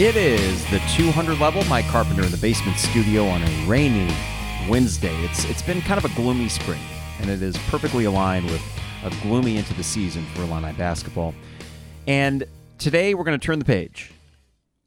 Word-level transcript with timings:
It 0.00 0.16
is 0.16 0.64
the 0.70 0.78
200 0.96 1.38
level. 1.40 1.62
Mike 1.64 1.84
Carpenter 1.88 2.22
in 2.22 2.30
the 2.30 2.38
basement 2.38 2.78
studio 2.78 3.26
on 3.26 3.42
a 3.42 3.66
rainy 3.66 4.10
Wednesday. 4.66 5.14
It's 5.26 5.44
it's 5.44 5.60
been 5.60 5.82
kind 5.82 6.02
of 6.02 6.10
a 6.10 6.14
gloomy 6.16 6.48
spring, 6.48 6.80
and 7.20 7.28
it 7.28 7.42
is 7.42 7.54
perfectly 7.68 8.06
aligned 8.06 8.46
with 8.46 8.62
a 9.04 9.10
gloomy 9.20 9.58
into 9.58 9.74
the 9.74 9.82
season 9.82 10.24
for 10.34 10.40
Illini 10.40 10.72
basketball. 10.72 11.34
And 12.06 12.44
today 12.78 13.12
we're 13.12 13.24
going 13.24 13.38
to 13.38 13.46
turn 13.46 13.58
the 13.58 13.64
page. 13.66 14.10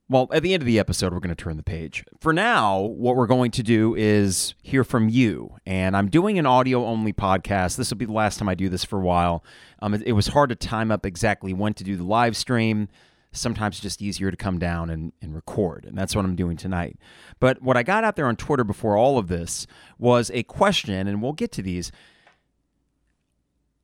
Well, 0.10 0.30
at 0.34 0.42
the 0.42 0.56
end 0.56 0.64
of 0.64 0.66
the 0.66 0.80
episode, 0.80 1.14
we're 1.14 1.20
going 1.20 1.36
to 1.36 1.44
turn 1.44 1.58
the 1.58 1.64
page. 1.64 2.04
For 2.20 2.34
now, 2.34 2.80
what 2.80 3.16
we're 3.16 3.28
going 3.28 3.52
to 3.52 3.62
do 3.62 3.94
is 3.94 4.56
hear 4.64 4.84
from 4.84 5.10
you. 5.10 5.58
And 5.68 5.96
I'm 5.96 6.10
doing 6.10 6.40
an 6.40 6.48
audio 6.48 6.88
only 6.88 7.14
podcast. 7.14 7.78
This 7.78 7.92
will 7.92 7.98
be 7.98 8.06
the 8.06 8.14
last 8.14 8.40
time 8.40 8.50
I 8.50 8.56
do 8.56 8.68
this 8.68 8.84
for 8.84 8.98
a 8.98 9.04
while. 9.04 9.44
Um, 9.80 9.94
it, 9.94 10.02
it 10.08 10.14
was 10.14 10.30
hard 10.30 10.50
to 10.50 10.56
time 10.56 10.90
up 10.90 11.06
exactly 11.06 11.54
when 11.54 11.76
to 11.76 11.84
do 11.84 11.96
the 11.96 12.04
live 12.04 12.36
stream 12.36 12.90
sometimes 13.34 13.80
just 13.80 14.02
easier 14.02 14.32
to 14.32 14.38
come 14.38 14.60
down 14.60 14.90
and, 14.90 15.12
and 15.22 15.36
record. 15.36 15.86
And 15.86 15.98
that's 15.98 16.16
what 16.16 16.24
I'm 16.24 16.36
doing 16.36 16.56
tonight. 16.56 16.98
But 17.40 17.62
what 17.62 17.76
I 17.76 17.84
got 17.84 18.04
out 18.04 18.16
there 18.16 18.28
on 18.28 18.36
Twitter 18.36 18.64
before 18.64 18.96
all 18.96 19.18
of 19.18 19.28
this 19.28 19.68
was 19.98 20.32
a 20.34 20.44
question, 20.44 21.08
and 21.08 21.22
we'll 21.22 21.34
get 21.34 21.52
to 21.54 21.62
these. 21.62 21.92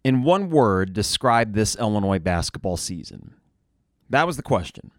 In 0.03 0.23
one 0.23 0.49
word, 0.49 0.93
describe 0.93 1.53
this 1.53 1.75
Illinois 1.75 2.19
basketball 2.19 2.77
season. 2.77 3.33
That 4.09 4.25
was 4.25 4.37
the 4.37 4.43
question. 4.43 4.91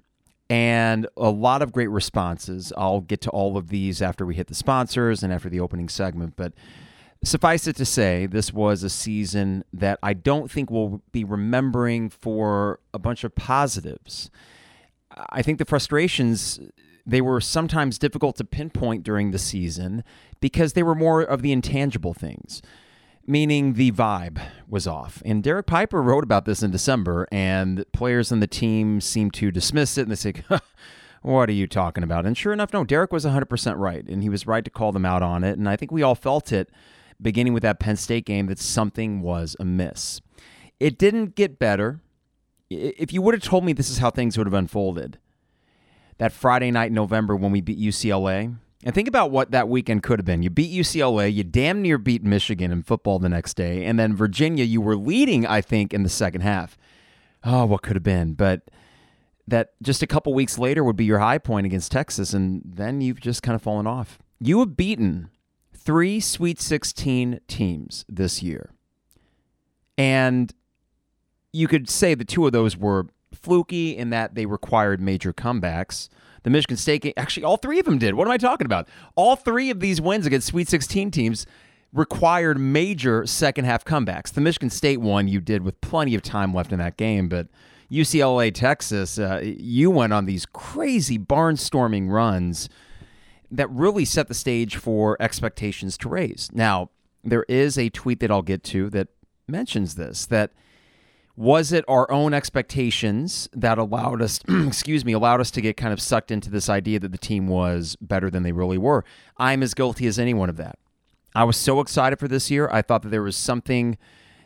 And 0.51 1.07
a 1.17 1.31
lot 1.31 1.63
of 1.63 1.73
great 1.73 1.89
responses. 1.91 2.73
I'll 2.77 3.01
get 3.01 3.21
to 3.23 3.31
all 3.31 3.57
of 3.57 3.69
these 3.69 4.03
after 4.03 4.27
we 4.27 4.35
hit 4.35 4.49
the 4.49 4.55
sponsors 4.55 5.23
and 5.23 5.33
after 5.33 5.49
the 5.49 5.61
opening 5.61 5.89
segment. 5.89 6.35
But 6.37 6.53
Suffice 7.23 7.67
it 7.67 7.77
to 7.77 7.85
say, 7.85 8.27
this 8.27 8.53
was 8.53 8.83
a 8.83 8.89
season 8.89 9.65
that 9.73 9.99
I 10.03 10.15
don't 10.15 10.51
think 10.51 10.71
we'll 10.71 11.03
be 11.13 11.23
remembering 11.23 12.09
for 12.09 12.81
a 12.95 12.99
bunch 12.99 13.25
of 13.25 13.35
positives. 13.35 14.31
I 15.31 15.43
think 15.43 15.59
the 15.59 15.65
frustrations 15.65 16.61
they 17.07 17.21
were 17.21 17.41
sometimes 17.41 17.99
difficult 17.99 18.37
to 18.37 18.45
pinpoint 18.45 19.03
during 19.03 19.31
the 19.31 19.39
season 19.39 20.05
because 20.41 20.73
they 20.73 20.83
were 20.83 20.95
more 20.95 21.23
of 21.23 21.43
the 21.43 21.53
intangible 21.53 22.15
things, 22.15 22.63
meaning 23.27 23.75
the 23.75 23.91
vibe 23.93 24.41
was 24.69 24.87
off. 24.87 25.23
And 25.25 25.43
Derek 25.43 25.67
Piper 25.67 26.03
wrote 26.03 26.25
about 26.25 26.45
this 26.45 26.63
in 26.63 26.71
December, 26.71 27.27
and 27.33 27.85
players 27.93 28.31
on 28.31 28.41
the 28.41 28.47
team 28.47 29.01
seemed 29.01 29.35
to 29.35 29.51
dismiss 29.51 29.99
it 29.99 30.03
and 30.03 30.11
they 30.11 30.17
say, 30.17 30.35
What 31.23 31.51
are 31.51 31.53
you 31.53 31.67
talking 31.67 32.03
about? 32.03 32.25
And 32.25 32.37
sure 32.37 32.53
enough, 32.53 32.73
no, 32.73 32.83
Derek 32.83 33.13
was 33.13 33.27
100% 33.27 33.75
right, 33.77 34.07
and 34.09 34.23
he 34.23 34.31
was 34.31 34.47
right 34.47 34.65
to 34.65 34.71
call 34.71 34.91
them 34.91 35.05
out 35.05 35.23
on 35.23 35.45
it. 35.45 35.59
And 35.59 35.69
I 35.69 35.77
think 35.77 35.93
we 35.93 36.03
all 36.03 36.15
felt 36.15 36.51
it 36.51 36.71
beginning 37.23 37.53
with 37.53 37.63
that 37.63 37.81
Penn 37.81 37.97
State 37.97 38.25
game 38.25 38.47
that 38.47 38.59
something 38.59 39.21
was 39.21 39.57
amiss. 39.61 40.21
It 40.79 40.99
didn't 40.99 41.35
get 41.35 41.59
better. 41.59 42.01
If 42.71 43.13
you 43.13 43.21
would 43.23 43.35
have 43.35 43.43
told 43.43 43.65
me 43.65 43.73
this 43.73 43.91
is 43.91 43.99
how 43.99 44.11
things 44.11 44.39
would 44.39 44.47
have 44.47 44.55
unfolded, 44.55 45.19
that 46.19 46.33
Friday 46.33 46.71
night 46.71 46.89
in 46.89 46.95
November 46.95 47.35
when 47.35 47.53
we 47.53 47.61
beat 47.61 47.79
UCLA, 47.79 48.57
and 48.85 48.95
think 48.95 49.09
about 49.09 49.31
what 49.31 49.51
that 49.51 49.69
weekend 49.69 50.03
could 50.03 50.19
have 50.19 50.25
been. 50.25 50.43
You 50.43 50.51
beat 50.51 50.73
UCLA, 50.73 51.33
you 51.33 51.45
damn 51.45 51.83
near 51.83 51.99
beat 51.99 52.23
Michigan 52.23 52.73
in 52.73 52.83
football 52.83 53.19
the 53.19 53.29
next 53.29 53.55
day, 53.55 53.85
and 53.85 53.99
then 53.99 54.15
Virginia, 54.15 54.65
you 54.65 54.81
were 54.81 54.97
leading, 54.97 55.47
I 55.47 55.61
think, 55.61 55.93
in 55.93 56.03
the 56.03 56.09
second 56.09 56.41
half. 56.43 56.79
Oh, 57.45 57.67
what 57.67 57.83
could 57.83 57.97
have 57.97 58.03
been? 58.03 58.35
But 58.35 58.71
that 59.47 59.73
just 59.83 60.03
a 60.03 60.07
couple 60.07 60.33
weeks 60.33 60.59
later 60.59 60.85
would 60.85 60.97
be 60.97 61.05
your 61.05 61.19
high 61.19 61.39
point 61.39 61.67
against 61.67 61.93
Texas, 61.93 62.33
and 62.33 62.63
then 62.65 63.01
you've 63.01 63.21
just 63.21 63.43
kind 63.43 63.55
of 63.55 63.63
fallen 63.63 63.87
off. 63.87 64.19
You 64.39 64.61
have 64.61 64.77
beaten 64.77 65.29
three 65.83 66.21
Sweet 66.21 66.61
16 66.61 67.41
teams 67.49 68.05
this 68.09 68.43
year. 68.43 68.71
And 69.97 70.53
you 71.53 71.69
could 71.69 71.89
say 71.89 72.15
the 72.15 72.25
two 72.25 72.47
of 72.47 72.53
those 72.53 72.77
were 72.77 73.07
fluky 73.33 73.97
in 73.97 74.11
that 74.11 74.35
they 74.35 74.47
required 74.47 75.01
major 75.01 75.33
comebacks. 75.33 76.09
The 76.43 76.51
Michigan 76.51 76.77
State 76.77 77.03
game, 77.03 77.13
actually, 77.17 77.45
all 77.45 77.57
three 77.57 77.79
of 77.79 77.85
them 77.85 77.99
did. 77.99 78.15
What 78.15 78.27
am 78.27 78.33
I 78.33 78.39
talking 78.39 78.65
about? 78.65 78.89
All 79.15 79.37
three 79.37 79.71
of 79.71 79.81
these 79.81 80.01
wins 80.01 80.27
against 80.27 80.49
Sweet 80.49 80.69
16 80.69 81.11
teams 81.11 81.47
required 81.93 82.59
major 82.59 83.27
second 83.27 83.65
half 83.65 83.85
comebacks. 83.85 84.33
The 84.33 84.41
Michigan 84.41 84.71
State 84.71 85.01
one 85.01 85.29
you 85.29 85.41
did 85.41 85.63
with 85.63 85.81
plenty 85.81 86.15
of 86.15 86.23
time 86.23 86.55
left 86.55 86.73
in 86.73 86.79
that 86.79 86.97
game, 86.97 87.29
but 87.29 87.49
UCLA, 87.91 88.55
Texas, 88.55 89.19
uh, 89.19 89.41
you 89.43 89.91
went 89.91 90.13
on 90.13 90.25
these 90.25 90.47
crazy 90.47 91.19
barnstorming 91.19 92.11
runs 92.11 92.69
that 93.51 93.71
really 93.71 94.05
set 94.05 94.29
the 94.29 94.35
stage 94.35 94.77
for 94.77 95.17
expectations 95.21 95.99
to 95.99 96.09
raise. 96.09 96.49
Now, 96.53 96.91
there 97.25 97.45
is 97.49 97.77
a 97.77 97.91
tweet 97.91 98.21
that 98.21 98.31
I'll 98.31 98.43
get 98.43 98.63
to 98.65 98.89
that 98.91 99.09
mentions 99.49 99.97
this 99.97 100.27
that 100.27 100.53
was 101.37 101.73
it 101.73 101.85
our 101.89 102.11
own 102.11 102.35
expectations 102.35 103.49
that 103.53 103.79
allowed 103.79 104.23
us 104.23 104.41
excuse 104.49 105.05
me 105.05 105.13
allowed 105.13 105.41
us 105.41 105.51
to 105.51 105.61
get 105.61 105.77
kind 105.77 105.93
of 105.93 106.01
sucked 106.01 106.31
into 106.31 106.51
this 106.51 106.69
idea 106.69 107.01
that 107.01 107.13
the 107.13 107.19
team 107.19 107.49
was 107.49 107.97
better 108.01 108.31
than 108.31 108.43
they 108.43 108.53
really 108.53 108.79
were? 108.79 109.05
I'm 109.37 109.63
as 109.63 109.75
guilty 109.75 110.07
as 110.07 110.19
anyone 110.19 110.49
of 110.49 110.57
that. 110.57 110.79
I 111.35 111.45
was 111.45 111.57
so 111.57 111.81
excited 111.81 112.19
for 112.19 112.29
this 112.29 112.51
year. 112.51 112.69
I 112.73 112.83
thought 112.83 113.03
that 113.03 113.11
there 113.11 113.23
was 113.23 113.37
something 113.37 113.97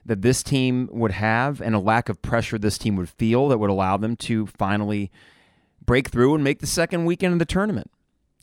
that 0.07 0.23
this 0.23 0.43
team 0.43 0.89
would 0.93 1.13
have 1.13 1.63
and 1.63 1.75
a 1.75 1.79
lack 1.79 2.09
of 2.09 2.21
pressure 2.21 2.59
this 2.59 2.77
team 2.77 2.97
would 2.97 3.09
feel 3.09 3.49
that 3.49 3.59
would 3.59 3.71
allow 3.71 3.97
them 3.97 4.17
to 4.17 4.47
finally 4.47 5.11
break 5.85 6.09
through 6.09 6.35
and 6.35 6.45
make 6.45 6.61
the 6.61 6.67
second 6.67 7.05
weekend 7.05 7.33
of 7.33 7.39
the 7.39 7.45
tournament 7.45 7.91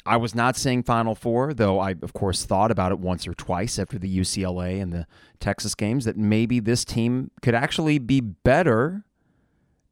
I 0.06 0.18
was 0.18 0.34
not 0.34 0.56
saying 0.56 0.84
Final 0.84 1.16
Four, 1.16 1.54
though 1.54 1.80
I, 1.80 1.92
of 2.02 2.14
course, 2.14 2.46
thought 2.46 2.72
about 2.72 2.92
it 2.92 3.00
once 3.00 3.28
or 3.28 3.34
twice 3.34 3.78
after 3.78 4.00
the 4.00 4.20
UCLA 4.20 4.82
and 4.82 4.92
the 4.92 5.06
Texas 5.40 5.76
games 5.76 6.06
that 6.06 6.18
maybe 6.18 6.60
this 6.60 6.84
team 6.84 7.32
could 7.42 7.54
actually 7.54 8.00
be 8.00 8.20
better 8.20 9.06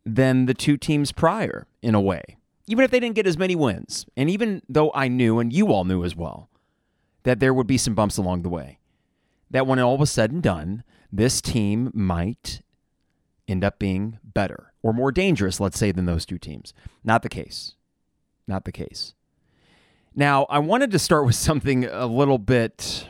than 0.06 0.46
the 0.46 0.54
two 0.54 0.78
teams 0.78 1.12
prior 1.12 1.68
in 1.82 1.94
a 1.94 2.02
way, 2.02 2.38
even 2.68 2.84
if 2.84 2.92
they 2.92 3.00
didn't 3.00 3.16
get 3.16 3.28
as 3.28 3.38
many 3.38 3.56
wins. 3.56 4.06
And 4.18 4.30
even 4.30 4.62
though 4.68 4.92
I 4.96 5.08
knew, 5.08 5.40
and 5.40 5.54
you 5.54 5.72
all 5.72 5.86
knew 5.86 6.04
as 6.04 6.16
well, 6.16 6.50
that 7.24 7.40
there 7.40 7.54
would 7.54 7.68
be 7.68 7.78
some 7.78 7.96
bumps 7.96 8.18
along 8.18 8.42
the 8.42 8.50
way, 8.50 8.80
that 9.52 9.68
when 9.68 9.80
all 9.80 9.98
was 9.98 10.12
said 10.12 10.32
and 10.32 10.42
done, 10.42 10.84
this 11.12 11.42
team 11.42 11.92
might 11.94 12.62
end 13.48 13.64
up 13.64 13.80
being 13.80 14.20
better 14.24 14.74
or 14.82 14.94
more 14.94 15.12
dangerous, 15.12 15.60
let's 15.60 15.78
say, 15.78 15.92
than 15.92 16.06
those 16.06 16.26
two 16.26 16.38
teams. 16.38 16.74
Not 17.04 17.22
the 17.22 17.30
case. 17.30 17.76
Not 18.48 18.66
the 18.66 18.72
case. 18.72 19.14
Now, 20.16 20.46
I 20.50 20.60
wanted 20.60 20.92
to 20.92 21.00
start 21.00 21.26
with 21.26 21.36
something 21.36 21.86
a 21.86 22.08
little 22.08 22.40
bit 22.40 23.08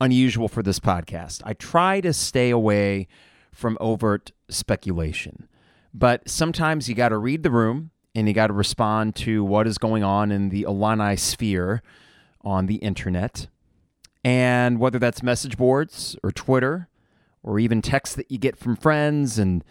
unusual 0.00 0.48
for 0.48 0.62
this 0.62 0.80
podcast. 0.80 1.42
I 1.44 1.52
try 1.52 2.00
to 2.00 2.12
stay 2.12 2.50
away 2.50 3.08
from 3.52 3.76
overt 3.80 4.32
speculation, 4.48 5.48
but 5.92 6.28
sometimes 6.28 6.88
you 6.88 6.94
got 6.94 7.10
to 7.10 7.18
read 7.18 7.42
the 7.42 7.50
room 7.50 7.90
and 8.14 8.26
you 8.26 8.34
got 8.34 8.46
to 8.46 8.54
respond 8.54 9.14
to 9.16 9.44
what 9.44 9.66
is 9.66 9.76
going 9.78 10.02
on 10.02 10.32
in 10.32 10.48
the 10.48 10.62
Illini 10.62 11.16
sphere 11.16 11.82
on 12.40 12.66
the 12.66 12.76
internet. 12.76 13.48
And 14.24 14.80
whether 14.80 14.98
that's 14.98 15.22
message 15.22 15.56
boards 15.56 16.16
or 16.22 16.32
Twitter 16.32 16.88
or 17.42 17.58
even 17.58 17.82
texts 17.82 18.16
that 18.16 18.30
you 18.30 18.38
get 18.38 18.56
from 18.56 18.74
friends 18.74 19.38
and 19.38 19.62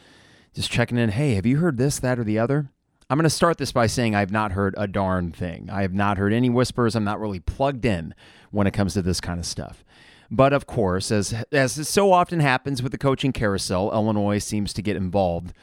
just 0.53 0.71
checking 0.71 0.97
in, 0.97 1.09
hey, 1.09 1.33
have 1.33 1.45
you 1.45 1.57
heard 1.57 1.77
this, 1.77 1.99
that, 1.99 2.19
or 2.19 2.23
the 2.23 2.39
other? 2.39 2.69
I'm 3.09 3.17
going 3.17 3.23
to 3.23 3.29
start 3.29 3.57
this 3.57 3.71
by 3.71 3.87
saying 3.87 4.15
I've 4.15 4.31
not 4.31 4.53
heard 4.53 4.73
a 4.77 4.87
darn 4.87 5.31
thing. 5.31 5.69
I 5.71 5.83
have 5.83 5.93
not 5.93 6.17
heard 6.17 6.33
any 6.33 6.49
whispers. 6.49 6.95
I'm 6.95 7.03
not 7.03 7.19
really 7.19 7.39
plugged 7.39 7.85
in 7.85 8.15
when 8.51 8.65
it 8.65 8.71
comes 8.71 8.93
to 8.93 9.01
this 9.01 9.21
kind 9.21 9.39
of 9.39 9.45
stuff. 9.45 9.83
But 10.31 10.53
of 10.53 10.65
course, 10.65 11.11
as 11.11 11.33
as 11.51 11.87
so 11.87 12.11
often 12.11 12.39
happens 12.39 12.81
with 12.81 12.91
the 12.91 12.97
coaching 12.97 13.31
carousel, 13.31 13.91
Illinois 13.91 14.39
seems 14.39 14.73
to 14.73 14.81
get 14.81 14.95
involved. 14.95 15.53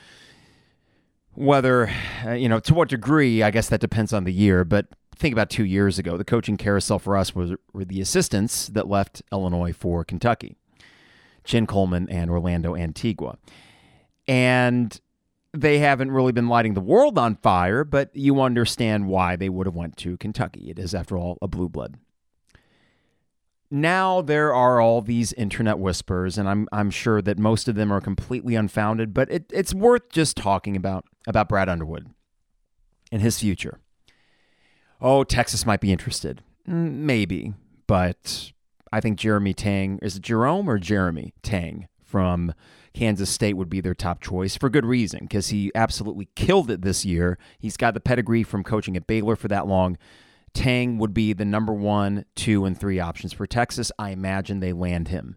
Whether, 1.34 1.90
uh, 2.24 2.32
you 2.32 2.48
know, 2.48 2.60
to 2.60 2.74
what 2.74 2.88
degree, 2.88 3.42
I 3.42 3.50
guess 3.50 3.68
that 3.70 3.80
depends 3.80 4.12
on 4.12 4.24
the 4.24 4.32
year. 4.32 4.64
But 4.64 4.86
think 5.16 5.32
about 5.32 5.50
two 5.50 5.64
years 5.64 5.98
ago, 5.98 6.16
the 6.16 6.24
coaching 6.24 6.56
carousel 6.56 7.00
for 7.00 7.16
us 7.16 7.34
was 7.34 7.52
were 7.72 7.84
the 7.84 8.00
assistants 8.00 8.68
that 8.68 8.86
left 8.86 9.22
Illinois 9.32 9.72
for 9.72 10.04
Kentucky, 10.04 10.56
Chin 11.42 11.66
Coleman 11.66 12.08
and 12.08 12.30
Orlando 12.30 12.76
Antigua, 12.76 13.38
and 14.28 15.00
they 15.52 15.78
haven't 15.78 16.10
really 16.10 16.32
been 16.32 16.48
lighting 16.48 16.74
the 16.74 16.80
world 16.80 17.18
on 17.18 17.36
fire, 17.36 17.84
but 17.84 18.10
you 18.14 18.40
understand 18.40 19.06
why 19.06 19.36
they 19.36 19.48
would 19.48 19.66
have 19.66 19.74
went 19.74 19.96
to 19.98 20.16
Kentucky. 20.16 20.70
It 20.70 20.78
is, 20.78 20.94
after 20.94 21.16
all, 21.16 21.38
a 21.42 21.48
blue 21.48 21.68
blood. 21.68 21.98
Now 23.70 24.20
there 24.20 24.52
are 24.54 24.80
all 24.80 25.00
these 25.00 25.32
internet 25.32 25.78
whispers, 25.78 26.36
and 26.36 26.46
I'm 26.46 26.68
I'm 26.72 26.90
sure 26.90 27.22
that 27.22 27.38
most 27.38 27.68
of 27.68 27.74
them 27.74 27.90
are 27.90 28.02
completely 28.02 28.54
unfounded, 28.54 29.14
but 29.14 29.32
it, 29.32 29.46
it's 29.50 29.72
worth 29.72 30.10
just 30.10 30.36
talking 30.36 30.76
about 30.76 31.06
about 31.26 31.48
Brad 31.48 31.70
Underwood 31.70 32.10
and 33.10 33.22
his 33.22 33.38
future. 33.38 33.80
Oh, 35.00 35.24
Texas 35.24 35.64
might 35.64 35.80
be 35.80 35.90
interested, 35.90 36.42
maybe, 36.66 37.54
but 37.86 38.52
I 38.92 39.00
think 39.00 39.18
Jeremy 39.18 39.54
Tang 39.54 39.98
is 40.02 40.18
Jerome 40.18 40.68
or 40.68 40.78
Jeremy 40.78 41.32
Tang 41.42 41.88
from 42.04 42.52
Kansas 42.94 43.30
State 43.30 43.54
would 43.54 43.70
be 43.70 43.80
their 43.80 43.94
top 43.94 44.20
choice 44.20 44.56
for 44.56 44.68
good 44.68 44.84
reason 44.84 45.20
because 45.20 45.48
he 45.48 45.72
absolutely 45.74 46.28
killed 46.34 46.70
it 46.70 46.82
this 46.82 47.04
year. 47.04 47.38
He's 47.58 47.76
got 47.76 47.94
the 47.94 48.00
pedigree 48.00 48.42
from 48.42 48.62
coaching 48.62 48.96
at 48.96 49.06
Baylor 49.06 49.36
for 49.36 49.48
that 49.48 49.66
long. 49.66 49.96
Tang 50.52 50.98
would 50.98 51.14
be 51.14 51.32
the 51.32 51.46
number 51.46 51.72
one, 51.72 52.26
two, 52.34 52.66
and 52.66 52.78
three 52.78 53.00
options 53.00 53.32
for 53.32 53.46
Texas. 53.46 53.90
I 53.98 54.10
imagine 54.10 54.60
they 54.60 54.74
land 54.74 55.08
him. 55.08 55.36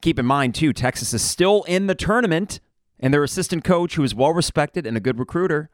Keep 0.00 0.18
in 0.18 0.24
mind, 0.24 0.54
too, 0.54 0.72
Texas 0.72 1.12
is 1.12 1.20
still 1.20 1.62
in 1.64 1.86
the 1.86 1.94
tournament, 1.94 2.60
and 2.98 3.12
their 3.12 3.22
assistant 3.22 3.62
coach, 3.62 3.96
who 3.96 4.02
is 4.02 4.14
well 4.14 4.32
respected 4.32 4.86
and 4.86 4.96
a 4.96 5.00
good 5.00 5.18
recruiter, 5.18 5.68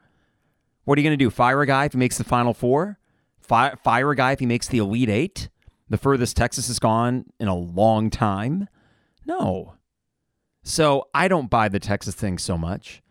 What 0.83 0.97
are 0.97 1.01
you 1.01 1.07
going 1.07 1.17
to 1.17 1.23
do? 1.25 1.29
Fire 1.29 1.61
a 1.61 1.65
guy 1.65 1.85
if 1.85 1.93
he 1.93 1.97
makes 1.97 2.17
the 2.17 2.25
Final 2.25 2.53
Four? 2.53 2.99
Fire, 3.39 3.77
fire 3.81 4.11
a 4.11 4.15
guy 4.15 4.33
if 4.33 4.39
he 4.39 4.45
makes 4.45 4.67
the 4.67 4.79
Elite 4.79 5.09
Eight? 5.09 5.49
The 5.89 5.97
furthest 5.97 6.35
Texas 6.35 6.67
has 6.67 6.79
gone 6.79 7.27
in 7.39 7.47
a 7.47 7.55
long 7.55 8.09
time? 8.09 8.67
No. 9.25 9.76
So 10.67 11.07
I 11.13 11.29
don't 11.29 11.49
buy 11.49 11.69
the 11.69 11.79
Texas 11.79 12.13
thing 12.13 12.37
so 12.37 12.57
much. 12.57 13.01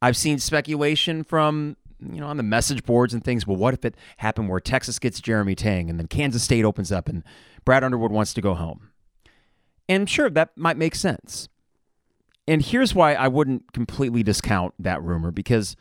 I've 0.00 0.16
seen 0.16 0.38
speculation 0.38 1.24
from 1.24 1.76
you 2.00 2.20
know 2.20 2.28
on 2.28 2.36
the 2.36 2.44
message 2.44 2.84
boards 2.84 3.12
and 3.12 3.24
things. 3.24 3.44
Well, 3.44 3.56
what 3.56 3.74
if 3.74 3.84
it 3.84 3.96
happened 4.18 4.48
where 4.48 4.60
Texas 4.60 5.00
gets 5.00 5.20
Jeremy 5.20 5.56
Tang 5.56 5.90
and 5.90 5.98
then 5.98 6.06
Kansas 6.06 6.44
State 6.44 6.64
opens 6.64 6.92
up 6.92 7.08
and 7.08 7.24
Brad 7.64 7.82
Underwood 7.82 8.12
wants 8.12 8.32
to 8.34 8.40
go 8.40 8.54
home? 8.54 8.90
And 9.88 10.08
sure, 10.08 10.30
that 10.30 10.56
might 10.56 10.76
make 10.76 10.94
sense. 10.94 11.48
And 12.46 12.62
here's 12.62 12.94
why 12.94 13.14
I 13.14 13.26
wouldn't 13.26 13.72
completely 13.72 14.22
discount 14.22 14.72
that 14.78 15.02
rumor 15.02 15.32
because 15.32 15.74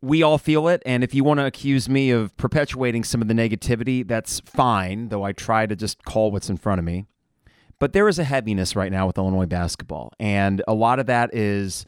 we 0.00 0.22
all 0.22 0.38
feel 0.38 0.68
it. 0.68 0.82
And 0.86 1.04
if 1.04 1.14
you 1.14 1.22
want 1.22 1.40
to 1.40 1.46
accuse 1.46 1.86
me 1.86 2.10
of 2.10 2.34
perpetuating 2.38 3.04
some 3.04 3.20
of 3.20 3.28
the 3.28 3.34
negativity, 3.34 4.08
that's 4.08 4.40
fine, 4.40 5.10
though 5.10 5.22
I 5.22 5.32
try 5.32 5.66
to 5.66 5.76
just 5.76 6.02
call 6.04 6.30
what's 6.30 6.48
in 6.48 6.56
front 6.56 6.78
of 6.78 6.86
me. 6.86 7.04
But 7.84 7.92
there 7.92 8.08
is 8.08 8.18
a 8.18 8.24
heaviness 8.24 8.74
right 8.74 8.90
now 8.90 9.06
with 9.06 9.18
Illinois 9.18 9.44
basketball. 9.44 10.14
And 10.18 10.62
a 10.66 10.72
lot 10.72 10.98
of 10.98 11.04
that 11.04 11.34
is 11.34 11.84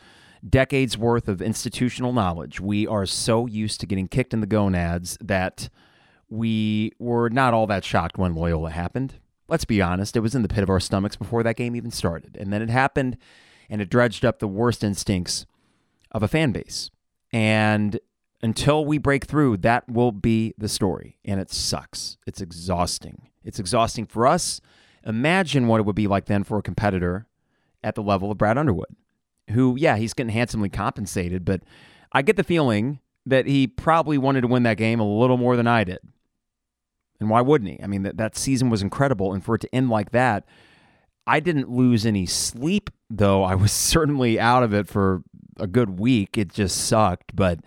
decades 0.46 0.98
worth 0.98 1.26
of 1.26 1.40
institutional 1.40 2.12
knowledge. 2.12 2.60
We 2.60 2.86
are 2.86 3.06
so 3.06 3.46
used 3.46 3.80
to 3.80 3.86
getting 3.86 4.06
kicked 4.06 4.34
in 4.34 4.42
the 4.42 4.46
gonads 4.46 5.16
that 5.22 5.70
we 6.28 6.92
were 6.98 7.30
not 7.30 7.54
all 7.54 7.66
that 7.68 7.82
shocked 7.82 8.18
when 8.18 8.34
Loyola 8.34 8.72
happened. 8.72 9.14
Let's 9.48 9.64
be 9.64 9.80
honest, 9.80 10.16
it 10.16 10.20
was 10.20 10.34
in 10.34 10.42
the 10.42 10.48
pit 10.48 10.62
of 10.62 10.68
our 10.68 10.80
stomachs 10.80 11.16
before 11.16 11.42
that 11.44 11.56
game 11.56 11.74
even 11.74 11.90
started. 11.90 12.36
And 12.36 12.52
then 12.52 12.60
it 12.60 12.68
happened 12.68 13.16
and 13.70 13.80
it 13.80 13.88
dredged 13.88 14.22
up 14.22 14.38
the 14.38 14.46
worst 14.46 14.84
instincts 14.84 15.46
of 16.10 16.22
a 16.22 16.28
fan 16.28 16.52
base. 16.52 16.90
And 17.32 17.98
until 18.42 18.84
we 18.84 18.98
break 18.98 19.24
through, 19.24 19.56
that 19.56 19.88
will 19.88 20.12
be 20.12 20.52
the 20.58 20.68
story. 20.68 21.16
And 21.24 21.40
it 21.40 21.50
sucks. 21.50 22.18
It's 22.26 22.42
exhausting. 22.42 23.30
It's 23.42 23.58
exhausting 23.58 24.04
for 24.04 24.26
us. 24.26 24.60
Imagine 25.06 25.68
what 25.68 25.80
it 25.80 25.86
would 25.86 25.96
be 25.96 26.08
like 26.08 26.26
then 26.26 26.44
for 26.44 26.58
a 26.58 26.62
competitor 26.62 27.26
at 27.82 27.94
the 27.94 28.02
level 28.02 28.30
of 28.30 28.38
Brad 28.38 28.58
Underwood, 28.58 28.96
who, 29.50 29.76
yeah, 29.78 29.96
he's 29.96 30.14
getting 30.14 30.32
handsomely 30.32 30.68
compensated, 30.68 31.44
but 31.44 31.62
I 32.12 32.22
get 32.22 32.36
the 32.36 32.44
feeling 32.44 33.00
that 33.24 33.46
he 33.46 33.66
probably 33.66 34.18
wanted 34.18 34.42
to 34.42 34.48
win 34.48 34.64
that 34.64 34.76
game 34.76 35.00
a 35.00 35.18
little 35.18 35.36
more 35.36 35.56
than 35.56 35.66
I 35.66 35.84
did. 35.84 35.98
And 37.20 37.30
why 37.30 37.40
wouldn't 37.40 37.70
he? 37.70 37.82
I 37.82 37.86
mean, 37.86 38.02
that, 38.02 38.16
that 38.16 38.36
season 38.36 38.68
was 38.68 38.82
incredible. 38.82 39.32
And 39.32 39.44
for 39.44 39.54
it 39.54 39.60
to 39.60 39.74
end 39.74 39.90
like 39.90 40.10
that, 40.10 40.44
I 41.26 41.40
didn't 41.40 41.70
lose 41.70 42.06
any 42.06 42.26
sleep, 42.26 42.90
though. 43.08 43.42
I 43.42 43.54
was 43.54 43.72
certainly 43.72 44.38
out 44.38 44.62
of 44.62 44.74
it 44.74 44.88
for 44.88 45.22
a 45.58 45.66
good 45.66 45.98
week. 45.98 46.36
It 46.36 46.52
just 46.52 46.76
sucked, 46.86 47.34
but 47.34 47.60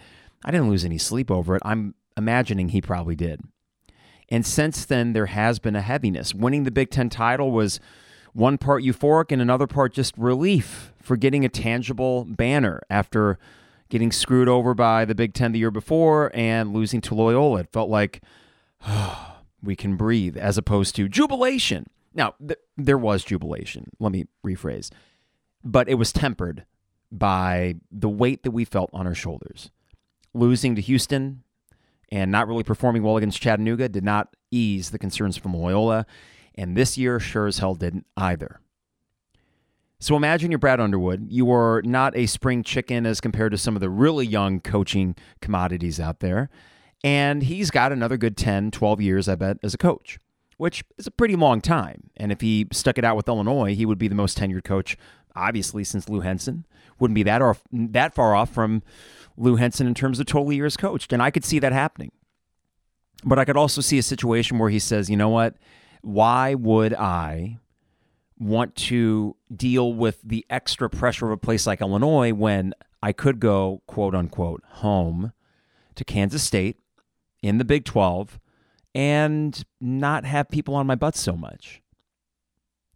I 0.44 0.52
didn't 0.52 0.70
lose 0.70 0.86
any 0.86 0.98
sleep 0.98 1.32
over 1.32 1.56
it. 1.56 1.62
I'm 1.66 1.96
imagining 2.16 2.70
he 2.70 2.82
probably 2.82 3.16
did. 3.16 3.42
And 4.30 4.46
since 4.46 4.86
then, 4.86 5.14
there 5.14 5.28
has 5.28 5.60
been 5.60 5.76
a 5.76 5.82
heaviness. 5.82 6.34
Winning 6.34 6.64
the 6.64 6.72
Big 6.72 6.92
Ten 6.92 7.10
title 7.10 7.52
was 7.52 7.80
one 8.34 8.58
part 8.58 8.84
euphoric 8.84 9.32
and 9.32 9.42
another 9.42 9.68
part 9.68 9.94
just 9.94 10.18
relief 10.18 10.94
for 11.02 11.18
getting 11.18 11.44
a 11.44 11.50
tangible 11.50 12.26
banner 12.26 12.82
after 12.90 13.40
getting 13.90 14.12
screwed 14.12 14.48
over 14.48 14.74
by 14.74 15.04
the 15.04 15.16
Big 15.16 15.34
Ten 15.34 15.52
the 15.52 15.60
year 15.60 15.72
before 15.72 16.32
and 16.34 16.74
losing 16.74 17.02
to 17.02 17.16
Loyola. 17.16 17.62
It 17.62 17.72
felt 17.72 17.90
like 17.90 18.22
oh, 18.86 19.38
we 19.64 19.76
can 19.76 19.96
breathe 19.98 20.38
as 20.38 20.58
opposed 20.58 20.96
to 20.96 21.10
jubilation. 21.10 21.88
Now, 22.14 22.36
th- 22.40 22.60
there 22.78 22.98
was 22.98 23.24
jubilation. 23.24 23.90
Let 24.00 24.12
me 24.12 24.26
rephrase. 24.46 24.92
But 25.64 25.90
it 25.90 25.96
was 25.96 26.14
tempered 26.14 26.66
by 27.12 27.76
the 27.92 28.10
weight 28.10 28.44
that 28.44 28.52
we 28.52 28.64
felt 28.64 28.90
on 28.94 29.08
our 29.08 29.16
shoulders 29.16 29.72
losing 30.34 30.76
to 30.76 30.82
Houston 30.82 31.44
and 32.12 32.32
not 32.32 32.48
really 32.48 32.64
performing 32.64 33.04
well 33.04 33.18
against 33.18 33.42
Chattanooga 33.42 33.90
did 33.90 34.04
not 34.04 34.36
ease 34.52 34.90
the 34.90 35.00
concerns 35.00 35.38
from 35.38 35.54
Loyola, 35.54 36.06
and 36.56 36.76
this 36.76 36.98
year 36.98 37.20
sure 37.20 37.48
as 37.48 37.60
hell 37.60 37.76
didn't 37.76 38.06
either. 38.18 38.60
So 40.02 40.16
imagine 40.16 40.50
you're 40.50 40.60
Brad 40.60 40.80
Underwood. 40.80 41.28
You 41.30 41.52
are 41.52 41.82
not 41.84 42.16
a 42.16 42.26
spring 42.26 42.64
chicken 42.64 43.06
as 43.06 43.20
compared 43.20 43.52
to 43.52 43.58
some 43.58 43.76
of 43.76 43.82
the 43.82 43.90
really 43.90 44.26
young 44.26 44.62
coaching 44.62 45.16
commodities 45.42 46.00
out 46.00 46.22
there. 46.22 46.50
And 47.04 47.44
he's 47.44 47.70
got 47.70 47.92
another 47.92 48.16
good 48.16 48.38
10, 48.38 48.72
12 48.72 49.02
years, 49.02 49.28
I 49.28 49.36
bet, 49.36 49.58
as 49.62 49.74
a 49.74 49.78
coach, 49.78 50.18
which 50.58 50.86
is 50.98 51.08
a 51.08 51.12
pretty 51.12 51.36
long 51.36 51.60
time. 51.60 52.12
And 52.16 52.32
if 52.32 52.40
he 52.40 52.68
stuck 52.72 52.98
it 52.98 53.04
out 53.04 53.18
with 53.18 53.28
Illinois, 53.28 53.76
he 53.76 53.86
would 53.86 53.98
be 53.98 54.08
the 54.08 54.16
most 54.16 54.38
tenured 54.38 54.64
coach, 54.64 54.98
obviously, 55.36 55.84
since 55.84 56.08
Lou 56.08 56.22
Henson. 56.22 56.66
Wouldn't 57.00 57.16
be 57.16 57.24
that, 57.24 57.42
off, 57.42 57.62
that 57.72 58.14
far 58.14 58.36
off 58.36 58.54
from 58.54 58.84
Lou 59.38 59.56
Henson 59.56 59.88
in 59.88 59.94
terms 59.94 60.20
of 60.20 60.26
total 60.26 60.52
years 60.52 60.78
coached. 60.78 61.14
And 61.14 61.22
I 61.22 61.32
could 61.32 61.46
see 61.46 61.60
that 61.60 61.72
happening. 61.72 62.12
But 63.24 63.40
I 63.40 63.46
could 63.46 63.58
also 63.58 63.82
see 63.82 63.98
a 63.98 64.04
situation 64.04 64.60
where 64.60 64.70
he 64.70 64.80
says, 64.80 65.10
you 65.10 65.18
know 65.18 65.30
what? 65.30 65.56
Why 66.02 66.56
would 66.56 66.94
I 66.94 67.58
want 68.38 68.76
to 68.76 69.36
deal 69.54 69.94
with 69.94 70.22
the 70.24 70.46
extra 70.50 70.90
pressure 70.90 71.26
of 71.26 71.32
a 71.34 71.38
place 71.38 71.68
like 71.68 71.82
Illinois 71.82 72.32
when 72.34 72.74
I 73.04 73.12
could 73.12 73.40
go, 73.40 73.82
quote 73.88 74.16
unquote, 74.16 74.64
home 74.66 75.34
to 75.96 76.06
Kansas 76.06 76.44
State 76.44 76.80
in 77.44 77.58
the 77.58 77.66
Big 77.66 77.84
12 77.84 78.40
and 78.96 79.64
not 79.82 80.26
have 80.26 80.50
people 80.50 80.76
on 80.76 80.88
my 80.88 80.96
butt 80.96 81.16
so 81.16 81.36
much? 81.36 81.82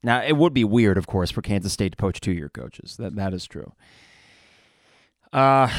Now, 0.03 0.21
it 0.21 0.35
would 0.35 0.53
be 0.53 0.65
weird, 0.65 0.97
of 0.97 1.07
course, 1.07 1.31
for 1.31 1.41
Kansas 1.41 1.71
State 1.71 1.93
to 1.93 1.97
poach 1.97 2.19
two 2.19 2.33
year 2.33 2.49
coaches. 2.49 2.97
That, 2.97 3.15
that 3.15 3.33
is 3.33 3.45
true. 3.47 3.73
Uh, 5.31 5.69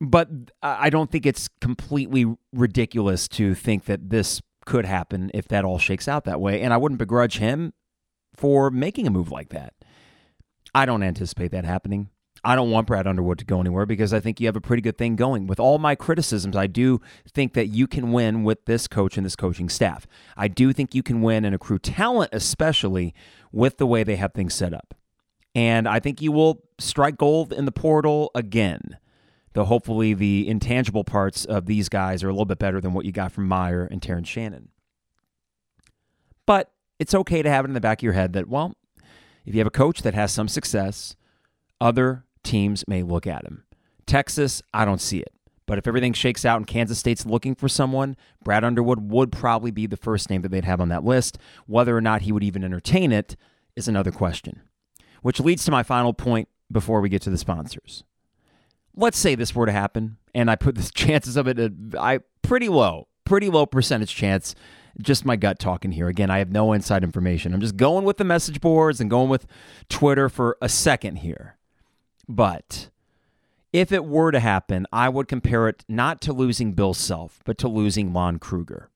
but 0.00 0.28
I 0.62 0.90
don't 0.90 1.10
think 1.10 1.24
it's 1.24 1.48
completely 1.60 2.36
ridiculous 2.52 3.26
to 3.28 3.54
think 3.54 3.86
that 3.86 4.10
this 4.10 4.42
could 4.66 4.84
happen 4.84 5.30
if 5.34 5.48
that 5.48 5.64
all 5.64 5.78
shakes 5.78 6.06
out 6.06 6.24
that 6.24 6.40
way. 6.40 6.60
And 6.60 6.72
I 6.72 6.76
wouldn't 6.76 6.98
begrudge 6.98 7.38
him 7.38 7.72
for 8.34 8.70
making 8.70 9.06
a 9.06 9.10
move 9.10 9.30
like 9.30 9.50
that. 9.50 9.74
I 10.74 10.86
don't 10.86 11.02
anticipate 11.02 11.50
that 11.52 11.64
happening. 11.64 12.10
I 12.44 12.54
don't 12.54 12.70
want 12.70 12.86
Brad 12.86 13.06
Underwood 13.06 13.38
to 13.38 13.44
go 13.44 13.60
anywhere 13.60 13.86
because 13.86 14.12
I 14.12 14.20
think 14.20 14.40
you 14.40 14.46
have 14.46 14.56
a 14.56 14.60
pretty 14.60 14.82
good 14.82 14.98
thing 14.98 15.16
going. 15.16 15.46
With 15.46 15.58
all 15.58 15.78
my 15.78 15.94
criticisms, 15.94 16.56
I 16.56 16.66
do 16.66 17.00
think 17.28 17.54
that 17.54 17.68
you 17.68 17.86
can 17.86 18.12
win 18.12 18.44
with 18.44 18.64
this 18.66 18.86
coach 18.86 19.16
and 19.16 19.24
this 19.24 19.36
coaching 19.36 19.68
staff. 19.68 20.06
I 20.36 20.48
do 20.48 20.72
think 20.72 20.94
you 20.94 21.02
can 21.02 21.22
win 21.22 21.44
and 21.44 21.54
accrue 21.54 21.78
talent, 21.78 22.30
especially 22.32 23.14
with 23.52 23.78
the 23.78 23.86
way 23.86 24.04
they 24.04 24.16
have 24.16 24.34
things 24.34 24.54
set 24.54 24.74
up. 24.74 24.94
And 25.54 25.88
I 25.88 26.00
think 26.00 26.20
you 26.20 26.32
will 26.32 26.64
strike 26.78 27.16
gold 27.16 27.52
in 27.52 27.64
the 27.64 27.72
portal 27.72 28.30
again 28.34 28.98
though 29.54 29.64
hopefully 29.64 30.14
the 30.14 30.46
intangible 30.46 31.04
parts 31.04 31.44
of 31.44 31.66
these 31.66 31.88
guys 31.88 32.22
are 32.22 32.28
a 32.28 32.32
little 32.32 32.44
bit 32.44 32.58
better 32.58 32.80
than 32.80 32.92
what 32.92 33.04
you 33.04 33.12
got 33.12 33.32
from 33.32 33.48
Mayer 33.48 33.88
and 33.90 34.02
Terrence 34.02 34.28
Shannon. 34.28 34.68
But 36.44 36.70
it's 36.98 37.14
okay 37.14 37.42
to 37.42 37.50
have 37.50 37.64
it 37.64 37.68
in 37.68 37.74
the 37.74 37.80
back 37.80 38.00
of 38.00 38.02
your 38.02 38.12
head 38.12 38.34
that, 38.34 38.48
well, 38.48 38.74
if 39.46 39.54
you 39.54 39.60
have 39.60 39.66
a 39.66 39.70
coach 39.70 40.02
that 40.02 40.14
has 40.14 40.32
some 40.32 40.48
success, 40.48 41.16
other 41.80 42.24
teams 42.44 42.84
may 42.86 43.02
look 43.02 43.26
at 43.26 43.44
him. 43.44 43.64
Texas, 44.06 44.62
I 44.72 44.84
don't 44.84 45.00
see 45.00 45.18
it. 45.18 45.32
But 45.66 45.78
if 45.78 45.86
everything 45.86 46.12
shakes 46.12 46.44
out 46.44 46.58
and 46.58 46.66
Kansas 46.66 46.98
State's 46.98 47.24
looking 47.24 47.54
for 47.54 47.68
someone, 47.68 48.16
Brad 48.42 48.64
Underwood 48.64 49.10
would 49.10 49.32
probably 49.32 49.70
be 49.70 49.86
the 49.86 49.96
first 49.96 50.28
name 50.28 50.42
that 50.42 50.50
they'd 50.50 50.66
have 50.66 50.80
on 50.80 50.90
that 50.90 51.04
list. 51.04 51.38
Whether 51.66 51.96
or 51.96 52.02
not 52.02 52.22
he 52.22 52.32
would 52.32 52.44
even 52.44 52.62
entertain 52.62 53.12
it 53.12 53.34
is 53.74 53.88
another 53.88 54.12
question. 54.12 54.60
Which 55.22 55.40
leads 55.40 55.64
to 55.64 55.70
my 55.70 55.82
final 55.82 56.12
point 56.12 56.48
before 56.70 57.00
we 57.00 57.08
get 57.08 57.22
to 57.22 57.30
the 57.30 57.38
sponsors 57.38 58.04
let's 58.96 59.18
say 59.18 59.34
this 59.34 59.54
were 59.54 59.66
to 59.66 59.72
happen, 59.72 60.16
and 60.34 60.50
I 60.50 60.56
put 60.56 60.74
the 60.76 60.90
chances 60.94 61.36
of 61.36 61.46
it 61.46 61.58
at 61.58 61.72
I 61.98 62.20
pretty 62.42 62.68
low, 62.68 63.08
pretty 63.24 63.48
low 63.48 63.66
percentage 63.66 64.14
chance. 64.14 64.54
Just 65.02 65.24
my 65.24 65.34
gut 65.34 65.58
talking 65.58 65.90
here. 65.90 66.06
Again, 66.06 66.30
I 66.30 66.38
have 66.38 66.52
no 66.52 66.72
inside 66.72 67.02
information. 67.02 67.52
I'm 67.52 67.60
just 67.60 67.76
going 67.76 68.04
with 68.04 68.16
the 68.16 68.24
message 68.24 68.60
boards 68.60 69.00
and 69.00 69.10
going 69.10 69.28
with 69.28 69.44
Twitter 69.88 70.28
for 70.28 70.56
a 70.62 70.68
second 70.68 71.16
here. 71.16 71.56
But 72.28 72.90
if 73.72 73.90
it 73.90 74.04
were 74.04 74.30
to 74.30 74.40
happen, 74.40 74.86
I 74.92 75.08
would 75.08 75.28
compare 75.28 75.68
it 75.68 75.84
not 75.88 76.20
to 76.22 76.32
losing 76.32 76.72
Bill 76.72 76.94
Self, 76.94 77.40
but 77.44 77.58
to 77.58 77.68
losing 77.68 78.12
Lon 78.12 78.38
Kruger. 78.38 78.90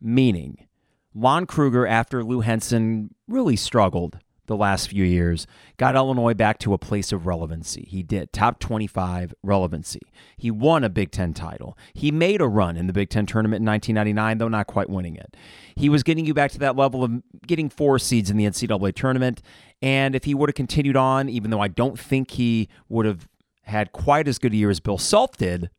Meaning, 0.00 0.66
Lon 1.14 1.46
Kruger, 1.46 1.86
after 1.86 2.24
Lou 2.24 2.40
Henson 2.40 3.14
really 3.28 3.56
struggled, 3.56 4.18
the 4.46 4.56
last 4.56 4.88
few 4.88 5.04
years, 5.04 5.46
got 5.76 5.94
Illinois 5.94 6.34
back 6.34 6.58
to 6.58 6.74
a 6.74 6.78
place 6.78 7.12
of 7.12 7.26
relevancy. 7.26 7.86
He 7.88 8.02
did 8.02 8.32
top 8.32 8.58
25 8.58 9.34
relevancy. 9.42 10.00
He 10.36 10.50
won 10.50 10.84
a 10.84 10.88
Big 10.88 11.10
Ten 11.10 11.32
title. 11.34 11.76
He 11.94 12.10
made 12.10 12.40
a 12.40 12.48
run 12.48 12.76
in 12.76 12.86
the 12.86 12.92
Big 12.92 13.10
Ten 13.10 13.26
tournament 13.26 13.62
in 13.62 13.66
1999, 13.66 14.38
though 14.38 14.48
not 14.48 14.66
quite 14.66 14.90
winning 14.90 15.16
it. 15.16 15.36
He 15.76 15.88
was 15.88 16.02
getting 16.02 16.26
you 16.26 16.34
back 16.34 16.50
to 16.52 16.58
that 16.58 16.76
level 16.76 17.02
of 17.02 17.22
getting 17.46 17.68
four 17.68 17.98
seeds 17.98 18.30
in 18.30 18.36
the 18.36 18.44
NCAA 18.44 18.94
tournament. 18.94 19.42
And 19.82 20.14
if 20.14 20.24
he 20.24 20.34
would 20.34 20.48
have 20.48 20.54
continued 20.54 20.96
on, 20.96 21.28
even 21.28 21.50
though 21.50 21.60
I 21.60 21.68
don't 21.68 21.98
think 21.98 22.32
he 22.32 22.68
would 22.88 23.06
have 23.06 23.28
had 23.62 23.92
quite 23.92 24.28
as 24.28 24.38
good 24.38 24.52
a 24.52 24.56
year 24.56 24.70
as 24.70 24.80
Bill 24.80 24.98
Self 24.98 25.36
did 25.36 25.70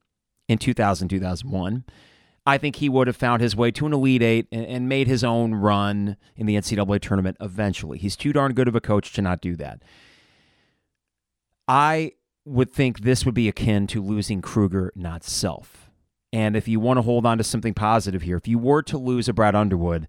in 0.48 0.57
2000, 0.57 1.07
2001, 1.07 1.86
I 2.46 2.58
think 2.58 2.75
he 2.75 2.90
would 2.90 3.08
have 3.08 3.16
found 3.16 3.42
his 3.42 3.56
way 3.56 3.72
to 3.72 3.86
an 3.88 3.94
Elite 3.94 4.22
Eight 4.22 4.48
and, 4.52 4.66
and 4.66 4.90
made 4.90 5.08
his 5.08 5.24
own 5.24 5.56
run 5.56 6.18
in 6.36 6.46
the 6.46 6.56
NCAA 6.56 7.02
tournament 7.02 7.38
eventually. 7.40 7.98
He's 7.98 8.16
too 8.16 8.34
darn 8.34 8.54
good 8.54 8.68
of 8.68 8.75
a 8.75 8.82
coach 8.82 9.14
to 9.14 9.22
not 9.22 9.42
do 9.42 9.56
that. 9.56 9.82
I 11.68 12.12
would 12.46 12.72
think 12.72 13.00
this 13.00 13.25
would 13.25 13.34
be 13.34 13.48
akin 13.48 13.88
to 13.88 14.02
losing 14.02 14.42
Kruger, 14.42 14.94
not 14.96 15.24
Self. 15.24 15.90
And 16.32 16.56
if 16.56 16.68
you 16.68 16.80
want 16.80 16.98
to 16.98 17.02
hold 17.02 17.25
on 17.25 17.38
to 17.40 17.44
something 17.44 17.74
positive 17.74 18.22
here, 18.22 18.38
if 18.38 18.48
you 18.48 18.60
were 18.60 18.84
to 18.84 18.98
lose 18.98 19.28
a 19.28 19.34
Brad 19.34 19.56
Underwood, 19.56 20.08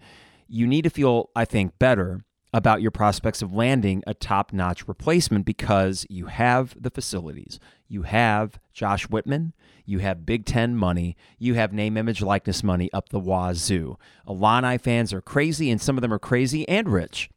you 0.48 0.66
need 0.66 0.82
to 0.82 0.90
feel, 0.90 1.30
I 1.34 1.44
think, 1.44 1.78
better 1.78 2.20
about 2.52 2.80
your 2.80 2.90
prospects 2.90 3.42
of 3.42 3.52
landing 3.52 4.02
a 4.06 4.14
top 4.14 4.52
notch 4.52 4.88
replacement 4.88 5.44
because 5.44 6.06
you 6.08 6.26
have 6.26 6.74
the 6.80 6.90
facilities. 6.90 7.60
You 7.88 8.02
have 8.02 8.58
Josh 8.72 9.08
Whitman. 9.08 9.52
You 9.84 9.98
have 9.98 10.26
Big 10.26 10.44
Ten 10.46 10.74
money. 10.74 11.16
You 11.38 11.54
have 11.54 11.72
name, 11.72 11.96
image, 11.96 12.22
likeness 12.22 12.62
money 12.62 12.90
up 12.92 13.10
the 13.10 13.20
wazoo. 13.20 13.98
Illini 14.26 14.78
fans 14.78 15.12
are 15.12 15.20
crazy, 15.20 15.70
and 15.70 15.80
some 15.80 15.96
of 15.98 16.02
them 16.02 16.12
are 16.12 16.18
crazy 16.18 16.68
and 16.68 16.88
rich. 16.88 17.30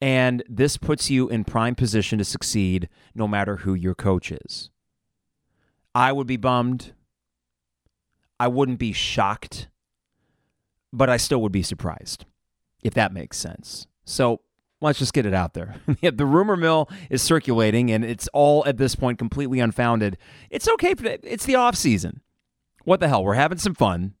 And 0.00 0.42
this 0.48 0.76
puts 0.76 1.10
you 1.10 1.28
in 1.28 1.44
prime 1.44 1.74
position 1.74 2.18
to 2.18 2.24
succeed 2.24 2.88
no 3.14 3.28
matter 3.28 3.56
who 3.56 3.74
your 3.74 3.94
coach 3.94 4.32
is. 4.32 4.70
I 5.94 6.12
would 6.12 6.26
be 6.26 6.36
bummed. 6.36 6.92
I 8.38 8.48
wouldn't 8.48 8.78
be 8.78 8.92
shocked, 8.92 9.68
but 10.92 11.10
I 11.10 11.18
still 11.18 11.42
would 11.42 11.52
be 11.52 11.62
surprised, 11.62 12.24
if 12.82 12.94
that 12.94 13.12
makes 13.12 13.36
sense. 13.36 13.86
So 14.10 14.40
let's 14.80 14.98
just 14.98 15.12
get 15.12 15.26
it 15.26 15.34
out 15.34 15.54
there. 15.54 15.76
the 16.02 16.26
rumor 16.26 16.56
mill 16.56 16.88
is 17.08 17.22
circulating, 17.22 17.90
and 17.90 18.04
it's 18.04 18.28
all 18.28 18.64
at 18.66 18.76
this 18.76 18.94
point 18.94 19.18
completely 19.18 19.60
unfounded. 19.60 20.18
It's 20.50 20.68
okay. 20.68 20.94
It's 21.22 21.46
the 21.46 21.56
off 21.56 21.76
season. 21.76 22.20
What 22.84 23.00
the 23.00 23.08
hell? 23.08 23.22
We're 23.22 23.34
having 23.34 23.58
some 23.58 23.74
fun, 23.74 24.14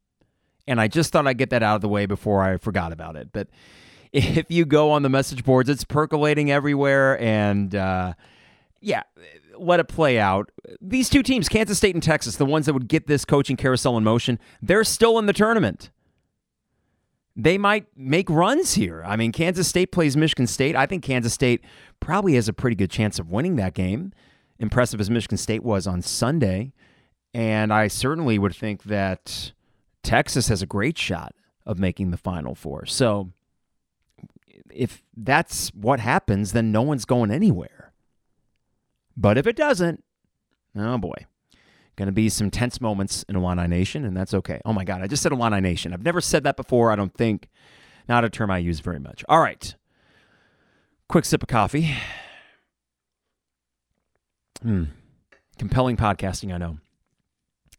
and 0.66 0.80
I 0.80 0.88
just 0.88 1.12
thought 1.12 1.26
I'd 1.26 1.38
get 1.38 1.50
that 1.50 1.62
out 1.62 1.76
of 1.76 1.80
the 1.80 1.88
way 1.88 2.06
before 2.06 2.42
I 2.42 2.56
forgot 2.58 2.92
about 2.92 3.16
it. 3.16 3.30
But 3.32 3.48
if 4.12 4.50
you 4.50 4.64
go 4.64 4.90
on 4.90 5.02
the 5.02 5.08
message 5.08 5.44
boards, 5.44 5.68
it's 5.68 5.84
percolating 5.84 6.50
everywhere. 6.50 7.20
And 7.20 7.74
uh, 7.74 8.14
yeah, 8.80 9.02
let 9.58 9.80
it 9.80 9.88
play 9.88 10.18
out. 10.18 10.50
These 10.80 11.08
two 11.08 11.22
teams, 11.22 11.48
Kansas 11.48 11.78
State 11.78 11.94
and 11.94 12.02
Texas, 12.02 12.36
the 12.36 12.46
ones 12.46 12.66
that 12.66 12.74
would 12.74 12.88
get 12.88 13.06
this 13.06 13.24
coaching 13.24 13.56
carousel 13.56 13.96
in 13.96 14.04
motion, 14.04 14.38
they're 14.62 14.84
still 14.84 15.18
in 15.18 15.26
the 15.26 15.32
tournament. 15.32 15.90
They 17.42 17.58
might 17.58 17.86
make 17.96 18.28
runs 18.28 18.74
here. 18.74 19.02
I 19.06 19.16
mean, 19.16 19.32
Kansas 19.32 19.66
State 19.66 19.92
plays 19.92 20.16
Michigan 20.16 20.46
State. 20.46 20.76
I 20.76 20.86
think 20.86 21.02
Kansas 21.02 21.32
State 21.32 21.62
probably 21.98 22.34
has 22.34 22.48
a 22.48 22.52
pretty 22.52 22.76
good 22.76 22.90
chance 22.90 23.18
of 23.18 23.30
winning 23.30 23.56
that 23.56 23.74
game. 23.74 24.12
Impressive 24.58 25.00
as 25.00 25.08
Michigan 25.08 25.38
State 25.38 25.62
was 25.62 25.86
on 25.86 26.02
Sunday. 26.02 26.72
And 27.32 27.72
I 27.72 27.88
certainly 27.88 28.38
would 28.38 28.54
think 28.54 28.82
that 28.84 29.52
Texas 30.02 30.48
has 30.48 30.60
a 30.60 30.66
great 30.66 30.98
shot 30.98 31.34
of 31.64 31.78
making 31.78 32.10
the 32.10 32.16
Final 32.16 32.54
Four. 32.54 32.84
So 32.86 33.32
if 34.70 35.02
that's 35.16 35.70
what 35.70 36.00
happens, 36.00 36.52
then 36.52 36.72
no 36.72 36.82
one's 36.82 37.04
going 37.04 37.30
anywhere. 37.30 37.92
But 39.16 39.38
if 39.38 39.46
it 39.46 39.56
doesn't, 39.56 40.02
oh 40.76 40.98
boy, 40.98 41.26
going 42.00 42.06
to 42.06 42.12
be 42.12 42.30
some 42.30 42.50
tense 42.50 42.80
moments 42.80 43.26
in 43.28 43.36
Illini 43.36 43.68
Nation, 43.68 44.06
and 44.06 44.16
that's 44.16 44.32
okay. 44.32 44.58
Oh 44.64 44.72
my 44.72 44.84
God, 44.84 45.02
I 45.02 45.06
just 45.06 45.22
said 45.22 45.32
Illini 45.32 45.60
Nation. 45.60 45.92
I've 45.92 46.02
never 46.02 46.22
said 46.22 46.44
that 46.44 46.56
before, 46.56 46.90
I 46.90 46.96
don't 46.96 47.12
think. 47.12 47.46
Not 48.08 48.24
a 48.24 48.30
term 48.30 48.50
I 48.50 48.56
use 48.56 48.80
very 48.80 48.98
much. 48.98 49.22
All 49.28 49.38
right. 49.38 49.74
Quick 51.10 51.26
sip 51.26 51.42
of 51.42 51.48
coffee. 51.48 51.94
Hmm. 54.62 54.84
Compelling 55.58 55.98
podcasting, 55.98 56.54
I 56.54 56.56
know. 56.56 56.78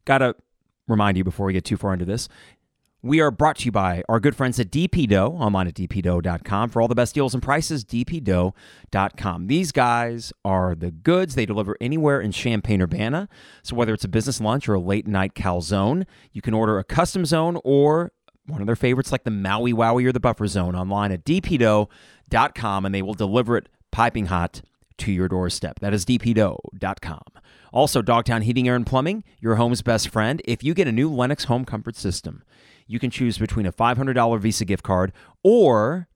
Got 0.06 0.20
to 0.20 0.36
remind 0.88 1.18
you 1.18 1.24
before 1.24 1.48
we 1.48 1.54
get 1.54 1.66
too 1.66 1.78
far 1.78 1.92
into 1.92 2.06
this 2.06 2.30
we 3.04 3.20
are 3.20 3.32
brought 3.32 3.58
to 3.58 3.66
you 3.66 3.72
by 3.72 4.04
our 4.08 4.20
good 4.20 4.36
friends 4.36 4.60
at 4.60 4.70
DP 4.70 5.08
Dough, 5.08 5.32
online 5.32 5.68
at 5.68 5.74
dpdough.com. 5.74 6.70
For 6.70 6.82
all 6.82 6.88
the 6.88 6.96
best 6.96 7.16
deals 7.16 7.34
and 7.34 7.42
prices, 7.42 7.84
dpdough.com. 7.84 9.48
These 9.48 9.72
guys 9.72 10.32
are 10.46 10.76
the 10.76 10.92
goods. 10.92 11.36
They 11.36 11.46
deliver 11.46 11.78
anywhere 11.82 12.22
in 12.22 12.32
Champaign 12.32 12.82
Urbana. 12.82 13.28
So 13.64 13.76
whether 13.76 13.94
it's 13.94 14.04
a 14.04 14.10
business 14.10 14.40
lunch 14.40 14.70
or 14.70 14.76
a 14.76 14.80
late 14.80 15.08
night 15.08 15.34
calzone, 15.34 16.06
you 16.32 16.42
can 16.42 16.54
order 16.54 16.78
a 16.78 16.84
custom 16.84 17.26
zone 17.26 17.60
or 17.64 18.12
one 18.46 18.62
of 18.62 18.68
their 18.68 18.76
favorites 18.76 19.12
like 19.12 19.24
the 19.24 19.32
Maui 19.32 19.74
Wowie 19.74 20.06
or 20.06 20.12
the 20.12 20.20
Buffer 20.20 20.48
Zone 20.48 20.76
online 20.76 21.12
at 21.12 21.24
dpdough.com, 21.24 22.86
and 22.86 22.94
they 22.94 23.02
will 23.02 23.14
deliver 23.14 23.58
it 23.58 23.70
piping 23.92 24.28
hot 24.28 24.62
to 24.98 25.12
your 25.12 25.28
doorstep. 25.28 25.80
That 25.80 25.94
is 25.94 26.06
dpdough.com. 26.06 27.22
Also, 27.72 28.02
Dogtown 28.02 28.42
Heating, 28.42 28.68
Air, 28.68 28.76
and 28.76 28.86
Plumbing, 28.86 29.24
your 29.40 29.56
home's 29.56 29.82
best 29.82 30.10
friend. 30.10 30.42
If 30.46 30.64
you 30.64 30.74
get 30.74 30.88
a 30.88 30.92
new 30.92 31.10
Lennox 31.10 31.46
home 31.46 31.66
comfort 31.66 31.96
system, 31.96 32.44
you 32.86 33.00
can 33.00 33.10
choose 33.10 33.38
between 33.38 33.66
a 33.66 33.72
$500 33.72 34.40
Visa 34.40 34.66
gift 34.66 34.84
card 34.84 35.14
or 35.44 36.10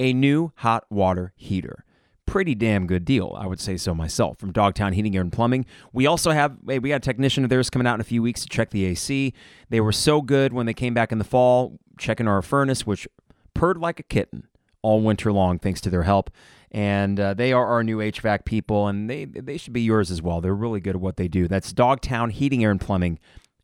a 0.00 0.12
new 0.12 0.52
hot 0.56 0.84
water 0.90 1.32
heater. 1.36 1.84
Pretty 2.26 2.54
damn 2.54 2.86
good 2.86 3.04
deal, 3.04 3.36
I 3.38 3.46
would 3.46 3.60
say 3.60 3.76
so 3.76 3.94
myself. 3.94 4.38
From 4.38 4.50
Dogtown 4.50 4.94
Heating, 4.94 5.14
Air, 5.14 5.20
and 5.20 5.32
Plumbing. 5.32 5.66
We 5.92 6.06
also 6.06 6.30
have 6.30 6.56
we 6.64 6.88
got 6.88 6.96
a 6.96 7.00
technician 7.00 7.44
of 7.44 7.50
theirs 7.50 7.68
coming 7.68 7.86
out 7.86 7.94
in 7.94 8.00
a 8.00 8.04
few 8.04 8.22
weeks 8.22 8.40
to 8.42 8.48
check 8.48 8.70
the 8.70 8.86
AC. 8.86 9.34
They 9.68 9.80
were 9.80 9.92
so 9.92 10.22
good 10.22 10.54
when 10.54 10.64
they 10.64 10.72
came 10.72 10.94
back 10.94 11.12
in 11.12 11.18
the 11.18 11.24
fall, 11.24 11.78
checking 11.98 12.26
our 12.26 12.40
furnace, 12.40 12.86
which 12.86 13.06
purred 13.52 13.76
like 13.76 14.00
a 14.00 14.04
kitten 14.04 14.48
all 14.80 15.00
winter 15.00 15.32
long, 15.32 15.58
thanks 15.58 15.80
to 15.82 15.90
their 15.90 16.02
help. 16.02 16.30
And 16.74 17.18
uh, 17.20 17.34
they 17.34 17.52
are 17.52 17.66
our 17.66 17.84
new 17.84 17.98
HVAC 17.98 18.44
people, 18.44 18.88
and 18.88 19.08
they 19.08 19.26
they 19.26 19.56
should 19.56 19.72
be 19.72 19.82
yours 19.82 20.10
as 20.10 20.20
well. 20.20 20.40
They're 20.40 20.52
really 20.52 20.80
good 20.80 20.96
at 20.96 21.00
what 21.00 21.16
they 21.16 21.28
do. 21.28 21.46
That's 21.46 21.72
Dogtown 21.72 22.30
Heating, 22.30 22.64
Air, 22.64 22.72
and 22.72 22.80
Plumbing, 22.80 23.20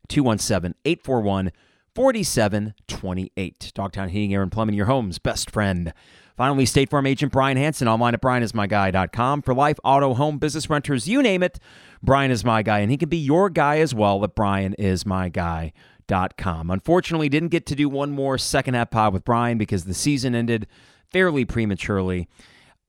217 0.08 0.76
841 0.84 1.50
4728. 1.96 3.72
Dogtown 3.74 4.10
Heating, 4.10 4.32
Air, 4.32 4.42
and 4.42 4.52
Plumbing, 4.52 4.76
your 4.76 4.86
home's 4.86 5.18
best 5.18 5.50
friend. 5.50 5.92
Finally, 6.36 6.66
State 6.66 6.88
Farm 6.88 7.04
agent 7.04 7.32
Brian 7.32 7.56
Hanson 7.56 7.88
online 7.88 8.14
at 8.14 8.22
brianismyguy.com. 8.22 9.42
For 9.42 9.54
life, 9.54 9.80
auto, 9.82 10.14
home, 10.14 10.38
business 10.38 10.70
renters, 10.70 11.08
you 11.08 11.20
name 11.20 11.42
it, 11.42 11.58
Brian 12.04 12.30
is 12.30 12.44
my 12.44 12.62
guy. 12.62 12.78
And 12.78 12.92
he 12.92 12.96
can 12.96 13.08
be 13.08 13.18
your 13.18 13.50
guy 13.50 13.80
as 13.80 13.92
well 13.92 14.22
at 14.22 14.36
brianismyguy.com. 14.36 16.70
Unfortunately, 16.70 17.28
didn't 17.28 17.48
get 17.48 17.66
to 17.66 17.74
do 17.74 17.88
one 17.88 18.12
more 18.12 18.38
second 18.38 18.74
half 18.74 18.90
pod 18.90 19.12
with 19.12 19.24
Brian 19.24 19.58
because 19.58 19.84
the 19.84 19.94
season 19.94 20.36
ended 20.36 20.68
fairly 21.10 21.44
prematurely. 21.44 22.28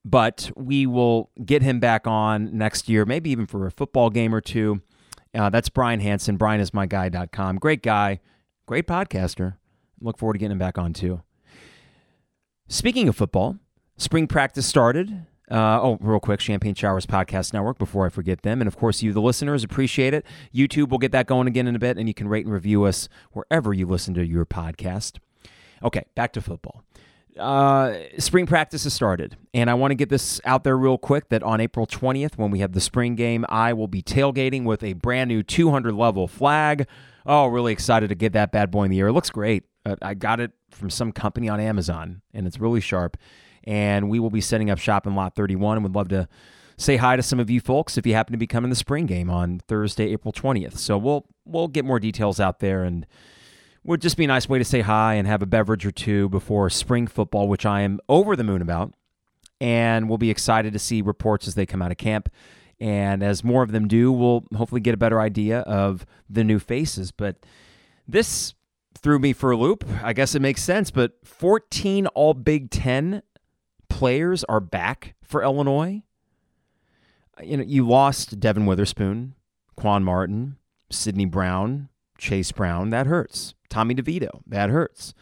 But 0.03 0.51
we 0.55 0.88
will 0.88 1.29
get 1.46 1.62
him 1.62 1.79
back 1.79 2.08
on 2.08 2.58
next 2.58 2.89
year, 2.89 3.05
maybe 3.05 3.29
even 3.29 3.46
for 3.46 3.67
a 3.67 3.72
football 3.72 4.10
game 4.10 4.34
or 4.34 4.41
two. 4.41 4.81
Uh, 5.34 5.50
that's 5.50 5.70
Brian 5.70 6.00
Hanson, 6.00 6.38
brianismyguy.com. 6.38 7.58
Great 7.58 7.84
guy 7.84 8.20
Great 8.72 8.88
podcaster. 8.88 9.55
Look 10.00 10.17
forward 10.17 10.36
to 10.36 10.39
getting 10.39 10.53
him 10.53 10.58
back 10.58 10.77
on 10.77 10.93
too. 10.93 11.24
Speaking 12.70 13.10
of 13.10 13.17
football, 13.17 13.58
spring 13.98 14.27
practice 14.27 14.65
started. 14.65 15.25
Uh, 15.51 15.81
oh, 15.81 15.98
real 16.00 16.22
quick, 16.22 16.39
Champagne 16.39 16.74
Showers 16.74 17.05
Podcast 17.05 17.51
Network 17.51 17.77
before 17.77 18.05
I 18.05 18.10
forget 18.10 18.43
them. 18.43 18.62
And 18.62 18.70
of 18.70 18.77
course, 18.77 19.01
you, 19.01 19.12
the 19.12 19.22
listeners, 19.22 19.65
appreciate 19.65 20.13
it. 20.13 20.25
YouTube 20.55 20.88
will 20.88 21.00
get 21.00 21.12
that 21.12 21.27
going 21.27 21.48
again 21.48 21.67
in 21.67 21.75
a 21.75 21.79
bit, 21.79 21.98
and 21.98 22.08
you 22.08 22.13
can 22.13 22.29
rate 22.29 22.46
and 22.46 22.53
review 22.53 22.86
us 22.86 23.10
wherever 23.34 23.74
you 23.74 23.86
listen 23.86 24.13
to 24.13 24.25
your 24.25 24.46
podcast. 24.46 25.17
Okay, 25.84 26.05
back 26.15 26.31
to 26.31 26.41
football. 26.41 26.86
Uh, 27.38 27.98
spring 28.18 28.46
practice 28.46 28.84
has 28.84 28.94
started, 28.94 29.38
and 29.54 29.70
I 29.70 29.74
want 29.74 29.92
to 29.92 29.96
get 29.96 30.10
this 30.10 30.42
out 30.44 30.64
there 30.64 30.78
real 30.78 30.98
quick 30.98 31.30
that 31.30 31.44
on 31.44 31.62
April 31.62 31.88
20th, 31.88 32.38
when 32.38 32.52
we 32.52 32.60
have 32.60 32.74
the 32.74 32.82
spring 32.82 33.16
game, 33.16 33.46
I 33.48 33.74
will 33.74 33.88
be 33.88 34.02
tailgating 34.02 34.66
with 34.66 34.84
a 34.84 34.94
brand 34.94 35.30
new 35.30 35.42
200 35.42 35.94
level 35.94 36.28
flag 36.28 36.88
Oh, 37.26 37.48
really 37.48 37.74
excited 37.74 38.10
to 38.10 38.16
get 38.16 38.34
that 38.34 38.52
bad 38.52 38.72
boy 38.72 38.84
in 38.84 38.92
the 38.92 39.00
air. 39.00 39.08
It 39.08 39.14
looks 39.14 39.30
great. 39.30 39.64
I 40.02 40.14
got 40.14 40.40
it 40.40 40.52
from 40.70 40.90
some 40.90 41.12
company 41.12 41.50
on 41.50 41.60
Amazon, 41.60 42.22
and 42.34 42.46
it's 42.46 42.60
really 42.60 42.82
sharp. 42.82 43.18
And 43.64 44.10
we 44.10 44.20
will 44.20 44.30
be 44.30 44.42
setting 44.42 44.70
up 44.70 44.80
shop 44.80 45.06
in 45.06 45.16
Lot 45.16 45.36
31 45.36 45.78
and 45.78 45.84
would 45.84 45.96
love 45.96 46.10
to 46.10 46.28
say 46.78 46.98
hi 46.98 47.16
to 47.16 47.22
some 47.22 47.40
of 47.40 47.50
you 47.50 47.60
folks 47.60 47.98
if 47.98 48.08
you 48.08 48.14
happen 48.14 48.32
to 48.32 48.38
be 48.38 48.48
coming 48.48 48.70
the 48.70 48.76
spring 48.76 49.06
game 49.06 49.30
on 49.30 49.60
Thursday, 49.68 50.12
April 50.12 50.32
20th. 50.32 50.78
So 50.78 50.98
we'll 50.98 51.28
we'll 51.46 51.68
get 51.68 51.86
more 51.86 52.00
details 52.00 52.40
out 52.40 52.60
there 52.60 52.84
and 52.84 53.06
would 53.84 54.02
just 54.02 54.18
be 54.18 54.26
a 54.26 54.28
nice 54.28 54.48
way 54.48 54.60
to 54.60 54.66
say 54.66 54.82
hi 54.82 55.16
and 55.16 55.28
have 55.28 55.42
a 55.42 55.48
beverage 55.48 55.86
or 55.86 55.92
two 55.92 56.30
before 56.30 56.70
spring 56.70 57.08
football, 57.08 57.48
which 57.48 57.66
I 57.66 57.82
am 57.82 58.00
over 58.08 58.36
the 58.36 58.44
moon 58.44 58.62
about. 58.62 58.94
And 59.60 60.08
we'll 60.08 60.18
be 60.18 60.30
excited 60.30 60.74
to 60.74 60.80
see 60.80 61.02
reports 61.02 61.48
as 61.48 61.56
they 61.56 61.66
come 61.66 61.82
out 61.82 61.92
of 61.92 61.98
camp. 61.98 62.30
And 62.80 63.22
as 63.22 63.44
more 63.44 63.62
of 63.62 63.72
them 63.72 63.88
do, 63.88 64.12
we'll 64.12 64.44
hopefully 64.56 64.82
get 64.82 64.94
a 64.94 64.98
better 64.98 65.22
idea 65.22 65.60
of 65.62 66.06
the 66.30 66.44
new 66.44 66.58
faces. 66.58 67.12
But 67.12 67.46
this 68.08 68.56
threw 68.98 69.20
me 69.20 69.34
for 69.34 69.52
a 69.52 69.58
loop. 69.58 69.86
I 70.04 70.14
guess 70.14 70.36
it 70.36 70.42
makes 70.42 70.64
sense. 70.64 70.90
But 70.90 71.14
14 71.24 72.08
All 72.08 72.34
Big 72.34 72.72
Ten 72.72 73.22
players 73.88 74.44
are 74.46 74.60
back 74.60 75.16
for 75.24 75.44
Illinois. 75.44 76.02
You 77.44 77.58
know, 77.58 77.64
you 77.64 77.88
lost 77.88 78.40
Devon 78.40 78.66
Witherspoon, 78.66 79.36
Quan 79.76 80.04
Martin, 80.04 80.58
Sidney 80.92 81.26
Brown, 81.26 81.90
Chase 82.18 82.52
Brown. 82.52 82.90
That 82.90 83.08
hurts. 83.08 83.54
Tommy 83.72 83.96
DeVito. 83.96 84.42
That 84.46 84.70
hurts. 84.70 85.16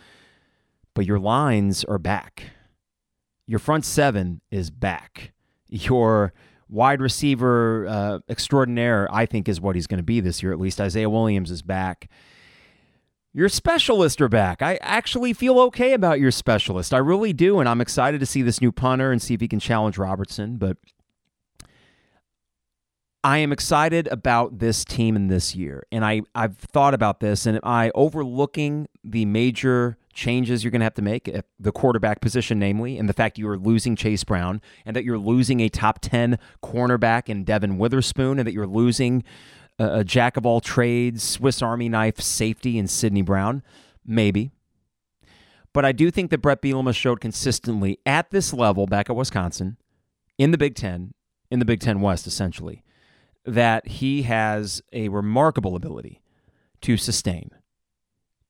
But 0.93 1.05
your 1.05 1.19
lines 1.19 1.85
are 1.85 1.99
back. 1.99 2.43
Your 3.47 3.59
front 3.59 3.85
seven 3.85 4.41
is 4.51 4.69
back. 4.69 5.31
Your 5.69 6.33
wide 6.67 7.01
receiver 7.01 7.87
uh, 7.87 8.19
extraordinaire, 8.27 9.07
I 9.11 9.25
think, 9.25 9.47
is 9.47 9.61
what 9.61 9.75
he's 9.75 9.87
going 9.87 9.99
to 9.99 10.03
be 10.03 10.19
this 10.19 10.43
year. 10.43 10.51
At 10.51 10.59
least 10.59 10.81
Isaiah 10.81 11.09
Williams 11.09 11.51
is 11.51 11.61
back. 11.61 12.09
Your 13.31 13.47
specialists 13.47 14.19
are 14.21 14.27
back. 14.27 14.61
I 14.61 14.77
actually 14.81 15.33
feel 15.33 15.59
okay 15.59 15.93
about 15.93 16.19
your 16.19 16.31
specialist. 16.31 16.93
I 16.93 16.97
really 16.97 17.31
do, 17.31 17.59
and 17.59 17.69
I'm 17.69 17.79
excited 17.79 18.19
to 18.19 18.25
see 18.25 18.41
this 18.41 18.59
new 18.59 18.71
punter 18.71 19.11
and 19.11 19.21
see 19.21 19.35
if 19.35 19.41
he 19.41 19.47
can 19.47 19.59
challenge 19.59 19.97
Robertson. 19.97 20.57
But 20.57 20.77
I 23.23 23.39
am 23.39 23.51
excited 23.51 24.07
about 24.07 24.59
this 24.59 24.85
team 24.85 25.15
in 25.15 25.27
this 25.27 25.53
year. 25.53 25.85
And 25.91 26.05
I, 26.05 26.21
I've 26.33 26.57
thought 26.57 26.93
about 26.93 27.19
this, 27.19 27.45
and 27.45 27.59
I 27.63 27.91
overlooking 27.93 28.87
the 29.03 29.25
major 29.25 29.97
changes 30.13 30.63
you're 30.63 30.71
going 30.71 30.79
to 30.79 30.85
have 30.85 30.93
to 30.95 31.01
make 31.01 31.27
at 31.27 31.45
the 31.59 31.71
quarterback 31.71 32.21
position, 32.21 32.59
namely, 32.59 32.97
and 32.97 33.09
the 33.09 33.13
fact 33.13 33.37
you 33.37 33.47
are 33.49 33.57
losing 33.57 33.95
Chase 33.95 34.23
Brown, 34.23 34.61
and 34.85 34.95
that 34.95 35.03
you're 35.03 35.17
losing 35.17 35.59
a 35.59 35.69
top 35.69 35.99
10 36.01 36.39
cornerback 36.63 37.27
in 37.27 37.43
Devon 37.43 37.77
Witherspoon, 37.77 38.39
and 38.39 38.47
that 38.47 38.53
you're 38.53 38.67
losing 38.67 39.23
a, 39.77 39.99
a 39.99 40.03
jack 40.03 40.37
of 40.37 40.45
all 40.45 40.61
trades, 40.61 41.21
Swiss 41.21 41.61
Army 41.61 41.89
knife 41.89 42.21
safety 42.21 42.77
in 42.77 42.87
Sidney 42.87 43.21
Brown? 43.21 43.63
Maybe. 44.05 44.51
But 45.73 45.83
I 45.83 45.91
do 45.91 46.09
think 46.09 46.31
that 46.31 46.41
Bret 46.41 46.61
Bielema 46.61 46.95
showed 46.95 47.19
consistently 47.19 47.99
at 48.05 48.31
this 48.31 48.53
level 48.53 48.87
back 48.87 49.09
at 49.09 49.15
Wisconsin, 49.15 49.77
in 50.37 50.51
the 50.51 50.57
Big 50.57 50.75
Ten, 50.75 51.13
in 51.51 51.59
the 51.59 51.65
Big 51.65 51.81
Ten 51.81 51.99
West, 51.99 52.25
essentially, 52.25 52.83
that 53.53 53.87
he 53.87 54.23
has 54.23 54.81
a 54.93 55.09
remarkable 55.09 55.75
ability 55.75 56.21
to 56.81 56.97
sustain, 56.97 57.51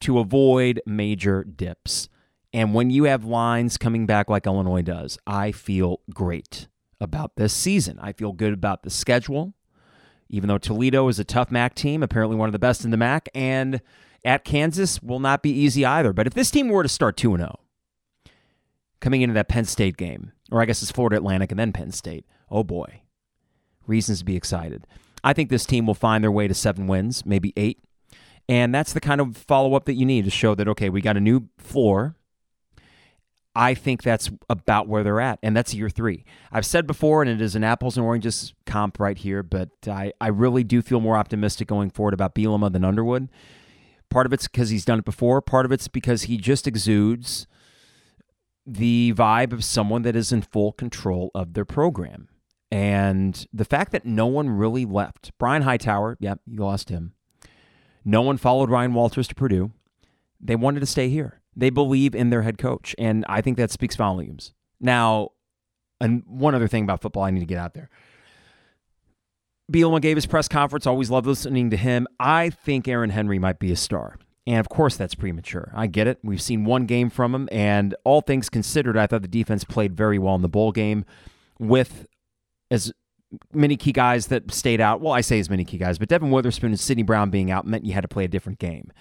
to 0.01 0.19
avoid 0.19 0.81
major 0.85 1.43
dips. 1.43 2.09
And 2.53 2.73
when 2.73 2.89
you 2.89 3.05
have 3.05 3.23
lines 3.23 3.77
coming 3.77 4.05
back 4.05 4.29
like 4.29 4.45
Illinois 4.45 4.81
does, 4.81 5.17
I 5.25 5.51
feel 5.51 6.01
great 6.13 6.67
about 6.99 7.35
this 7.35 7.53
season. 7.53 7.99
I 8.01 8.13
feel 8.13 8.33
good 8.33 8.53
about 8.53 8.83
the 8.83 8.89
schedule, 8.89 9.53
even 10.29 10.47
though 10.47 10.57
Toledo 10.57 11.07
is 11.07 11.19
a 11.19 11.23
tough 11.23 11.51
MAC 11.51 11.75
team, 11.75 12.03
apparently 12.03 12.35
one 12.35 12.49
of 12.49 12.53
the 12.53 12.59
best 12.59 12.83
in 12.83 12.91
the 12.91 12.97
MAC, 12.97 13.29
and 13.33 13.81
at 14.25 14.43
Kansas 14.43 15.01
will 15.01 15.19
not 15.19 15.41
be 15.41 15.51
easy 15.51 15.85
either. 15.85 16.13
But 16.13 16.27
if 16.27 16.33
this 16.33 16.51
team 16.51 16.69
were 16.69 16.83
to 16.83 16.89
start 16.89 17.17
2 17.17 17.37
0, 17.37 17.59
coming 18.99 19.21
into 19.21 19.33
that 19.33 19.47
Penn 19.47 19.65
State 19.65 19.97
game, 19.97 20.33
or 20.51 20.61
I 20.61 20.65
guess 20.65 20.81
it's 20.81 20.91
Florida 20.91 21.17
Atlantic 21.17 21.51
and 21.51 21.59
then 21.59 21.71
Penn 21.71 21.91
State, 21.91 22.25
oh 22.49 22.63
boy, 22.63 23.01
reasons 23.89 24.19
to 24.19 24.25
be 24.25 24.37
excited. 24.37 24.87
I 25.23 25.33
think 25.33 25.49
this 25.49 25.65
team 25.65 25.85
will 25.85 25.93
find 25.93 26.23
their 26.23 26.31
way 26.31 26.47
to 26.47 26.53
seven 26.53 26.87
wins, 26.87 27.25
maybe 27.25 27.51
eight. 27.57 27.83
And 28.47 28.73
that's 28.73 28.93
the 28.93 29.01
kind 29.01 29.19
of 29.19 29.35
follow 29.35 29.75
up 29.75 29.85
that 29.85 29.93
you 29.93 30.05
need 30.05 30.25
to 30.25 30.31
show 30.31 30.55
that, 30.55 30.67
okay, 30.69 30.89
we 30.89 31.01
got 31.01 31.17
a 31.17 31.19
new 31.19 31.49
floor. 31.57 32.15
I 33.55 33.73
think 33.73 34.03
that's 34.03 34.29
about 34.49 34.87
where 34.87 35.03
they're 35.03 35.19
at, 35.19 35.39
and 35.43 35.57
that's 35.57 35.73
year 35.73 35.89
three. 35.89 36.23
I've 36.51 36.65
said 36.65 36.87
before, 36.87 37.21
and 37.21 37.29
it 37.29 37.41
is 37.41 37.55
an 37.55 37.63
apples 37.63 37.97
and 37.97 38.05
oranges 38.05 38.53
comp 38.65 38.99
right 38.99 39.17
here, 39.17 39.43
but 39.43 39.69
I, 39.85 40.13
I 40.21 40.27
really 40.27 40.63
do 40.63 40.81
feel 40.81 41.01
more 41.01 41.17
optimistic 41.17 41.67
going 41.67 41.89
forward 41.89 42.13
about 42.13 42.35
Bielema 42.35 42.71
than 42.71 42.85
Underwood. 42.85 43.27
Part 44.09 44.25
of 44.25 44.33
it's 44.33 44.47
because 44.47 44.69
he's 44.69 44.85
done 44.85 44.99
it 44.99 45.05
before, 45.05 45.41
part 45.41 45.65
of 45.65 45.71
it's 45.71 45.87
because 45.87 46.23
he 46.23 46.37
just 46.37 46.67
exudes 46.67 47.47
the 48.65 49.13
vibe 49.15 49.51
of 49.51 49.63
someone 49.63 50.03
that 50.03 50.15
is 50.15 50.31
in 50.31 50.41
full 50.41 50.71
control 50.71 51.31
of 51.35 51.53
their 51.53 51.65
program. 51.65 52.29
And 52.71 53.47
the 53.51 53.65
fact 53.65 53.91
that 53.91 54.05
no 54.05 54.27
one 54.27 54.49
really 54.49 54.85
left. 54.85 55.31
Brian 55.39 55.63
Hightower, 55.63 56.17
yep, 56.19 56.39
you 56.45 56.59
lost 56.59 56.89
him. 56.89 57.13
No 58.05 58.21
one 58.21 58.37
followed 58.37 58.69
Ryan 58.69 58.93
Walters 58.93 59.27
to 59.27 59.35
Purdue. 59.35 59.71
They 60.39 60.55
wanted 60.55 60.81
to 60.81 60.85
stay 60.85 61.09
here. 61.09 61.41
They 61.55 61.69
believe 61.69 62.15
in 62.15 62.29
their 62.29 62.43
head 62.43 62.57
coach. 62.57 62.95
And 62.97 63.25
I 63.27 63.41
think 63.41 63.57
that 63.57 63.71
speaks 63.71 63.95
volumes. 63.95 64.53
Now, 64.79 65.29
and 65.99 66.23
one 66.25 66.55
other 66.55 66.67
thing 66.67 66.83
about 66.83 67.01
football 67.01 67.23
I 67.23 67.31
need 67.31 67.41
to 67.41 67.45
get 67.45 67.57
out 67.57 67.73
there. 67.73 67.89
Bielema 69.71 70.01
gave 70.01 70.17
his 70.17 70.25
press 70.25 70.47
conference. 70.47 70.87
Always 70.87 71.09
loved 71.09 71.27
listening 71.27 71.69
to 71.71 71.77
him. 71.77 72.07
I 72.19 72.49
think 72.49 72.87
Aaron 72.87 73.09
Henry 73.09 73.39
might 73.39 73.59
be 73.59 73.71
a 73.71 73.75
star. 73.75 74.17
And 74.47 74.59
of 74.59 74.69
course, 74.69 74.95
that's 74.95 75.13
premature. 75.13 75.71
I 75.75 75.87
get 75.87 76.07
it. 76.07 76.17
We've 76.23 76.41
seen 76.41 76.65
one 76.65 76.85
game 76.85 77.11
from 77.11 77.35
him, 77.35 77.49
and 77.51 77.93
all 78.03 78.21
things 78.21 78.49
considered, 78.49 78.97
I 78.97 79.05
thought 79.05 79.21
the 79.21 79.27
defense 79.27 79.63
played 79.63 79.95
very 79.95 80.17
well 80.17 80.33
in 80.33 80.41
the 80.41 80.49
bowl 80.49 80.71
game 80.71 81.05
with 81.59 82.07
as 82.71 82.91
many 83.53 83.77
key 83.77 83.91
guys 83.91 84.27
that 84.27 84.51
stayed 84.51 84.81
out. 84.81 85.01
Well, 85.01 85.13
I 85.13 85.21
say 85.21 85.39
as 85.39 85.49
many 85.49 85.63
key 85.63 85.77
guys, 85.77 85.97
but 85.97 86.09
Devon 86.09 86.31
Witherspoon 86.31 86.71
and 86.71 86.79
Sidney 86.79 87.03
Brown 87.03 87.29
being 87.29 87.51
out 87.51 87.65
meant 87.65 87.85
you 87.85 87.93
had 87.93 88.01
to 88.01 88.07
play 88.07 88.23
a 88.23 88.27
different 88.27 88.59
game. 88.59 88.91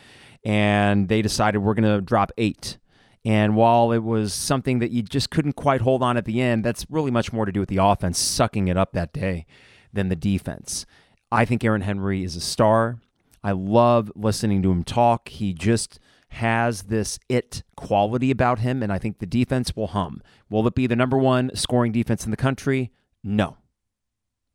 And 0.44 1.09
they 1.09 1.22
decided 1.22 1.59
we're 1.59 1.74
going 1.74 1.96
to 1.96 2.00
drop 2.00 2.31
eight. 2.38 2.78
And 3.24 3.57
while 3.57 3.92
it 3.92 4.02
was 4.02 4.33
something 4.33 4.78
that 4.78 4.90
you 4.90 5.02
just 5.02 5.31
couldn't 5.31 5.54
quite 5.54 5.81
hold 5.81 6.02
on 6.02 6.16
at 6.16 6.24
the 6.24 6.40
end, 6.40 6.64
that's 6.64 6.87
really 6.88 7.11
much 7.11 7.33
more 7.33 7.44
to 7.44 7.52
do 7.52 7.61
with 7.61 7.68
the 7.68 7.78
offense 7.78 8.18
sucking 8.18 8.68
it 8.68 8.76
up 8.76 8.92
that 8.92 9.12
day 9.12 9.46
than 9.92 10.09
the 10.09 10.16
defense. 10.16 10.87
I 11.31 11.44
think 11.44 11.64
Aaron 11.64 11.83
Henry 11.83 12.22
is 12.22 12.37
a 12.37 12.40
star. 12.40 13.00
I 13.42 13.52
love 13.52 14.11
listening 14.14 14.62
to 14.62 14.70
him 14.70 14.85
talk. 14.85 15.28
He 15.28 15.52
just 15.52 15.98
has 16.31 16.85
this 16.85 17.18
it 17.28 17.62
quality 17.76 18.31
about 18.31 18.61
him, 18.61 18.83
and 18.83 18.92
I 18.92 18.98
think 18.98 19.18
the 19.18 19.26
defense 19.26 19.74
will 19.74 19.88
hum. 19.88 20.22
Will 20.50 20.66
it 20.66 20.74
be 20.74 20.87
the 20.87 20.96
number 20.96 21.16
one 21.16 21.50
scoring 21.54 21.92
defense 21.92 22.24
in 22.24 22.31
the 22.31 22.37
country? 22.37 22.92
No. 23.22 23.57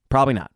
Probably 0.09 0.33
not. 0.33 0.51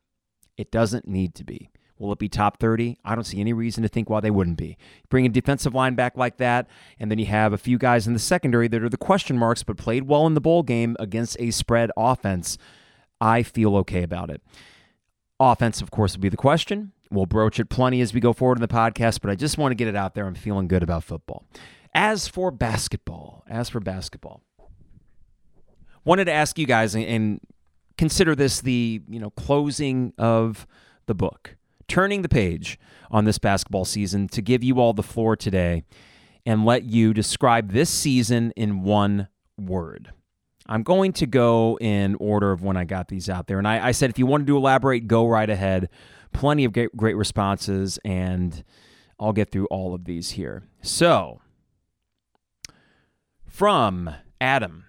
It 0.58 0.72
doesn't 0.72 1.08
need 1.08 1.36
to 1.36 1.43
be. 1.43 1.70
Will 2.00 2.12
it 2.12 2.20
be 2.20 2.30
top 2.30 2.60
30? 2.60 2.98
I 3.04 3.15
don't 3.15 3.24
see 3.24 3.39
any 3.39 3.54
reason 3.54 3.82
to 3.82 3.89
think 3.89 4.10
why 4.10 4.20
they 4.20 4.30
wouldn't 4.30 4.58
be. 4.58 4.78
Bring 5.10 5.26
a 5.26 5.30
defensive 5.30 5.74
line 5.74 5.96
back 5.96 6.15
like 6.15 6.38
that, 6.38 6.67
and 7.00 7.10
then 7.10 7.17
you 7.17 7.26
have 7.26 7.54
a 7.54 7.58
few 7.58 7.78
guys 7.78 8.06
in 8.06 8.13
the 8.13 8.20
secondary 8.20 8.67
that 8.67 8.84
are 8.84 8.89
the 8.89 8.98
question 8.98 9.38
marks, 9.38 9.63
but 9.63 9.78
played 9.78 10.04
well 10.04 10.28
in 10.28 10.36
the 10.36 10.41
bowl 10.41 10.62
game 10.62 10.96
against 11.00 11.38
a 11.39 11.50
spread 11.52 11.89
offense. 11.98 12.58
I 13.20 13.41
feel 13.41 13.76
okay 13.78 14.04
about 14.04 14.30
it. 14.30 14.41
Offense, 15.39 15.82
of 15.82 15.89
course, 15.89 16.15
will 16.15 16.22
be 16.22 16.30
the 16.30 16.38
question. 16.38 16.91
We'll 17.10 17.26
broach 17.26 17.60
it 17.60 17.70
plenty 17.70 18.02
as 18.02 18.13
we 18.13 18.20
go 18.20 18.34
forward 18.34 18.58
in 18.58 18.62
the 18.62 18.67
podcast, 18.67 19.22
but 19.22 19.32
I 19.32 19.36
just 19.36 19.58
want 19.58 19.72
to 19.72 19.76
get 19.76 19.88
it 19.88 19.96
out 19.96 20.13
there. 20.13 20.28
I'm 20.28 20.36
feeling 20.36 20.67
good 20.67 20.84
about 20.84 21.04
football. 21.04 21.46
As 21.96 22.28
for 22.28 22.52
basketball, 22.52 23.43
as 23.48 23.70
for 23.70 23.80
basketball, 23.80 24.41
wanted 26.04 26.26
to 26.26 26.32
ask 26.34 26.60
you 26.60 26.67
guys 26.67 26.96
and 26.96 27.39
consider 27.97 28.36
this 28.36 28.62
the 28.62 29.01
you 29.07 29.19
know 29.19 29.29
closing 29.31 30.13
of 30.17 30.67
the 31.05 31.15
book, 31.15 31.55
turning 31.88 32.21
the 32.21 32.29
page 32.29 32.79
on 33.10 33.25
this 33.25 33.38
basketball 33.38 33.86
season 33.86 34.27
to 34.29 34.41
give 34.41 34.63
you 34.63 34.79
all 34.79 34.93
the 34.93 35.03
floor 35.03 35.36
today 35.36 35.83
and 36.45 36.65
let 36.65 36.83
you 36.83 37.13
describe 37.13 37.71
this 37.71 37.89
season 37.89 38.53
in 38.55 38.83
one 38.83 39.27
word. 39.57 40.13
I'm 40.67 40.83
going 40.83 41.13
to 41.13 41.25
go 41.25 41.77
in 41.79 42.15
order 42.19 42.51
of 42.51 42.62
when 42.62 42.75
I 42.75 42.83
got 42.83 43.07
these 43.07 43.29
out 43.29 43.47
there. 43.47 43.57
And 43.57 43.67
I, 43.67 43.88
I 43.88 43.91
said, 43.91 44.10
if 44.10 44.19
you 44.19 44.25
wanted 44.25 44.47
to 44.47 44.57
elaborate, 44.57 45.07
go 45.07 45.25
right 45.25 45.49
ahead. 45.49 45.89
Plenty 46.33 46.65
of 46.65 46.73
great, 46.73 46.95
great 46.95 47.15
responses, 47.15 47.99
and 48.03 48.63
I'll 49.17 49.33
get 49.33 49.49
through 49.49 49.67
all 49.67 49.95
of 49.95 50.03
these 50.03 50.31
here. 50.31 50.63
So, 50.81 51.39
from 53.45 54.13
Adam, 54.41 54.87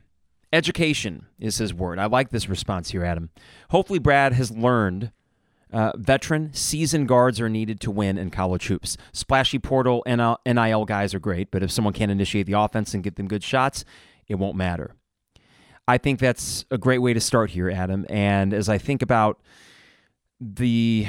education 0.52 1.26
is 1.38 1.58
his 1.58 1.74
word. 1.74 1.98
I 1.98 2.06
like 2.06 2.30
this 2.30 2.48
response 2.48 2.90
here, 2.90 3.04
Adam. 3.04 3.30
Hopefully, 3.70 3.98
Brad 3.98 4.32
has 4.32 4.50
learned 4.50 5.12
uh, 5.72 5.92
veteran, 5.96 6.52
seasoned 6.54 7.08
guards 7.08 7.40
are 7.40 7.48
needed 7.48 7.80
to 7.80 7.90
win 7.90 8.16
in 8.16 8.30
college 8.30 8.68
hoops. 8.68 8.96
Splashy 9.12 9.58
portal 9.58 10.02
NIL 10.06 10.84
guys 10.86 11.14
are 11.14 11.18
great, 11.18 11.50
but 11.50 11.62
if 11.62 11.70
someone 11.70 11.92
can't 11.92 12.10
initiate 12.10 12.46
the 12.46 12.54
offense 12.54 12.94
and 12.94 13.04
get 13.04 13.16
them 13.16 13.28
good 13.28 13.44
shots, 13.44 13.84
it 14.28 14.36
won't 14.36 14.56
matter. 14.56 14.94
I 15.86 15.98
think 15.98 16.20
that's 16.20 16.64
a 16.70 16.78
great 16.78 16.98
way 16.98 17.12
to 17.14 17.20
start 17.20 17.50
here, 17.50 17.70
Adam. 17.70 18.06
And 18.08 18.52
as 18.54 18.68
I 18.68 18.78
think 18.78 19.02
about 19.02 19.40
the 20.40 21.06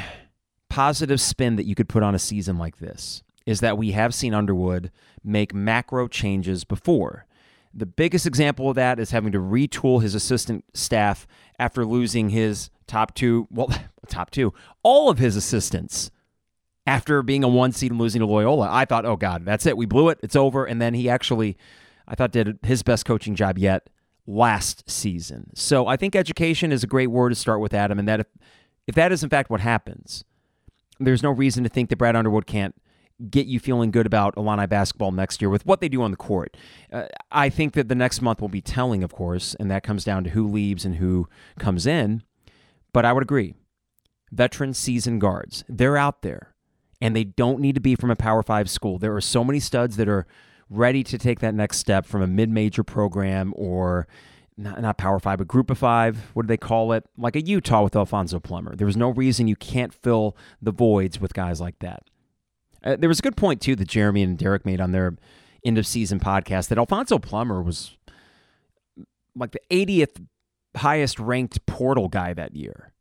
positive 0.69 1.21
spin 1.21 1.55
that 1.55 1.65
you 1.65 1.75
could 1.75 1.89
put 1.89 2.03
on 2.03 2.15
a 2.15 2.19
season 2.19 2.57
like 2.57 2.77
this, 2.77 3.23
is 3.45 3.61
that 3.61 3.77
we 3.77 3.91
have 3.91 4.13
seen 4.13 4.33
Underwood 4.33 4.91
make 5.23 5.53
macro 5.53 6.07
changes 6.07 6.63
before. 6.63 7.25
The 7.73 7.85
biggest 7.85 8.25
example 8.25 8.69
of 8.69 8.75
that 8.75 8.99
is 8.99 9.11
having 9.11 9.31
to 9.31 9.39
retool 9.39 10.01
his 10.01 10.15
assistant 10.15 10.65
staff 10.73 11.27
after 11.59 11.85
losing 11.85 12.29
his 12.29 12.69
top 12.87 13.13
two, 13.13 13.47
well, 13.51 13.69
top 14.07 14.31
two, 14.31 14.53
all 14.83 15.09
of 15.09 15.19
his 15.19 15.35
assistants 15.35 16.11
after 16.87 17.21
being 17.21 17.43
a 17.43 17.47
one 17.47 17.71
seed 17.71 17.91
and 17.91 17.99
losing 17.99 18.19
to 18.19 18.25
Loyola. 18.25 18.67
I 18.71 18.85
thought, 18.85 19.05
oh 19.05 19.15
God, 19.15 19.45
that's 19.45 19.65
it. 19.65 19.77
We 19.77 19.85
blew 19.85 20.09
it. 20.09 20.19
It's 20.23 20.35
over. 20.35 20.65
And 20.65 20.81
then 20.81 20.95
he 20.95 21.07
actually, 21.07 21.55
I 22.07 22.15
thought, 22.15 22.31
did 22.31 22.57
his 22.63 22.81
best 22.81 23.05
coaching 23.05 23.35
job 23.35 23.59
yet 23.59 23.89
last 24.25 24.89
season. 24.89 25.51
So 25.55 25.87
I 25.87 25.97
think 25.97 26.15
education 26.15 26.71
is 26.71 26.83
a 26.83 26.87
great 26.87 27.07
word 27.07 27.29
to 27.29 27.35
start 27.35 27.59
with, 27.59 27.73
Adam, 27.73 27.99
and 27.99 28.07
that 28.07 28.21
if, 28.21 28.27
if 28.87 28.95
that 28.95 29.11
is 29.11 29.23
in 29.23 29.29
fact 29.29 29.49
what 29.49 29.59
happens, 29.59 30.23
there's 30.99 31.23
no 31.23 31.31
reason 31.31 31.63
to 31.63 31.69
think 31.69 31.89
that 31.89 31.97
Brad 31.97 32.15
Underwood 32.15 32.45
can't 32.45 32.75
get 33.29 33.47
you 33.47 33.59
feeling 33.59 33.91
good 33.91 34.05
about 34.05 34.35
Illini 34.37 34.65
basketball 34.65 35.11
next 35.11 35.41
year 35.41 35.49
with 35.49 35.65
what 35.65 35.81
they 35.81 35.89
do 35.89 36.01
on 36.01 36.11
the 36.11 36.17
court. 36.17 36.55
Uh, 36.91 37.05
I 37.31 37.49
think 37.49 37.73
that 37.73 37.89
the 37.89 37.95
next 37.95 38.21
month 38.21 38.39
will 38.39 38.49
be 38.49 38.61
telling, 38.61 39.03
of 39.03 39.11
course, 39.11 39.55
and 39.59 39.69
that 39.69 39.83
comes 39.83 40.03
down 40.03 40.23
to 40.23 40.29
who 40.29 40.47
leaves 40.47 40.85
and 40.85 40.95
who 40.95 41.27
comes 41.57 41.85
in. 41.85 42.23
But 42.93 43.05
I 43.05 43.13
would 43.13 43.23
agree. 43.23 43.55
Veteran 44.31 44.73
season 44.73 45.19
guards, 45.19 45.63
they're 45.67 45.97
out 45.97 46.21
there, 46.21 46.53
and 47.01 47.15
they 47.15 47.23
don't 47.23 47.59
need 47.59 47.75
to 47.75 47.81
be 47.81 47.95
from 47.95 48.11
a 48.11 48.15
Power 48.15 48.43
Five 48.43 48.69
school. 48.69 48.97
There 48.97 49.15
are 49.15 49.21
so 49.21 49.43
many 49.43 49.59
studs 49.59 49.97
that 49.97 50.07
are 50.07 50.25
ready 50.69 51.03
to 51.03 51.17
take 51.17 51.39
that 51.39 51.55
next 51.55 51.77
step 51.77 52.05
from 52.05 52.21
a 52.21 52.27
mid-major 52.27 52.83
program 52.83 53.53
or 53.57 54.07
not, 54.55 54.81
not 54.81 54.97
Power 54.97 55.19
Five, 55.19 55.39
but 55.39 55.47
Group 55.47 55.71
of 55.71 55.77
Five. 55.77 56.31
What 56.33 56.43
do 56.43 56.47
they 56.47 56.57
call 56.57 56.91
it? 56.93 57.05
Like 57.17 57.35
a 57.35 57.41
Utah 57.41 57.83
with 57.83 57.95
Alfonso 57.95 58.39
Plummer. 58.39 58.75
There 58.75 58.87
was 58.87 58.97
no 58.97 59.09
reason 59.09 59.47
you 59.47 59.55
can't 59.55 59.93
fill 59.93 60.37
the 60.61 60.71
voids 60.71 61.19
with 61.19 61.33
guys 61.33 61.59
like 61.59 61.79
that. 61.79 62.03
Uh, 62.83 62.95
there 62.97 63.09
was 63.09 63.19
a 63.19 63.21
good 63.21 63.37
point 63.37 63.61
too 63.61 63.75
that 63.75 63.87
Jeremy 63.87 64.23
and 64.23 64.37
Derek 64.37 64.65
made 64.65 64.81
on 64.81 64.91
their 64.91 65.15
end 65.65 65.77
of 65.77 65.85
season 65.85 66.19
podcast 66.19 66.69
that 66.69 66.77
Alfonso 66.77 67.19
Plummer 67.19 67.61
was 67.61 67.97
like 69.35 69.51
the 69.51 69.61
80th 69.69 70.25
highest 70.77 71.19
ranked 71.19 71.65
portal 71.65 72.07
guy 72.07 72.33
that 72.33 72.55
year. 72.55 72.93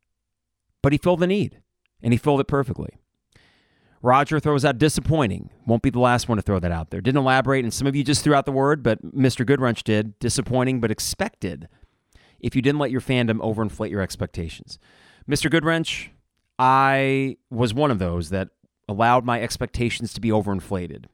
But 0.83 0.93
he 0.93 0.99
filled 0.99 1.21
the 1.21 1.27
need, 1.27 1.61
and 2.03 2.13
he 2.13 2.19
filled 2.19 2.41
it 2.41 2.47
perfectly. 2.47 2.99
Roger 4.01 4.39
throws 4.39 4.65
out 4.65 4.79
disappointing. 4.79 5.51
Won't 5.67 5.83
be 5.83 5.91
the 5.91 5.99
last 5.99 6.29
one 6.29 6.37
to 6.37 6.43
throw 6.43 6.61
that 6.61 6.71
out 6.71 6.91
there. 6.91 7.01
Didn't 7.01 7.19
elaborate, 7.19 7.65
and 7.65 7.75
some 7.75 7.89
of 7.89 7.97
you 7.97 8.05
just 8.05 8.23
threw 8.23 8.35
out 8.35 8.47
the 8.47 8.53
word, 8.53 8.83
but 8.83 9.03
Mr. 9.05 9.45
Goodwrench 9.45 9.83
did. 9.83 10.17
Disappointing, 10.21 10.81
but 10.81 10.93
expected 10.93 11.69
if 12.39 12.55
you 12.55 12.63
didn't 12.63 12.79
let 12.79 12.93
your 12.93 13.01
fandom 13.01 13.41
overinflate 13.41 13.91
your 13.91 14.01
expectations. 14.01 14.79
Mr. 15.29 15.51
Goodwrench, 15.51 16.11
I 16.61 17.39
was 17.51 17.75
one 17.75 17.91
of 17.91 17.99
those 17.99 18.31
that 18.31 18.51
allowed 18.89 19.25
my 19.25 19.41
expectations 19.43 20.13
to 20.15 20.21
be 20.21 20.31
overinflated. 20.31 21.05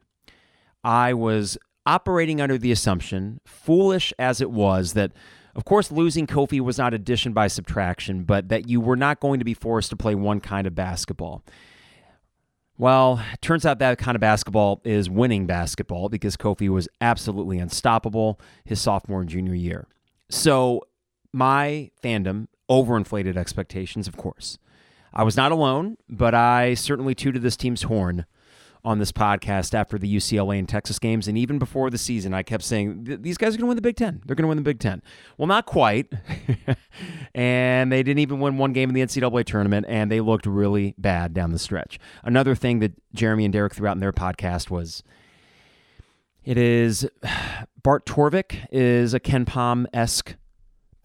I 0.82 1.14
was 1.14 1.58
operating 1.86 2.40
under 2.40 2.58
the 2.58 2.72
assumption, 2.72 3.40
foolish 3.44 4.12
as 4.18 4.40
it 4.40 4.50
was, 4.50 4.92
that 4.92 5.12
of 5.54 5.64
course 5.64 5.90
losing 5.90 6.26
Kofi 6.26 6.60
was 6.60 6.78
not 6.78 6.94
addition 6.94 7.32
by 7.32 7.46
subtraction, 7.46 8.24
but 8.24 8.48
that 8.48 8.68
you 8.68 8.80
were 8.80 8.96
not 8.96 9.20
going 9.20 9.38
to 9.38 9.44
be 9.44 9.54
forced 9.54 9.90
to 9.90 9.96
play 9.96 10.14
one 10.14 10.40
kind 10.40 10.66
of 10.66 10.74
basketball. 10.74 11.42
Well, 12.76 13.24
turns 13.40 13.64
out 13.64 13.78
that 13.78 13.98
kind 13.98 14.16
of 14.16 14.20
basketball 14.20 14.80
is 14.84 15.08
winning 15.08 15.46
basketball 15.46 16.08
because 16.08 16.36
Kofi 16.36 16.68
was 16.68 16.88
absolutely 17.00 17.58
unstoppable 17.58 18.40
his 18.64 18.80
sophomore 18.80 19.20
and 19.20 19.30
junior 19.30 19.54
year. 19.54 19.86
So, 20.28 20.82
my 21.32 21.90
fandom 22.02 22.46
overinflated 22.68 23.36
expectations, 23.36 24.08
of 24.08 24.16
course. 24.16 24.58
I 25.14 25.22
was 25.22 25.36
not 25.36 25.52
alone, 25.52 25.96
but 26.08 26.34
I 26.34 26.74
certainly 26.74 27.14
tooted 27.14 27.42
this 27.42 27.56
team's 27.56 27.82
horn 27.84 28.26
on 28.84 28.98
this 28.98 29.12
podcast 29.12 29.72
after 29.72 29.96
the 29.96 30.14
UCLA 30.14 30.58
and 30.58 30.68
Texas 30.68 30.98
games. 30.98 31.26
And 31.26 31.38
even 31.38 31.58
before 31.58 31.88
the 31.88 31.96
season, 31.96 32.34
I 32.34 32.42
kept 32.42 32.62
saying, 32.62 33.18
these 33.20 33.38
guys 33.38 33.54
are 33.54 33.58
going 33.58 33.64
to 33.64 33.68
win 33.68 33.76
the 33.76 33.82
Big 33.82 33.96
Ten. 33.96 34.20
They're 34.26 34.36
going 34.36 34.44
to 34.44 34.48
win 34.48 34.58
the 34.58 34.62
Big 34.62 34.78
Ten. 34.78 35.02
Well, 35.38 35.46
not 35.46 35.64
quite. 35.64 36.12
and 37.34 37.90
they 37.90 38.02
didn't 38.02 38.18
even 38.18 38.40
win 38.40 38.58
one 38.58 38.74
game 38.74 38.90
in 38.90 38.94
the 38.94 39.00
NCAA 39.00 39.44
tournament, 39.46 39.86
and 39.88 40.10
they 40.10 40.20
looked 40.20 40.44
really 40.44 40.94
bad 40.98 41.32
down 41.32 41.52
the 41.52 41.58
stretch. 41.58 41.98
Another 42.24 42.54
thing 42.54 42.80
that 42.80 42.92
Jeremy 43.14 43.44
and 43.44 43.52
Derek 43.52 43.74
threw 43.74 43.88
out 43.88 43.96
in 43.96 44.00
their 44.00 44.12
podcast 44.12 44.68
was 44.68 45.02
it 46.44 46.58
is 46.58 47.08
Bart 47.82 48.04
Torvik 48.04 48.66
is 48.70 49.14
a 49.14 49.20
KenPom 49.20 49.86
esque 49.94 50.36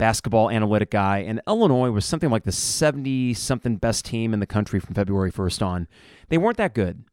basketball 0.00 0.48
analytic 0.48 0.90
guy, 0.90 1.18
and 1.18 1.42
Illinois 1.46 1.90
was 1.90 2.06
something 2.06 2.30
like 2.30 2.44
the 2.44 2.52
70 2.52 3.34
something 3.34 3.76
best 3.76 4.06
team 4.06 4.32
in 4.32 4.40
the 4.40 4.46
country 4.46 4.80
from 4.80 4.94
February 4.94 5.30
1st 5.30 5.64
on. 5.64 5.88
They 6.30 6.38
weren't 6.38 6.56
that 6.56 6.74
good. 6.74 7.04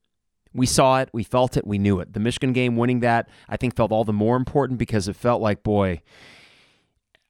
We 0.53 0.65
saw 0.65 1.01
it, 1.01 1.09
we 1.11 1.23
felt 1.23 1.57
it, 1.57 1.67
we 1.67 1.77
knew 1.77 1.99
it. 1.99 2.13
The 2.13 2.21
Michigan 2.21 2.53
game 2.53 2.77
winning 2.77 3.01
that, 3.01 3.27
I 3.49 3.57
think, 3.57 3.75
felt 3.75 3.91
all 3.91 4.05
the 4.05 4.13
more 4.13 4.37
important 4.37 4.79
because 4.79 5.09
it 5.09 5.17
felt 5.17 5.41
like, 5.41 5.63
boy, 5.63 6.01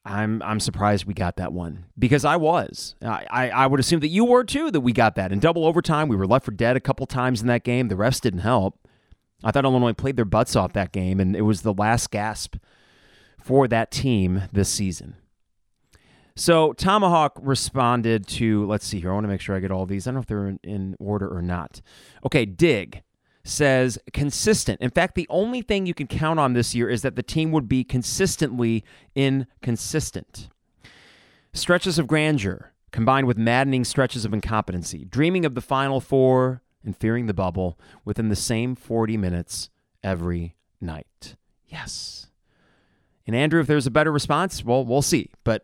I'm 0.05 0.43
I'm 0.43 0.59
surprised 0.59 1.05
we 1.05 1.15
got 1.15 1.37
that 1.37 1.51
one 1.51 1.85
because 1.97 2.23
I 2.23 2.35
was. 2.35 2.95
I, 3.01 3.49
I, 3.49 3.67
would 3.67 3.79
assume 3.79 3.99
that 4.01 4.07
you 4.07 4.23
were 4.23 4.45
too. 4.45 4.71
That 4.71 4.79
we 4.79 4.93
got 4.93 5.15
that 5.15 5.33
in 5.33 5.39
double 5.39 5.65
overtime. 5.65 6.07
We 6.07 6.15
were 6.15 6.27
left 6.27 6.45
for 6.45 6.51
dead 6.51 6.77
a 6.77 6.79
couple 6.79 7.05
times 7.07 7.41
in 7.41 7.47
that 7.47 7.65
game. 7.65 7.89
The 7.89 7.95
refs 7.95 8.21
didn't 8.21 8.39
help. 8.39 8.87
I 9.43 9.51
thought 9.51 9.65
Illinois 9.65 9.91
played 9.91 10.15
their 10.15 10.23
butts 10.23 10.55
off 10.55 10.71
that 10.73 10.93
game, 10.93 11.19
and 11.19 11.35
it 11.35 11.41
was 11.41 11.63
the 11.63 11.73
last 11.73 12.09
gasp 12.11 12.55
for 13.41 13.67
that 13.67 13.91
team 13.91 14.43
this 14.53 14.69
season. 14.69 15.15
So 16.37 16.73
Tomahawk 16.73 17.39
responded 17.41 18.27
to. 18.27 18.65
Let's 18.67 18.85
see 18.85 18.99
here. 18.99 19.09
I 19.09 19.13
want 19.15 19.23
to 19.23 19.27
make 19.27 19.41
sure 19.41 19.55
I 19.55 19.59
get 19.59 19.71
all 19.71 19.87
these. 19.87 20.05
I 20.05 20.11
don't 20.11 20.15
know 20.15 20.21
if 20.21 20.27
they're 20.27 20.47
in, 20.47 20.59
in 20.63 20.95
order 20.99 21.27
or 21.27 21.41
not. 21.41 21.81
Okay, 22.23 22.45
dig 22.45 23.01
says 23.43 23.97
consistent. 24.13 24.79
In 24.81 24.89
fact, 24.89 25.15
the 25.15 25.25
only 25.29 25.61
thing 25.61 25.85
you 25.85 25.93
can 25.93 26.05
count 26.05 26.39
on 26.39 26.53
this 26.53 26.75
year 26.75 26.89
is 26.89 27.01
that 27.01 27.15
the 27.15 27.23
team 27.23 27.51
would 27.53 27.67
be 27.67 27.83
consistently 27.83 28.83
inconsistent. 29.15 30.49
Stretches 31.53 31.97
of 31.97 32.07
grandeur 32.07 32.73
combined 32.91 33.25
with 33.25 33.37
maddening 33.37 33.83
stretches 33.83 34.25
of 34.25 34.33
incompetency, 34.33 35.05
dreaming 35.05 35.45
of 35.45 35.55
the 35.55 35.61
Final 35.61 35.99
Four 35.99 36.61
and 36.83 36.95
fearing 36.95 37.25
the 37.25 37.33
bubble 37.33 37.79
within 38.05 38.29
the 38.29 38.35
same 38.35 38.75
40 38.75 39.17
minutes 39.17 39.69
every 40.03 40.55
night. 40.79 41.35
Yes. 41.65 42.27
And 43.25 43.35
Andrew, 43.35 43.59
if 43.59 43.67
there's 43.67 43.87
a 43.87 43.91
better 43.91 44.11
response, 44.11 44.63
well, 44.63 44.85
we'll 44.85 45.01
see. 45.01 45.31
But 45.43 45.63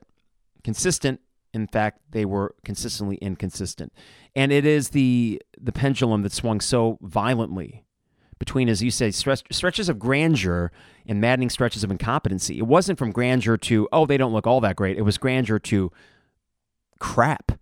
consistent 0.63 1.19
in 1.53 1.67
fact, 1.67 1.99
they 2.09 2.25
were 2.25 2.55
consistently 2.65 3.17
inconsistent. 3.17 3.93
And 4.35 4.51
it 4.51 4.65
is 4.65 4.89
the 4.89 5.41
the 5.59 5.71
pendulum 5.71 6.23
that 6.23 6.31
swung 6.31 6.59
so 6.59 6.97
violently 7.01 7.85
between, 8.39 8.67
as 8.67 8.81
you 8.81 8.91
say, 8.91 9.11
stretch, 9.11 9.43
stretches 9.51 9.87
of 9.87 9.99
grandeur 9.99 10.71
and 11.05 11.21
maddening 11.21 11.49
stretches 11.49 11.83
of 11.83 11.91
incompetency. 11.91 12.57
It 12.57 12.67
wasn't 12.67 12.97
from 12.97 13.11
grandeur 13.11 13.55
to, 13.57 13.87
oh, 13.93 14.05
they 14.05 14.17
don't 14.17 14.33
look 14.33 14.47
all 14.47 14.59
that 14.61 14.75
great. 14.75 14.97
It 14.97 15.03
was 15.03 15.17
grandeur 15.17 15.59
to 15.59 15.91
crap. 16.99 17.53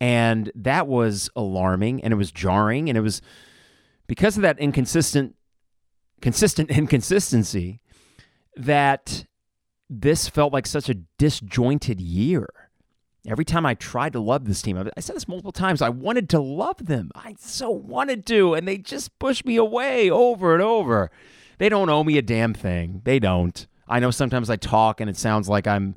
And 0.00 0.52
that 0.54 0.86
was 0.86 1.30
alarming 1.34 2.04
and 2.04 2.12
it 2.12 2.16
was 2.16 2.30
jarring. 2.30 2.88
And 2.88 2.98
it 2.98 3.00
was 3.00 3.22
because 4.06 4.36
of 4.36 4.42
that 4.42 4.58
inconsistent, 4.58 5.34
consistent 6.20 6.70
inconsistency 6.78 7.80
that 8.56 9.26
this 9.88 10.28
felt 10.28 10.52
like 10.52 10.66
such 10.66 10.88
a 10.88 10.94
disjointed 11.18 12.00
year. 12.00 12.48
Every 13.26 13.44
time 13.44 13.64
I 13.64 13.74
tried 13.74 14.12
to 14.12 14.20
love 14.20 14.44
this 14.44 14.60
team, 14.60 14.76
I 14.96 15.00
said 15.00 15.16
this 15.16 15.28
multiple 15.28 15.52
times, 15.52 15.80
I 15.80 15.88
wanted 15.88 16.28
to 16.30 16.40
love 16.40 16.86
them. 16.86 17.10
I 17.14 17.36
so 17.38 17.70
wanted 17.70 18.26
to, 18.26 18.54
and 18.54 18.68
they 18.68 18.76
just 18.76 19.18
pushed 19.18 19.46
me 19.46 19.56
away 19.56 20.10
over 20.10 20.52
and 20.52 20.62
over. 20.62 21.10
They 21.58 21.70
don't 21.70 21.88
owe 21.88 22.04
me 22.04 22.18
a 22.18 22.22
damn 22.22 22.52
thing. 22.52 23.00
They 23.04 23.18
don't. 23.18 23.66
I 23.88 24.00
know 24.00 24.10
sometimes 24.10 24.50
I 24.50 24.56
talk 24.56 25.00
and 25.00 25.08
it 25.08 25.16
sounds 25.16 25.48
like 25.48 25.66
I'm 25.66 25.94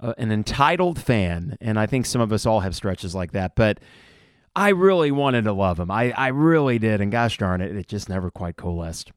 uh, 0.00 0.14
an 0.18 0.32
entitled 0.32 0.98
fan, 0.98 1.56
and 1.60 1.78
I 1.78 1.86
think 1.86 2.06
some 2.06 2.20
of 2.20 2.32
us 2.32 2.46
all 2.46 2.60
have 2.60 2.74
stretches 2.74 3.14
like 3.14 3.32
that, 3.32 3.54
but 3.54 3.78
I 4.54 4.70
really 4.70 5.10
wanted 5.10 5.44
to 5.44 5.52
love 5.52 5.76
them. 5.76 5.90
I, 5.90 6.12
I 6.12 6.28
really 6.28 6.78
did, 6.78 7.00
and 7.00 7.12
gosh 7.12 7.38
darn 7.38 7.60
it, 7.60 7.76
it 7.76 7.86
just 7.86 8.08
never 8.08 8.30
quite 8.30 8.56
coalesced. 8.56 9.12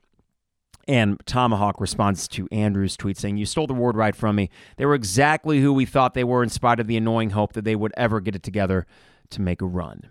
And 0.91 1.25
Tomahawk 1.25 1.79
responds 1.79 2.27
to 2.27 2.49
Andrew's 2.51 2.97
tweet 2.97 3.17
saying, 3.17 3.37
You 3.37 3.45
stole 3.45 3.65
the 3.65 3.73
word 3.73 3.95
right 3.95 4.13
from 4.13 4.35
me. 4.35 4.49
They 4.75 4.85
were 4.85 4.93
exactly 4.93 5.61
who 5.61 5.71
we 5.71 5.85
thought 5.85 6.15
they 6.15 6.25
were, 6.25 6.43
in 6.43 6.49
spite 6.49 6.81
of 6.81 6.87
the 6.87 6.97
annoying 6.97 7.29
hope 7.29 7.53
that 7.53 7.63
they 7.63 7.77
would 7.77 7.93
ever 7.95 8.19
get 8.19 8.35
it 8.35 8.43
together 8.43 8.85
to 9.29 9.41
make 9.41 9.61
a 9.61 9.65
run. 9.65 10.09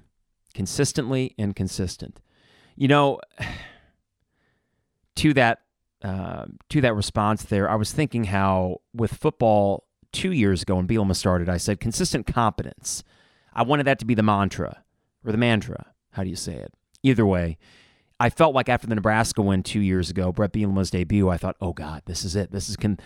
Consistently 0.54 1.34
inconsistent. 1.36 2.22
You 2.76 2.88
know, 2.88 3.20
to 5.16 5.34
that 5.34 5.60
uh, 6.00 6.46
to 6.70 6.80
that 6.80 6.94
response 6.94 7.42
there, 7.42 7.68
I 7.68 7.74
was 7.74 7.92
thinking 7.92 8.24
how 8.24 8.80
with 8.94 9.12
football 9.12 9.84
two 10.12 10.32
years 10.32 10.62
ago 10.62 10.76
when 10.76 10.88
Bielema 10.88 11.14
started, 11.14 11.50
I 11.50 11.58
said 11.58 11.78
consistent 11.78 12.26
competence. 12.26 13.04
I 13.52 13.64
wanted 13.64 13.84
that 13.84 13.98
to 13.98 14.06
be 14.06 14.14
the 14.14 14.22
mantra 14.22 14.82
or 15.26 15.32
the 15.32 15.36
mantra. 15.36 15.92
How 16.12 16.24
do 16.24 16.30
you 16.30 16.36
say 16.36 16.54
it? 16.54 16.72
Either 17.02 17.26
way, 17.26 17.58
I 18.20 18.28
felt 18.28 18.54
like 18.54 18.68
after 18.68 18.86
the 18.86 18.94
Nebraska 18.94 19.40
win 19.40 19.62
two 19.62 19.80
years 19.80 20.10
ago, 20.10 20.30
Bret 20.30 20.52
Bielema's 20.52 20.90
debut, 20.90 21.30
I 21.30 21.38
thought, 21.38 21.56
oh 21.60 21.72
God, 21.72 22.02
this 22.04 22.22
is 22.22 22.36
it. 22.36 22.52
This 22.52 22.68
is 22.68 22.76
con- 22.76 23.00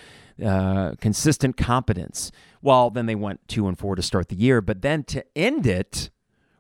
uh, 0.45 0.97
consistent 1.01 1.57
competence. 1.57 2.33
Well, 2.61 2.91
then 2.91 3.07
they 3.07 3.15
went 3.15 3.47
two 3.47 3.69
and 3.69 3.79
four 3.79 3.95
to 3.95 4.03
start 4.03 4.29
the 4.29 4.35
year, 4.35 4.61
but 4.61 4.83
then 4.83 5.05
to 5.05 5.25
end 5.37 5.67
it, 5.69 6.11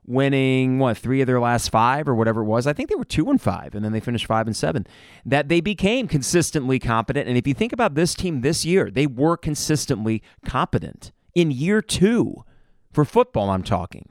winning 0.06 0.78
what 0.78 0.98
three 0.98 1.20
of 1.20 1.26
their 1.26 1.40
last 1.40 1.70
five 1.70 2.08
or 2.08 2.14
whatever 2.14 2.42
it 2.42 2.44
was. 2.44 2.66
I 2.66 2.72
think 2.72 2.88
they 2.88 2.94
were 2.94 3.04
two 3.04 3.28
and 3.28 3.40
five, 3.40 3.74
and 3.74 3.84
then 3.84 3.92
they 3.92 4.00
finished 4.00 4.26
five 4.26 4.46
and 4.46 4.56
seven. 4.56 4.86
That 5.24 5.48
they 5.48 5.60
became 5.60 6.08
consistently 6.08 6.78
competent. 6.78 7.28
And 7.28 7.36
if 7.36 7.46
you 7.46 7.54
think 7.54 7.72
about 7.72 7.94
this 7.94 8.14
team 8.14 8.42
this 8.42 8.64
year, 8.64 8.90
they 8.90 9.06
were 9.06 9.36
consistently 9.36 10.22
competent 10.44 11.10
in 11.34 11.50
year 11.50 11.82
two 11.82 12.44
for 12.92 13.04
football. 13.04 13.50
I'm 13.50 13.62
talking. 13.62 14.10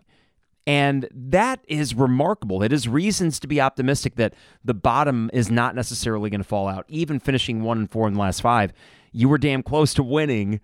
And 0.65 1.09
that 1.11 1.59
is 1.67 1.93
remarkable. 1.93 2.63
It 2.63 2.71
is 2.71 2.87
reasons 2.87 3.39
to 3.41 3.47
be 3.47 3.59
optimistic 3.59 4.15
that 4.15 4.33
the 4.63 4.73
bottom 4.73 5.29
is 5.33 5.51
not 5.51 5.75
necessarily 5.75 6.29
going 6.29 6.41
to 6.41 6.47
fall 6.47 6.67
out. 6.69 6.85
Even 6.87 7.19
finishing 7.19 7.63
one 7.63 7.79
and 7.79 7.91
four 7.91 8.07
in 8.07 8.13
the 8.13 8.19
last 8.19 8.41
five, 8.41 8.71
you 9.11 9.27
were 9.27 9.37
damn 9.37 9.61
close 9.61 9.93
to 9.95 10.03
winning 10.03 10.61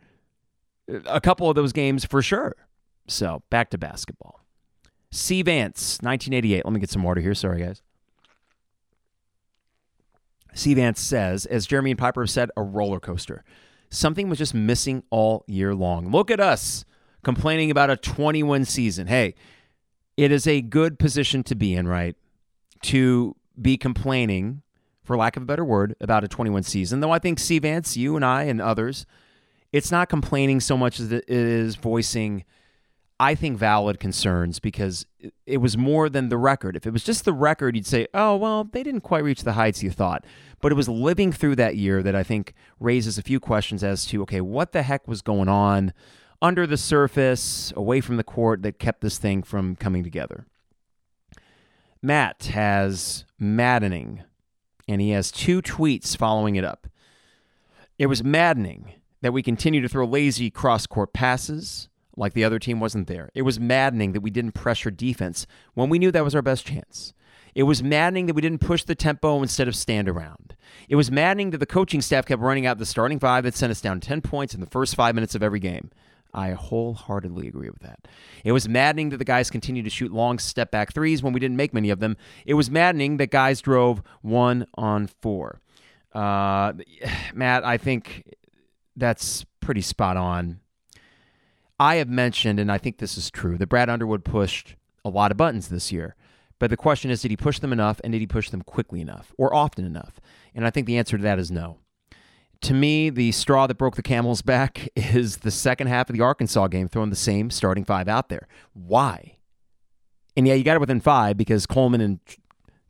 uh, 0.90 1.00
a 1.06 1.20
couple 1.20 1.50
of 1.50 1.56
those 1.56 1.74
games 1.74 2.06
for 2.06 2.22
sure. 2.22 2.56
So 3.08 3.44
back 3.50 3.70
to 3.72 3.78
basketball. 3.78 4.46
C. 5.12 5.42
Vance, 5.42 5.98
1988. 6.02 6.64
Let 6.64 6.74
me 6.74 6.80
get 6.80 6.90
some 6.90 7.04
water 7.04 7.20
here. 7.20 7.34
Sorry, 7.34 7.62
guys. 7.62 7.82
C. 10.54 10.74
Vance 10.74 11.02
says, 11.02 11.46
as 11.46 11.68
Jeremy 11.68 11.92
and 11.92 12.00
Piper 12.00 12.22
have 12.22 12.30
said, 12.30 12.52
a 12.56 12.64
roller 12.64 13.00
coaster. 13.00 13.44
Something 13.90 14.30
was 14.30 14.38
just 14.38 14.54
missing 14.54 15.04
all 15.10 15.44
year 15.48 15.74
long. 15.74 16.12
Look 16.12 16.32
at 16.32 16.40
us 16.40 16.86
complaining 17.24 17.72
about 17.72 17.90
a 17.90 17.98
21 17.98 18.66
season. 18.66 19.08
Hey, 19.08 19.36
it 20.20 20.34
is 20.34 20.46
a 20.46 20.60
good 20.60 21.00
position 21.00 21.44
to 21.44 21.56
be 21.56 21.74
in, 21.74 21.88
right? 21.88 22.14
To 22.82 23.38
be 23.60 23.78
complaining, 23.78 24.64
for 25.02 25.16
lack 25.16 25.38
of 25.38 25.44
a 25.44 25.46
better 25.46 25.64
word, 25.64 25.96
about 26.02 26.26
a 26.26 26.28
21 26.28 26.64
season. 26.64 27.00
Though 27.00 27.12
I 27.12 27.20
think 27.20 27.40
C. 27.40 27.58
Vance, 27.58 27.96
you 27.96 28.18
and 28.18 28.26
I 28.26 28.44
and 28.44 28.60
others, 28.60 29.06
it's 29.72 29.94
not 29.94 30.10
complaining 30.10 30.60
so 30.60 30.76
much 30.76 31.00
as 31.00 31.10
it 31.14 31.24
is 31.30 31.78
voicing, 31.78 32.44
I 33.18 33.34
think, 33.34 33.58
valid 33.58 34.02
concerns 34.02 34.60
because 34.60 35.06
it 35.46 35.60
was 35.60 35.78
more 35.78 36.10
than 36.10 36.28
the 36.28 36.38
record. 36.38 36.76
If 36.76 36.86
it 36.86 36.92
was 36.92 37.06
just 37.06 37.24
the 37.24 37.32
record, 37.32 37.78
you'd 37.78 37.88
say, 37.88 38.06
oh, 38.14 38.36
well, 38.36 38.66
they 38.66 38.84
didn't 38.84 39.02
quite 39.02 39.24
reach 39.24 39.44
the 39.44 39.54
heights 39.54 39.84
you 39.84 39.90
thought. 39.90 40.26
But 40.60 40.74
it 40.74 40.76
was 40.76 40.90
living 40.90 41.32
through 41.32 41.56
that 41.56 41.78
year 41.78 42.04
that 42.04 42.14
I 42.14 42.24
think 42.24 42.54
raises 42.78 43.18
a 43.18 43.24
few 43.24 43.40
questions 43.40 43.86
as 43.86 44.06
to, 44.08 44.22
okay, 44.24 44.42
what 44.42 44.74
the 44.74 44.84
heck 44.84 45.08
was 45.08 45.22
going 45.22 45.48
on? 45.48 45.94
Under 46.42 46.66
the 46.66 46.78
surface, 46.78 47.74
away 47.76 48.02
from 48.02 48.18
the 48.18 48.24
court, 48.24 48.62
that 48.64 48.80
kept 48.80 49.02
this 49.02 49.18
thing 49.18 49.44
from 49.44 49.76
coming 49.76 50.04
together. 50.04 50.46
Matt 52.02 52.46
has 52.54 53.26
maddening, 53.38 54.24
and 54.88 55.02
he 55.02 55.10
has 55.12 55.32
two 55.32 55.62
tweets 55.62 56.16
following 56.16 56.56
it 56.56 56.64
up. 56.64 56.88
It 57.98 58.06
was 58.06 58.24
maddening 58.24 58.94
that 59.22 59.34
we 59.34 59.44
continue 59.44 59.82
to 59.82 59.90
throw 59.90 60.06
lazy 60.06 60.50
cross 60.50 60.88
court 60.88 61.12
passes 61.12 61.90
like 62.16 62.34
the 62.34 62.44
other 62.44 62.60
team 62.60 62.80
wasn't 62.80 63.08
there. 63.08 63.30
It 63.34 63.42
was 63.42 63.60
maddening 63.60 64.14
that 64.14 64.22
we 64.22 64.30
didn't 64.30 64.54
pressure 64.54 64.92
defense 64.92 65.46
when 65.74 65.90
we 65.90 66.00
knew 66.00 66.12
that 66.12 66.24
was 66.24 66.36
our 66.36 66.42
best 66.42 66.66
chance. 66.66 67.14
It 67.56 67.64
was 67.64 67.84
maddening 67.84 68.28
that 68.28 68.36
we 68.36 68.42
didn't 68.42 68.62
push 68.62 68.84
the 68.84 68.96
tempo 68.96 69.42
instead 69.42 69.68
of 69.68 69.76
stand 69.76 70.08
around. 70.08 70.56
It 70.88 70.96
was 70.96 71.12
maddening 71.12 71.50
that 71.52 71.58
the 71.58 71.66
coaching 71.66 72.02
staff 72.02 72.26
kept 72.26 72.42
running 72.42 72.66
out 72.66 72.78
the 72.78 72.86
starting 72.86 73.20
five 73.20 73.44
that 73.44 73.56
sent 73.56 73.72
us 73.72 73.82
down 73.82 74.00
10 74.00 74.22
points 74.22 74.54
in 74.54 74.60
the 74.60 74.68
first 74.68 74.96
five 74.96 75.16
minutes 75.16 75.36
of 75.36 75.44
every 75.44 75.60
game. 75.60 75.90
I 76.34 76.52
wholeheartedly 76.52 77.48
agree 77.48 77.70
with 77.70 77.82
that. 77.82 78.08
It 78.44 78.52
was 78.52 78.70
maddening 78.70 79.10
that 79.10 79.18
the 79.18 79.26
guys 79.26 79.50
continued 79.50 79.84
to 79.84 79.90
shoot 79.90 80.12
long 80.12 80.38
step 80.40 80.72
back 80.72 80.94
threes 80.94 81.24
when 81.24 81.34
we 81.34 81.40
didn't 81.40 81.58
make 81.58 81.74
many 81.74 81.90
of 81.90 82.00
them. 82.00 82.18
It 82.46 82.54
was 82.54 82.70
maddening 82.70 83.18
that 83.18 83.32
guys 83.32 83.62
drove 83.62 84.02
one 84.22 84.68
on 84.76 85.08
four. 85.08 85.60
Uh, 86.14 86.74
Matt, 87.34 87.66
I 87.66 87.78
think 87.78 88.36
that's 88.96 89.46
pretty 89.60 89.82
spot 89.82 90.18
on. 90.18 90.60
I 91.80 91.96
have 91.96 92.10
mentioned, 92.10 92.60
and 92.60 92.72
I 92.72 92.78
think 92.78 92.98
this 92.98 93.18
is 93.18 93.32
true, 93.32 93.58
that 93.58 93.68
Brad 93.68 93.90
Underwood 93.90 94.26
pushed 94.26 94.76
a 95.06 95.10
lot 95.10 95.32
of 95.32 95.38
buttons 95.38 95.70
this 95.70 95.92
year. 95.92 96.16
But 96.60 96.70
the 96.70 96.78
question 96.78 97.10
is, 97.10 97.22
did 97.22 97.32
he 97.32 97.38
push 97.38 97.60
them 97.60 97.72
enough 97.72 98.02
and 98.04 98.12
did 98.12 98.20
he 98.20 98.28
push 98.28 98.50
them 98.50 98.62
quickly 98.62 99.00
enough 99.00 99.34
or 99.38 99.54
often 99.54 99.86
enough? 99.86 100.20
And 100.54 100.68
I 100.68 100.70
think 100.70 100.88
the 100.88 100.98
answer 100.98 101.16
to 101.16 101.24
that 101.24 101.40
is 101.40 101.50
no. 101.50 101.78
To 102.64 102.74
me, 102.74 103.10
the 103.10 103.32
straw 103.32 103.68
that 103.68 103.76
broke 103.76 103.96
the 103.96 104.04
camel's 104.04 104.42
back 104.42 104.90
is 104.96 105.38
the 105.38 105.52
second 105.52 105.88
half 105.88 106.10
of 106.10 106.16
the 106.16 106.22
Arkansas 106.22 106.68
game, 106.68 106.88
throwing 106.88 107.10
the 107.10 107.16
same 107.16 107.50
starting 107.50 107.86
five 107.86 108.08
out 108.08 108.30
there. 108.30 108.48
Why? 108.74 109.38
And 110.36 110.48
yeah, 110.48 110.54
you 110.54 110.64
got 110.64 110.76
it 110.76 110.80
within 110.80 111.00
five 111.00 111.38
because 111.38 111.66
Coleman 111.66 112.02
and 112.02 112.20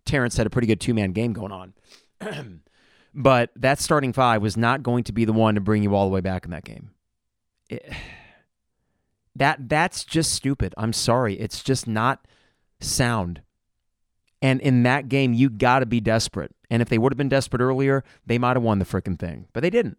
Terrence 0.05 0.37
had 0.37 0.47
a 0.47 0.49
pretty 0.49 0.67
good 0.67 0.79
two 0.79 0.93
man 0.93 1.11
game 1.11 1.33
going 1.33 1.51
on. 1.51 1.73
but 3.13 3.51
that 3.55 3.79
starting 3.79 4.13
five 4.13 4.41
was 4.41 4.57
not 4.57 4.83
going 4.83 5.03
to 5.05 5.11
be 5.11 5.25
the 5.25 5.33
one 5.33 5.55
to 5.55 5.61
bring 5.61 5.83
you 5.83 5.95
all 5.95 6.07
the 6.07 6.13
way 6.13 6.21
back 6.21 6.45
in 6.45 6.51
that 6.51 6.63
game. 6.63 6.91
It, 7.69 7.91
that 9.35 9.69
that's 9.69 10.03
just 10.03 10.33
stupid. 10.33 10.73
I'm 10.77 10.93
sorry. 10.93 11.39
It's 11.39 11.63
just 11.63 11.87
not 11.87 12.25
sound. 12.81 13.41
And 14.41 14.61
in 14.61 14.83
that 14.83 15.09
game, 15.09 15.33
you 15.33 15.49
got 15.49 15.79
to 15.79 15.85
be 15.85 15.99
desperate. 15.99 16.55
And 16.69 16.81
if 16.81 16.89
they 16.89 16.97
would 16.97 17.11
have 17.11 17.17
been 17.17 17.29
desperate 17.29 17.61
earlier, 17.61 18.03
they 18.25 18.37
might 18.37 18.55
have 18.55 18.63
won 18.63 18.79
the 18.79 18.85
freaking 18.85 19.17
thing. 19.17 19.47
But 19.53 19.61
they 19.61 19.69
didn't. 19.69 19.97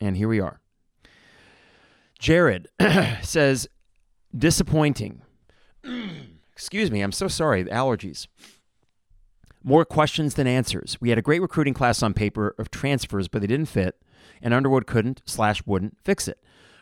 And 0.00 0.16
here 0.16 0.28
we 0.28 0.40
are. 0.40 0.60
Jared 2.18 2.68
says, 3.22 3.68
disappointing. 4.36 5.22
Excuse 6.52 6.90
me, 6.90 7.02
I'm 7.02 7.12
so 7.12 7.28
sorry. 7.28 7.64
Allergies. 7.64 8.26
More 9.62 9.84
questions 9.84 10.34
than 10.34 10.46
answers. 10.46 10.96
We 11.00 11.08
had 11.08 11.18
a 11.18 11.22
great 11.22 11.42
recruiting 11.42 11.74
class 11.74 12.02
on 12.02 12.14
paper 12.14 12.54
of 12.58 12.70
transfers, 12.70 13.28
but 13.28 13.40
they 13.40 13.48
didn't 13.48 13.66
fit, 13.66 13.96
and 14.40 14.54
Underwood 14.54 14.86
couldn't 14.86 15.22
slash 15.26 15.66
wouldn't 15.66 15.98
fix 16.02 16.28
it. 16.28 16.38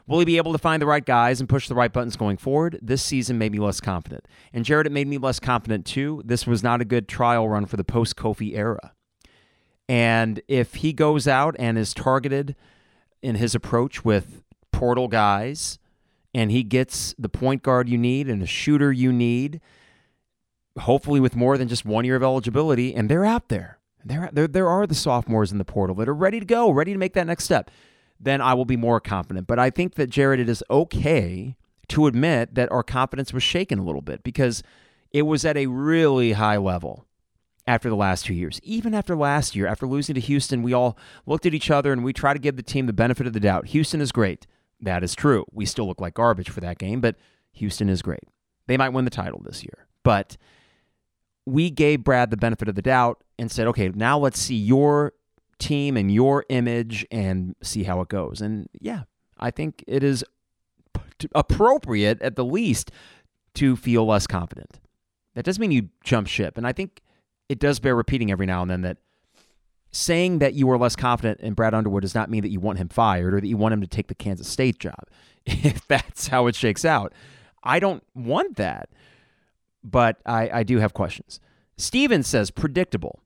Will 0.06 0.18
he 0.18 0.26
be 0.26 0.37
able 0.37 0.52
to 0.52 0.58
find 0.58 0.82
the 0.82 0.87
right 0.87 1.04
guys 1.04 1.40
and 1.40 1.48
push 1.48 1.66
the 1.66 1.74
right 1.74 1.92
buttons 1.92 2.16
going 2.16 2.37
forward? 2.37 2.78
This 2.82 3.02
season 3.02 3.38
made 3.38 3.52
me 3.52 3.58
less 3.58 3.80
confident. 3.80 4.28
And 4.52 4.64
Jared, 4.64 4.87
it 4.87 4.92
made 4.92 5.08
me 5.08 5.16
less 5.16 5.40
confident 5.40 5.87
too. 5.87 6.22
This 6.26 6.46
was 6.46 6.62
not 6.62 6.82
a 6.82 6.84
good 6.84 7.08
trial 7.08 7.48
run 7.48 7.64
for 7.64 7.78
the 7.78 7.84
post 7.84 8.14
Kofi 8.14 8.54
era. 8.54 8.92
And 9.88 10.40
if 10.49 10.77
he 10.77 10.92
goes 10.92 11.29
out 11.29 11.55
and 11.59 11.77
is 11.77 11.92
targeted 11.92 12.57
in 13.23 13.37
his 13.37 13.55
approach 13.55 14.05
with 14.05 14.42
portal 14.73 15.09
guys, 15.09 15.79
and 16.33 16.51
he 16.51 16.62
gets 16.62 17.14
the 17.18 17.29
point 17.29 17.62
guard 17.62 17.88
you 17.88 17.99
need 17.99 18.29
and 18.29 18.42
the 18.42 18.47
shooter 18.47 18.90
you 18.90 19.12
need, 19.12 19.61
hopefully 20.79 21.20
with 21.20 21.37
more 21.37 21.57
than 21.57 21.68
just 21.68 21.85
one 21.85 22.05
year 22.05 22.16
of 22.16 22.23
eligibility, 22.23 22.94
and 22.94 23.09
they're 23.09 23.25
out 23.25 23.49
there. 23.49 23.79
There, 24.05 24.29
there, 24.33 24.49
there 24.49 24.68
are 24.68 24.87
the 24.87 24.94
sophomores 24.94 25.53
in 25.53 25.59
the 25.59 25.64
portal 25.64 25.97
that 25.97 26.09
are 26.09 26.14
ready 26.14 26.40
to 26.40 26.47
go, 26.47 26.70
ready 26.70 26.92
to 26.92 26.99
make 26.99 27.14
that 27.14 27.27
next 27.27 27.44
step 27.44 27.70
then 28.25 28.40
I 28.40 28.55
will 28.55 28.64
be 28.64 28.77
more 28.77 29.01
confident. 29.01 29.47
But 29.47 29.59
I 29.59 29.70
think 29.70 29.94
that, 29.94 30.11
Jared, 30.11 30.40
it 30.40 30.49
is 30.49 30.62
okay 30.70 31.57
to 31.88 32.07
admit 32.07 32.55
that 32.55 32.73
our 32.73 32.83
confidence 32.83 33.33
was 33.33 33.42
shaken 33.42 33.79
a 33.79 33.85
little 33.85 34.01
bit 34.01 34.23
because 34.23 34.62
it 35.12 35.23
was 35.23 35.44
at 35.44 35.57
a 35.57 35.66
really 35.66 36.33
high 36.33 36.57
level 36.57 37.07
after 37.66 37.88
the 37.88 37.96
last 37.96 38.27
two 38.27 38.35
years. 38.35 38.61
Even 38.62 38.94
after 38.94 39.16
last 39.16 39.57
year, 39.57 39.66
after 39.66 39.87
losing 39.87 40.14
to 40.14 40.20
Houston, 40.20 40.62
we 40.62 40.72
all 40.72 40.98
looked 41.27 41.46
at 41.46 41.55
each 41.55 41.70
other 41.70 41.92
and 41.92 42.05
we 42.05 42.12
try 42.12 42.33
to 42.33 42.38
give 42.38 42.57
the 42.57 42.62
team 42.62 42.87
the 42.87 42.92
benefit 42.92 43.27
of 43.27 43.33
the 43.33 43.40
doubt. 43.40 43.68
Houston 43.68 44.00
is 44.00 44.12
great. 44.12 44.46
That 44.81 45.03
is 45.03 45.14
true. 45.14 45.46
We 45.50 45.64
still 45.64 45.87
look 45.87 46.00
like 46.00 46.14
garbage 46.14 46.50
for 46.50 46.61
that 46.61 46.79
game, 46.79 47.00
but 47.00 47.16
Houston 47.53 47.88
is 47.88 48.03
great. 48.03 48.24
They 48.66 48.77
might 48.77 48.90
win 48.90 49.05
the 49.05 49.11
title 49.11 49.40
this 49.44 49.62
year. 49.62 49.87
But 50.03 50.37
we 51.46 51.70
gave 51.70 52.05
Brad 52.05 52.31
the 52.31 52.37
benefit 52.37 52.68
of 52.68 52.74
the 52.74 52.83
doubt 52.83 53.22
and 53.38 53.50
said, 53.50 53.66
okay, 53.68 53.88
now 53.88 54.18
let's 54.18 54.38
see 54.38 54.57
your 54.57 55.12
team 55.59 55.96
and 55.96 56.12
your 56.12 56.44
image 56.48 57.07
and 57.11 57.55
see 57.62 57.85
how 57.85 58.00
it 58.00 58.09
goes. 58.09 58.40
And 58.40 58.68
yeah, 58.81 59.05
I 59.38 59.50
think 59.50 59.85
it 59.87 60.03
is 60.03 60.24
appropriate 61.35 62.20
at 62.20 62.37
the 62.37 62.44
least 62.44 62.90
to 63.55 63.77
feel 63.77 64.05
less 64.07 64.27
confident. 64.27 64.81
That 65.35 65.44
doesn't 65.44 65.61
mean 65.61 65.70
you 65.70 65.88
jump 66.03 66.27
ship. 66.27 66.59
And 66.59 66.66
I 66.66 66.72
think 66.72 67.00
it 67.48 67.59
does 67.59 67.78
bear 67.78 67.94
repeating 67.94 68.30
every 68.30 68.46
now 68.46 68.62
and 68.62 68.70
then 68.70 68.83
that 68.83 68.98
saying 69.90 70.40
that 70.40 70.54
you 70.54 70.68
are 70.70 70.78
less 70.78 70.96
confident 70.96 71.40
in 71.40 71.54
Brad 71.54 71.72
Underwood 71.72 72.02
does 72.02 72.14
not 72.14 72.28
mean 72.28 72.42
that 72.42 72.50
you 72.50 72.61
want 72.61 72.78
him 72.78 72.88
fired 72.88 73.35
or 73.35 73.40
that 73.40 73.46
you 73.46 73.57
want 73.57 73.74
him 73.74 73.80
to 73.80 73.87
take 73.87 74.09
the 74.09 74.14
Kansas 74.14 74.48
State 74.48 74.78
job. 74.78 75.04
If 75.46 75.87
that's 75.88 76.28
how 76.28 76.46
it 76.46 76.54
shakes 76.54 76.87
out, 76.87 77.12
I 77.62 77.78
don't 77.78 78.02
want 78.14 78.57
that. 78.57 78.88
But 79.83 80.16
I, 80.24 80.48
I 80.50 80.62
do 80.62 80.78
have 80.78 80.94
questions. 80.94 81.38
Steven 81.76 82.22
says 82.22 82.50
predictable. 82.50 83.20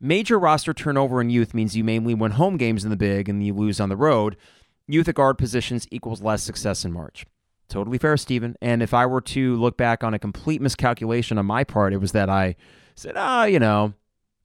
Major 0.00 0.36
roster 0.36 0.74
turnover 0.74 1.20
in 1.20 1.30
youth 1.30 1.54
means 1.54 1.76
you 1.76 1.84
mainly 1.84 2.12
win 2.12 2.32
home 2.32 2.56
games 2.56 2.82
in 2.82 2.90
the 2.90 2.96
big 2.96 3.28
and 3.28 3.46
you 3.46 3.54
lose 3.54 3.78
on 3.78 3.88
the 3.88 3.96
road. 3.96 4.36
Youth 4.88 5.08
at 5.08 5.14
guard 5.14 5.38
positions 5.38 5.86
equals 5.92 6.20
less 6.20 6.42
success 6.42 6.84
in 6.84 6.92
March. 6.92 7.24
Totally 7.68 7.98
fair, 7.98 8.16
Stephen. 8.16 8.56
And 8.60 8.82
if 8.82 8.92
I 8.92 9.06
were 9.06 9.20
to 9.20 9.54
look 9.56 9.76
back 9.76 10.02
on 10.02 10.12
a 10.12 10.18
complete 10.18 10.60
miscalculation 10.60 11.38
on 11.38 11.46
my 11.46 11.62
part, 11.62 11.92
it 11.92 11.98
was 11.98 12.12
that 12.12 12.28
I 12.28 12.56
said, 12.94 13.14
ah, 13.16 13.42
oh, 13.42 13.44
you 13.44 13.58
know, 13.58 13.94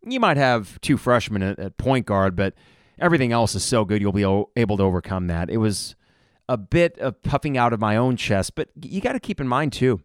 you 0.05 0.19
might 0.19 0.37
have 0.37 0.79
two 0.81 0.97
freshmen 0.97 1.43
at, 1.43 1.59
at 1.59 1.77
point 1.77 2.05
guard, 2.05 2.35
but 2.35 2.53
everything 2.99 3.31
else 3.31 3.55
is 3.55 3.63
so 3.63 3.85
good 3.85 4.01
you'll 4.01 4.11
be 4.11 4.45
able 4.55 4.77
to 4.77 4.83
overcome 4.83 5.27
that. 5.27 5.49
It 5.49 5.57
was 5.57 5.95
a 6.49 6.57
bit 6.57 6.97
of 6.99 7.21
puffing 7.21 7.57
out 7.57 7.73
of 7.73 7.79
my 7.79 7.97
own 7.97 8.15
chest, 8.15 8.55
but 8.55 8.69
you 8.81 9.01
got 9.01 9.13
to 9.13 9.19
keep 9.19 9.41
in 9.41 9.47
mind, 9.47 9.73
too, 9.73 10.01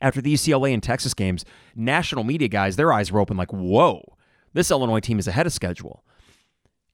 after 0.00 0.20
the 0.20 0.32
UCLA 0.32 0.72
and 0.72 0.82
Texas 0.82 1.14
games, 1.14 1.44
national 1.74 2.24
media 2.24 2.48
guys, 2.48 2.76
their 2.76 2.92
eyes 2.92 3.10
were 3.10 3.20
open 3.20 3.36
like, 3.36 3.52
whoa 3.52 4.02
this 4.52 4.70
Illinois 4.70 5.00
team 5.00 5.18
is 5.18 5.28
ahead 5.28 5.46
of 5.46 5.52
schedule. 5.52 6.04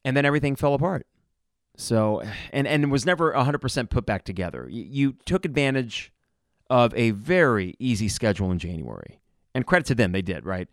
And 0.04 0.16
then 0.16 0.24
everything 0.24 0.56
fell 0.56 0.74
apart. 0.74 1.06
So, 1.76 2.22
and, 2.52 2.66
and 2.66 2.90
was 2.90 3.06
never 3.06 3.32
100% 3.32 3.90
put 3.90 4.06
back 4.06 4.24
together. 4.24 4.68
You, 4.70 4.84
you 4.84 5.16
took 5.26 5.44
advantage 5.44 6.12
of 6.70 6.94
a 6.94 7.10
very 7.12 7.74
easy 7.78 8.08
schedule 8.08 8.50
in 8.50 8.58
January. 8.58 9.20
And 9.54 9.66
credit 9.66 9.86
to 9.86 9.94
them, 9.94 10.12
they 10.12 10.22
did, 10.22 10.44
right? 10.44 10.68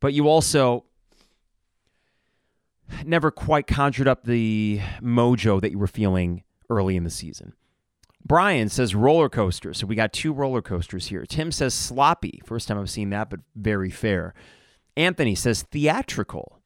But 0.00 0.12
you 0.12 0.28
also 0.28 0.84
never 3.04 3.30
quite 3.30 3.66
conjured 3.66 4.08
up 4.08 4.24
the 4.24 4.80
mojo 5.00 5.60
that 5.60 5.70
you 5.70 5.78
were 5.78 5.86
feeling 5.86 6.42
early 6.68 6.96
in 6.96 7.04
the 7.04 7.10
season. 7.10 7.54
Brian 8.24 8.68
says 8.68 8.94
roller 8.94 9.28
coaster. 9.28 9.74
So 9.74 9.86
we 9.86 9.96
got 9.96 10.12
two 10.12 10.32
roller 10.32 10.62
coasters 10.62 11.06
here. 11.06 11.24
Tim 11.26 11.50
says 11.50 11.74
sloppy. 11.74 12.40
First 12.44 12.68
time 12.68 12.78
I've 12.78 12.90
seen 12.90 13.10
that, 13.10 13.30
but 13.30 13.40
very 13.56 13.90
fair. 13.90 14.34
Anthony 14.96 15.34
says 15.34 15.62
theatrical. 15.62 16.58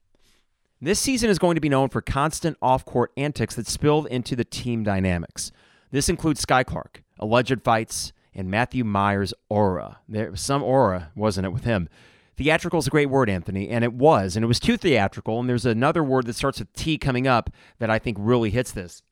This 0.80 1.00
season 1.00 1.30
is 1.30 1.38
going 1.38 1.54
to 1.54 1.60
be 1.60 1.70
known 1.70 1.88
for 1.88 2.02
constant 2.02 2.58
off 2.60 2.84
court 2.84 3.10
antics 3.16 3.54
that 3.54 3.66
spilled 3.66 4.06
into 4.08 4.36
the 4.36 4.44
team 4.44 4.84
dynamics. 4.84 5.50
This 5.90 6.08
includes 6.08 6.44
Skyy 6.44 6.66
Clark, 6.66 7.02
alleged 7.18 7.62
fights, 7.62 8.12
and 8.36 8.50
Matthew 8.50 8.84
Mayer's 8.84 9.34
aura. 9.48 9.98
There 10.08 10.30
was 10.30 10.40
some 10.40 10.62
aura, 10.62 11.10
wasn't 11.16 11.46
it, 11.46 11.52
with 11.52 11.64
him? 11.64 11.88
Theatrical 12.36 12.78
is 12.78 12.86
a 12.86 12.90
great 12.90 13.08
word, 13.08 13.30
Anthony, 13.30 13.70
and 13.70 13.82
it 13.82 13.94
was. 13.94 14.36
And 14.36 14.44
it 14.44 14.46
was 14.46 14.60
too 14.60 14.76
theatrical. 14.76 15.40
And 15.40 15.48
there's 15.48 15.64
another 15.64 16.04
word 16.04 16.26
that 16.26 16.34
starts 16.34 16.58
with 16.58 16.72
T 16.74 16.98
coming 16.98 17.26
up 17.26 17.50
that 17.78 17.88
I 17.88 17.98
think 17.98 18.18
really 18.20 18.50
hits 18.50 18.72
this. 18.72 19.02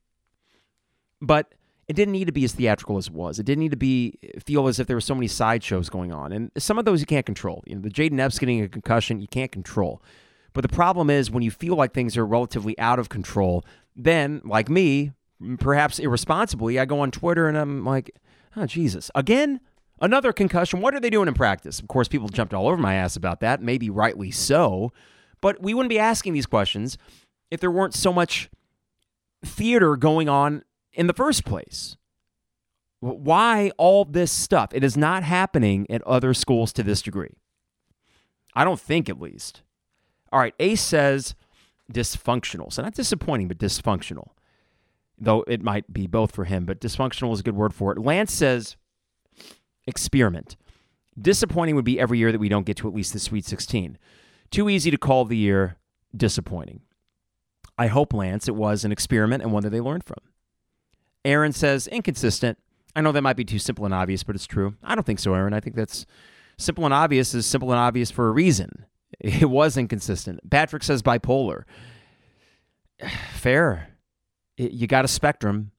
But 1.23 1.55
it 1.89 1.97
didn't 1.97 2.13
need 2.13 2.27
to 2.27 2.33
be 2.33 2.45
as 2.45 2.53
theatrical 2.53 2.99
as 2.99 3.09
it 3.09 3.15
was. 3.15 3.39
It 3.39 3.47
didn't 3.47 3.61
need 3.61 3.71
to 3.71 3.79
be 3.79 4.19
feel 4.45 4.69
as 4.69 4.79
if 4.79 4.87
there 4.87 4.97
were 4.97 5.01
so 5.01 5.15
many 5.15 5.27
sideshows 5.27 5.89
going 5.89 6.13
on. 6.13 6.33
And 6.33 6.51
some 6.59 6.79
of 6.79 6.85
those 6.85 7.01
you 7.01 7.07
can't 7.07 7.27
control. 7.27 7.63
You 7.67 7.77
know, 7.77 7.81
the 7.81 7.91
Jayden 7.91 8.21
Epps 8.21 8.39
getting 8.39 8.63
a 8.63 8.69
concussion, 8.69 9.21
you 9.21 9.29
can't 9.29 9.51
control. 9.51 10.03
But 10.53 10.61
the 10.61 10.69
problem 10.69 11.09
is 11.09 11.31
when 11.31 11.43
you 11.43 11.51
feel 11.51 11.77
like 11.77 11.95
things 11.95 12.17
are 12.17 12.27
relatively 12.27 12.79
out 12.79 12.99
of 12.99 13.09
control, 13.09 13.65
then, 13.97 14.43
like 14.45 14.69
me, 14.69 15.13
perhaps 15.59 15.99
irresponsibly, 15.99 16.79
I 16.79 16.85
go 16.85 17.01
on 17.01 17.11
Twitter 17.11 17.49
and 17.49 17.57
I'm 17.57 17.85
like, 17.85 18.15
oh, 18.57 18.67
Jesus, 18.67 19.11
again? 19.15 19.61
Another 20.01 20.33
concussion. 20.33 20.81
What 20.81 20.95
are 20.95 21.01
they 21.01 21.11
doing 21.11 21.29
in 21.29 21.35
practice? 21.35 21.79
Of 21.79 21.89
course, 21.89 22.09
people 22.09 22.29
jumped 22.29 22.53
all 22.53 22.67
over 22.67 22.77
my 22.77 22.95
ass 22.95 23.17
about 23.17 23.41
that, 23.41 23.63
maybe 23.63 23.89
rightly 23.89 24.31
so. 24.31 24.93
But 25.41 25.63
we 25.63 25.73
wouldn't 25.73 25.91
be 25.91 25.99
asking 25.99 26.33
these 26.33 26.47
questions 26.47 26.99
if 27.51 27.61
there 27.61 27.71
weren't 27.71 27.95
so 27.95 28.13
much 28.13 28.51
theater 29.45 29.97
going 29.97 30.29
on 30.29 30.65
in 30.93 31.07
the 31.07 31.13
first 31.13 31.45
place. 31.45 31.97
Why 33.01 33.71
all 33.77 34.05
this 34.05 34.33
stuff? 34.33 34.71
It 34.73 34.83
is 34.83 34.97
not 34.97 35.23
happening 35.23 35.87
at 35.91 36.03
other 36.03 36.35
schools 36.35 36.73
to 36.73 36.83
this 36.83 37.03
degree. 37.03 37.35
I 38.55 38.65
don't 38.65 38.81
think, 38.81 39.09
at 39.09 39.21
least. 39.21 39.63
All 40.33 40.41
right, 40.41 40.55
Ace 40.59 40.81
says 40.81 41.35
dysfunctional. 41.93 42.73
So 42.73 42.83
not 42.83 42.95
disappointing, 42.95 43.49
but 43.49 43.59
dysfunctional. 43.59 44.31
Though 45.19 45.45
it 45.47 45.63
might 45.63 45.93
be 45.93 46.07
both 46.07 46.35
for 46.35 46.45
him, 46.45 46.65
but 46.65 46.81
dysfunctional 46.81 47.33
is 47.33 47.41
a 47.41 47.45
good 47.45 47.57
word 47.57 47.73
for 47.73 47.93
it. 47.93 47.99
Lance 47.99 48.33
says 48.33 48.77
experiment. 49.87 50.57
Disappointing 51.21 51.77
would 51.77 51.85
be 51.85 52.01
every 52.01 52.19
year 52.19 52.33
that 52.33 52.41
we 52.41 52.49
don't 52.49 52.67
get 52.67 52.77
to 52.79 52.89
at 52.89 52.95
least 52.95 53.13
the 53.13 53.21
Sweet 53.21 53.45
16. 53.45 53.99
Too 54.51 54.69
easy 54.69 54.91
to 54.91 54.99
call 54.99 55.25
the 55.25 55.37
year 55.37 55.77
disappointing. 56.17 56.81
I 57.79 57.87
hope, 57.89 58.13
Lance, 58.13 58.49
it 58.49 58.55
was 58.55 58.85
an 58.85 58.93
experiment 58.93 59.43
and 59.43 59.53
one 59.53 59.63
that 59.63 59.71
they 59.71 59.81
learned 59.81 60.05
from. 60.05 60.19
Aaron 61.25 61.53
says 61.53 61.87
inconsistent. 61.87 62.59
I 62.95 63.01
know 63.01 63.13
that 63.13 63.23
might 63.23 63.37
be 63.37 63.45
too 63.45 63.59
simple 63.59 63.85
and 63.85 63.95
obvious, 63.95 64.23
but 64.23 64.37
it's 64.37 64.47
true. 64.47 64.75
I 64.83 64.95
don't 64.95 65.05
think 65.05 65.19
so, 65.19 65.35
Aaron. 65.35 65.55
I 65.55 65.61
think 65.61 65.75
that's 65.77 66.07
simple 66.59 66.85
and 66.85 66.95
obvious 66.95 67.35
is 67.35 67.47
simple 67.47 67.73
and 67.73 67.81
obvious 67.81 68.11
for 68.11 68.29
a 68.29 68.33
reason. 68.33 68.87
It 69.21 69.49
was 69.49 69.77
inconsistent. 69.77 70.51
Patrick 70.51 70.83
says 70.83 71.01
bipolar. 71.01 71.63
Fair. 73.33 73.94
You 74.57 74.87
got 74.87 75.05
a 75.05 75.09
spectrum, 75.09 75.73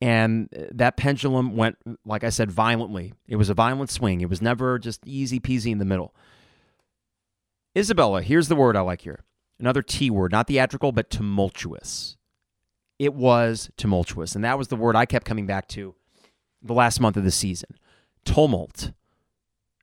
and 0.00 0.48
uh, 0.56 0.64
that 0.72 0.96
pendulum 0.96 1.56
went, 1.56 1.76
like 2.04 2.24
I 2.24 2.30
said, 2.30 2.50
violently. 2.50 3.12
It 3.28 3.36
was 3.36 3.50
a 3.50 3.54
violent 3.54 3.90
swing. 3.90 4.20
It 4.20 4.28
was 4.28 4.42
never 4.42 4.78
just 4.78 5.06
easy 5.06 5.38
peasy 5.38 5.70
in 5.70 5.78
the 5.78 5.84
middle. 5.84 6.14
Isabella, 7.76 8.22
here's 8.22 8.48
the 8.48 8.56
word 8.56 8.76
I 8.76 8.80
like 8.80 9.02
here. 9.02 9.20
Another 9.58 9.82
T 9.82 10.10
word, 10.10 10.32
not 10.32 10.48
theatrical, 10.48 10.92
but 10.92 11.10
tumultuous. 11.10 12.16
It 12.98 13.14
was 13.14 13.70
tumultuous. 13.76 14.34
And 14.34 14.44
that 14.44 14.58
was 14.58 14.68
the 14.68 14.76
word 14.76 14.96
I 14.96 15.06
kept 15.06 15.26
coming 15.26 15.46
back 15.46 15.68
to 15.68 15.94
the 16.62 16.74
last 16.74 17.00
month 17.00 17.16
of 17.16 17.24
the 17.24 17.30
season. 17.30 17.70
Tumult. 18.24 18.92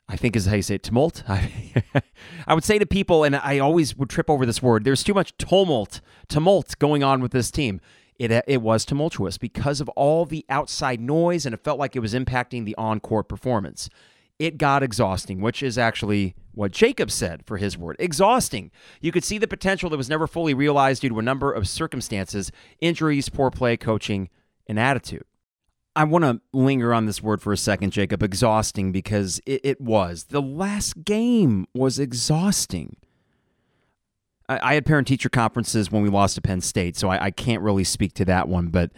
I 0.07 0.15
think 0.15 0.35
is 0.35 0.47
how 0.47 0.55
you 0.55 0.63
say 0.63 0.75
it, 0.75 0.83
tumult. 0.83 1.23
I, 1.29 1.83
I 2.47 2.53
would 2.55 2.63
say 2.63 2.79
to 2.79 2.85
people, 2.85 3.23
and 3.23 3.35
I 3.35 3.59
always 3.59 3.95
would 3.95 4.09
trip 4.09 4.29
over 4.29 4.45
this 4.45 4.61
word, 4.61 4.83
there's 4.83 5.03
too 5.03 5.13
much 5.13 5.37
tumult, 5.37 6.01
tumult 6.27 6.77
going 6.79 7.03
on 7.03 7.21
with 7.21 7.31
this 7.31 7.51
team. 7.51 7.79
It, 8.19 8.31
uh, 8.31 8.41
it 8.45 8.61
was 8.61 8.83
tumultuous 8.85 9.37
because 9.37 9.79
of 9.79 9.89
all 9.89 10.25
the 10.25 10.45
outside 10.49 10.99
noise, 10.99 11.45
and 11.45 11.53
it 11.53 11.63
felt 11.63 11.79
like 11.79 11.95
it 11.95 12.01
was 12.01 12.13
impacting 12.13 12.65
the 12.65 12.75
on 12.75 12.99
court 12.99 13.29
performance. 13.29 13.89
It 14.37 14.57
got 14.57 14.83
exhausting, 14.83 15.41
which 15.41 15.63
is 15.63 15.77
actually 15.77 16.35
what 16.53 16.71
Jacob 16.71 17.11
said 17.11 17.45
for 17.45 17.57
his 17.57 17.77
word 17.77 17.95
exhausting. 17.97 18.71
You 19.01 19.11
could 19.11 19.23
see 19.23 19.37
the 19.37 19.47
potential 19.47 19.89
that 19.89 19.97
was 19.97 20.09
never 20.09 20.27
fully 20.27 20.53
realized 20.53 21.01
due 21.01 21.09
to 21.09 21.19
a 21.19 21.23
number 21.23 21.51
of 21.51 21.67
circumstances 21.67 22.51
injuries, 22.79 23.29
poor 23.29 23.49
play, 23.49 23.77
coaching, 23.77 24.29
and 24.67 24.77
attitude. 24.77 25.23
I 25.95 26.03
want 26.03 26.23
to 26.23 26.41
linger 26.53 26.93
on 26.93 27.05
this 27.05 27.23
word 27.23 27.41
for 27.41 27.51
a 27.51 27.57
second, 27.57 27.91
Jacob. 27.91 28.21
Exhausting 28.21 28.91
because 28.91 29.41
it, 29.45 29.61
it 29.63 29.81
was. 29.81 30.25
The 30.25 30.41
last 30.41 31.03
game 31.03 31.65
was 31.73 31.99
exhausting. 31.99 32.97
I, 34.49 34.71
I 34.71 34.73
had 34.73 34.85
parent 34.85 35.07
teacher 35.07 35.29
conferences 35.29 35.91
when 35.91 36.01
we 36.01 36.09
lost 36.09 36.35
to 36.35 36.41
Penn 36.41 36.59
State, 36.61 36.97
so 36.97 37.09
I, 37.09 37.25
I 37.25 37.31
can't 37.31 37.61
really 37.61 37.85
speak 37.85 38.13
to 38.15 38.25
that 38.25 38.49
one. 38.49 38.67
But 38.67 38.91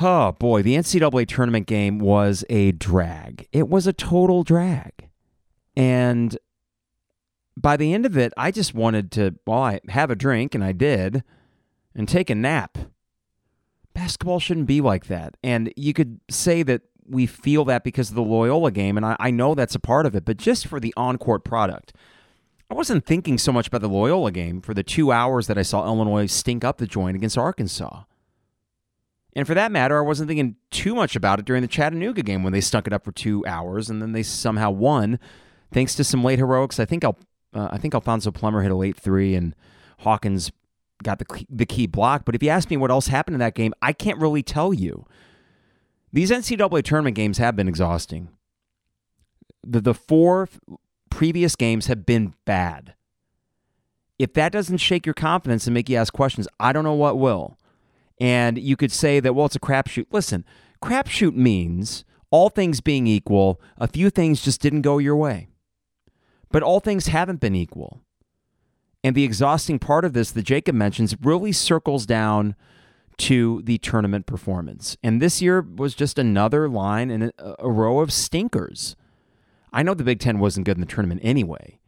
oh 0.00 0.32
boy, 0.32 0.62
the 0.62 0.76
NCAA 0.76 1.26
tournament 1.26 1.66
game 1.66 1.98
was 1.98 2.44
a 2.48 2.72
drag. 2.72 3.48
It 3.52 3.68
was 3.68 3.86
a 3.86 3.92
total 3.92 4.44
drag. 4.44 5.10
And 5.76 6.38
by 7.56 7.76
the 7.76 7.92
end 7.92 8.06
of 8.06 8.16
it, 8.16 8.32
I 8.36 8.50
just 8.50 8.74
wanted 8.74 9.10
to, 9.12 9.34
well, 9.46 9.62
I 9.62 9.80
have 9.88 10.10
a 10.10 10.16
drink, 10.16 10.54
and 10.54 10.64
I 10.64 10.72
did, 10.72 11.22
and 11.94 12.08
take 12.08 12.30
a 12.30 12.34
nap 12.34 12.78
basketball 13.94 14.40
shouldn't 14.40 14.66
be 14.66 14.80
like 14.80 15.06
that. 15.06 15.36
And 15.42 15.72
you 15.76 15.92
could 15.92 16.20
say 16.30 16.62
that 16.62 16.82
we 17.06 17.26
feel 17.26 17.64
that 17.66 17.84
because 17.84 18.10
of 18.10 18.14
the 18.14 18.22
Loyola 18.22 18.70
game, 18.70 18.96
and 18.96 19.04
I, 19.04 19.16
I 19.18 19.30
know 19.30 19.54
that's 19.54 19.74
a 19.74 19.80
part 19.80 20.06
of 20.06 20.14
it, 20.14 20.24
but 20.24 20.36
just 20.36 20.66
for 20.66 20.80
the 20.80 20.94
on 20.96 21.18
court 21.18 21.44
product. 21.44 21.92
I 22.72 22.74
wasn't 22.74 23.04
thinking 23.04 23.36
so 23.36 23.52
much 23.52 23.66
about 23.66 23.82
the 23.82 23.88
Loyola 23.88 24.32
game 24.32 24.62
for 24.62 24.72
the 24.72 24.82
two 24.82 25.12
hours 25.12 25.46
that 25.46 25.58
I 25.58 25.62
saw 25.62 25.84
Illinois 25.84 26.24
stink 26.24 26.64
up 26.64 26.78
the 26.78 26.86
joint 26.86 27.14
against 27.14 27.36
Arkansas. 27.36 28.04
And 29.36 29.46
for 29.46 29.52
that 29.52 29.70
matter, 29.70 29.98
I 29.98 30.00
wasn't 30.00 30.28
thinking 30.28 30.56
too 30.70 30.94
much 30.94 31.14
about 31.14 31.38
it 31.38 31.44
during 31.44 31.60
the 31.60 31.68
Chattanooga 31.68 32.22
game 32.22 32.42
when 32.42 32.54
they 32.54 32.62
stunk 32.62 32.86
it 32.86 32.94
up 32.94 33.04
for 33.04 33.12
two 33.12 33.44
hours 33.44 33.90
and 33.90 34.00
then 34.00 34.12
they 34.12 34.22
somehow 34.22 34.70
won 34.70 35.18
thanks 35.70 35.94
to 35.96 36.02
some 36.02 36.24
late 36.24 36.38
heroics. 36.38 36.80
I 36.80 36.86
think 36.86 37.04
I'll, 37.04 37.18
uh, 37.52 37.68
I 37.70 37.76
think 37.76 37.94
Alfonso 37.94 38.30
Plummer 38.30 38.62
hit 38.62 38.72
a 38.72 38.74
late 38.74 38.96
three 38.96 39.34
and 39.34 39.54
Hawkins 39.98 40.50
got 41.02 41.18
the 41.18 41.44
the 41.50 41.66
key 41.66 41.86
block. 41.86 42.24
But 42.24 42.34
if 42.34 42.42
you 42.42 42.48
ask 42.48 42.70
me 42.70 42.78
what 42.78 42.90
else 42.90 43.08
happened 43.08 43.34
in 43.34 43.40
that 43.40 43.54
game, 43.54 43.74
I 43.82 43.92
can't 43.92 44.18
really 44.18 44.42
tell 44.42 44.72
you. 44.72 45.04
These 46.10 46.30
NCAA 46.30 46.82
tournament 46.84 47.16
games 47.16 47.36
have 47.36 47.54
been 47.54 47.68
exhausting. 47.68 48.30
The 49.62 49.82
the 49.82 49.94
four 49.94 50.48
previous 51.12 51.56
games 51.56 51.86
have 51.86 52.06
been 52.06 52.34
bad. 52.44 52.94
If 54.18 54.32
that 54.34 54.52
doesn't 54.52 54.78
shake 54.78 55.06
your 55.06 55.14
confidence 55.14 55.66
and 55.66 55.74
make 55.74 55.88
you 55.88 55.96
ask 55.96 56.12
questions, 56.12 56.48
I 56.58 56.72
don't 56.72 56.84
know 56.84 56.94
what 56.94 57.18
will. 57.18 57.58
And 58.20 58.58
you 58.58 58.76
could 58.76 58.92
say 58.92 59.20
that, 59.20 59.34
well, 59.34 59.46
it's 59.46 59.56
a 59.56 59.60
crapshoot. 59.60 60.06
Listen, 60.10 60.44
crapshoot 60.82 61.34
means 61.34 62.04
all 62.30 62.48
things 62.48 62.80
being 62.80 63.06
equal, 63.06 63.60
a 63.76 63.86
few 63.86 64.08
things 64.08 64.42
just 64.42 64.60
didn't 64.62 64.82
go 64.82 64.98
your 64.98 65.16
way. 65.16 65.48
But 66.50 66.62
all 66.62 66.80
things 66.80 67.08
haven't 67.08 67.40
been 67.40 67.54
equal. 67.54 68.00
And 69.04 69.14
the 69.14 69.24
exhausting 69.24 69.78
part 69.78 70.04
of 70.04 70.14
this 70.14 70.30
that 70.30 70.42
Jacob 70.42 70.74
mentions 70.74 71.14
really 71.20 71.52
circles 71.52 72.06
down 72.06 72.54
to 73.18 73.60
the 73.62 73.78
tournament 73.78 74.26
performance. 74.26 74.96
And 75.02 75.20
this 75.20 75.42
year 75.42 75.60
was 75.60 75.94
just 75.94 76.18
another 76.18 76.68
line 76.68 77.10
in 77.10 77.22
a, 77.22 77.54
a, 77.58 77.70
row 77.70 78.00
of 78.00 78.12
stinkers. 78.12 78.96
I 79.72 79.82
know 79.82 79.94
the 79.94 80.04
Big 80.04 80.20
Ten 80.20 80.38
wasn't 80.38 80.66
good 80.66 80.76
in 80.76 80.80
the 80.80 80.86
tournament 80.86 81.20
anyway, 81.24 81.78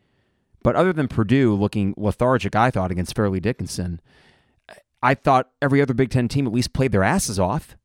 but 0.62 0.77
other 0.77 0.92
than 0.92 1.09
Purdue 1.09 1.55
looking 1.55 1.94
lethargic, 1.97 2.57
I 2.57 2.70
thought, 2.70 2.90
against 2.90 3.14
Fairleigh 3.14 3.40
Dickinson, 3.40 4.01
I 5.03 5.14
thought 5.14 5.51
every 5.61 5.83
other 5.83 5.92
Big 5.94 6.11
Ten 6.11 6.29
team 6.29 6.47
at 6.47 6.53
least 6.53 6.73
played 6.73 6.92
their 6.92 7.05
asses 7.05 7.38
off. 7.38 7.77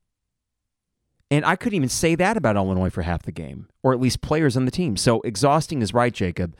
And 1.30 1.44
I 1.44 1.54
couldn't 1.54 1.76
even 1.76 1.88
say 1.88 2.14
that 2.16 2.36
about 2.36 2.56
Illinois 2.56 2.90
for 2.90 3.02
half 3.02 3.22
the 3.22 3.30
game, 3.30 3.68
or 3.82 3.92
at 3.92 4.00
least 4.00 4.20
players 4.20 4.56
on 4.56 4.64
the 4.64 4.70
team. 4.70 4.96
So 4.96 5.20
exhausting 5.20 5.82
is 5.82 5.94
right, 5.94 6.12
Jacob. 6.12 6.56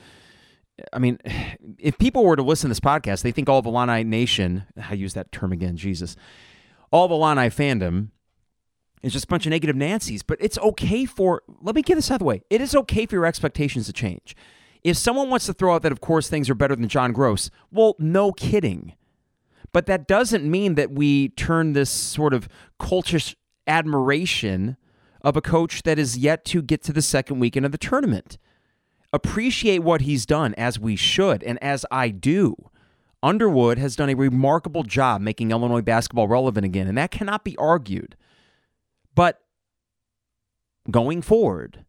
I 0.92 0.98
mean, 0.98 1.18
if 1.78 1.98
people 1.98 2.24
were 2.24 2.36
to 2.36 2.42
listen 2.42 2.68
to 2.68 2.72
this 2.72 2.80
podcast, 2.80 3.22
they 3.22 3.32
think 3.32 3.48
all 3.48 3.62
the 3.62 3.70
Illini 3.70 4.04
Nation, 4.04 4.64
I 4.88 4.94
use 4.94 5.14
that 5.14 5.32
term 5.32 5.52
again, 5.52 5.76
Jesus, 5.76 6.14
all 6.92 7.08
the 7.08 7.14
Illini 7.14 7.48
fandom 7.48 8.08
is 9.02 9.12
just 9.12 9.24
a 9.24 9.28
bunch 9.28 9.46
of 9.46 9.50
negative 9.50 9.76
Nancy's. 9.76 10.22
But 10.22 10.38
it's 10.40 10.58
okay 10.58 11.04
for, 11.04 11.42
let 11.60 11.74
me 11.74 11.82
get 11.82 11.94
this 11.94 12.10
out 12.10 12.16
of 12.16 12.18
the 12.20 12.24
way. 12.24 12.42
It 12.50 12.60
is 12.60 12.74
okay 12.74 13.06
for 13.06 13.16
your 13.16 13.26
expectations 13.26 13.86
to 13.86 13.92
change. 13.92 14.36
If 14.82 14.96
someone 14.96 15.28
wants 15.28 15.46
to 15.46 15.52
throw 15.52 15.74
out 15.74 15.82
that, 15.82 15.92
of 15.92 16.00
course, 16.00 16.28
things 16.28 16.48
are 16.48 16.54
better 16.54 16.74
than 16.74 16.88
John 16.88 17.12
Groce, 17.12 17.50
well, 17.70 17.96
no 17.98 18.32
kidding. 18.32 18.94
But 19.72 19.86
that 19.86 20.08
doesn't 20.08 20.50
mean 20.50 20.74
that 20.74 20.90
we 20.90 21.28
turn 21.30 21.74
this 21.74 21.90
sort 21.90 22.34
of 22.34 22.48
cultish 22.80 23.34
admiration 23.66 24.76
of 25.22 25.36
a 25.36 25.42
coach 25.42 25.82
that 25.82 25.98
is 25.98 26.16
yet 26.16 26.44
to 26.46 26.62
get 26.62 26.82
to 26.84 26.92
the 26.92 27.02
second 27.02 27.40
weekend 27.40 27.66
of 27.66 27.72
the 27.72 27.78
tournament 27.78 28.38
appreciate 29.12 29.80
what 29.80 30.02
he's 30.02 30.26
done 30.26 30.54
as 30.56 30.78
we 30.78 30.96
should 30.96 31.42
and 31.42 31.62
as 31.62 31.84
I 31.90 32.08
do. 32.10 32.70
Underwood 33.22 33.78
has 33.78 33.96
done 33.96 34.08
a 34.08 34.14
remarkable 34.14 34.82
job 34.82 35.20
making 35.20 35.50
Illinois 35.50 35.82
basketball 35.82 36.28
relevant 36.28 36.64
again, 36.64 36.86
and 36.86 36.96
that 36.96 37.10
cannot 37.10 37.44
be 37.44 37.56
argued. 37.58 38.16
But 39.20 39.42
going 40.90 41.20
forward, 41.20 41.84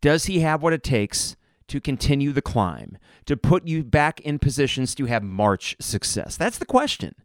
does 0.00 0.26
he 0.26 0.38
have 0.42 0.62
what 0.62 0.72
it 0.72 0.84
takes 0.84 1.34
to 1.66 1.80
continue 1.80 2.30
the 2.30 2.40
climb, 2.40 2.98
to 3.26 3.36
put 3.36 3.66
you 3.66 3.82
back 3.82 4.20
in 4.20 4.38
positions 4.38 4.94
to 4.94 5.06
have 5.06 5.24
March 5.24 5.74
success? 5.80 6.36
That's 6.36 6.58
the 6.58 6.64
question. 6.64 7.16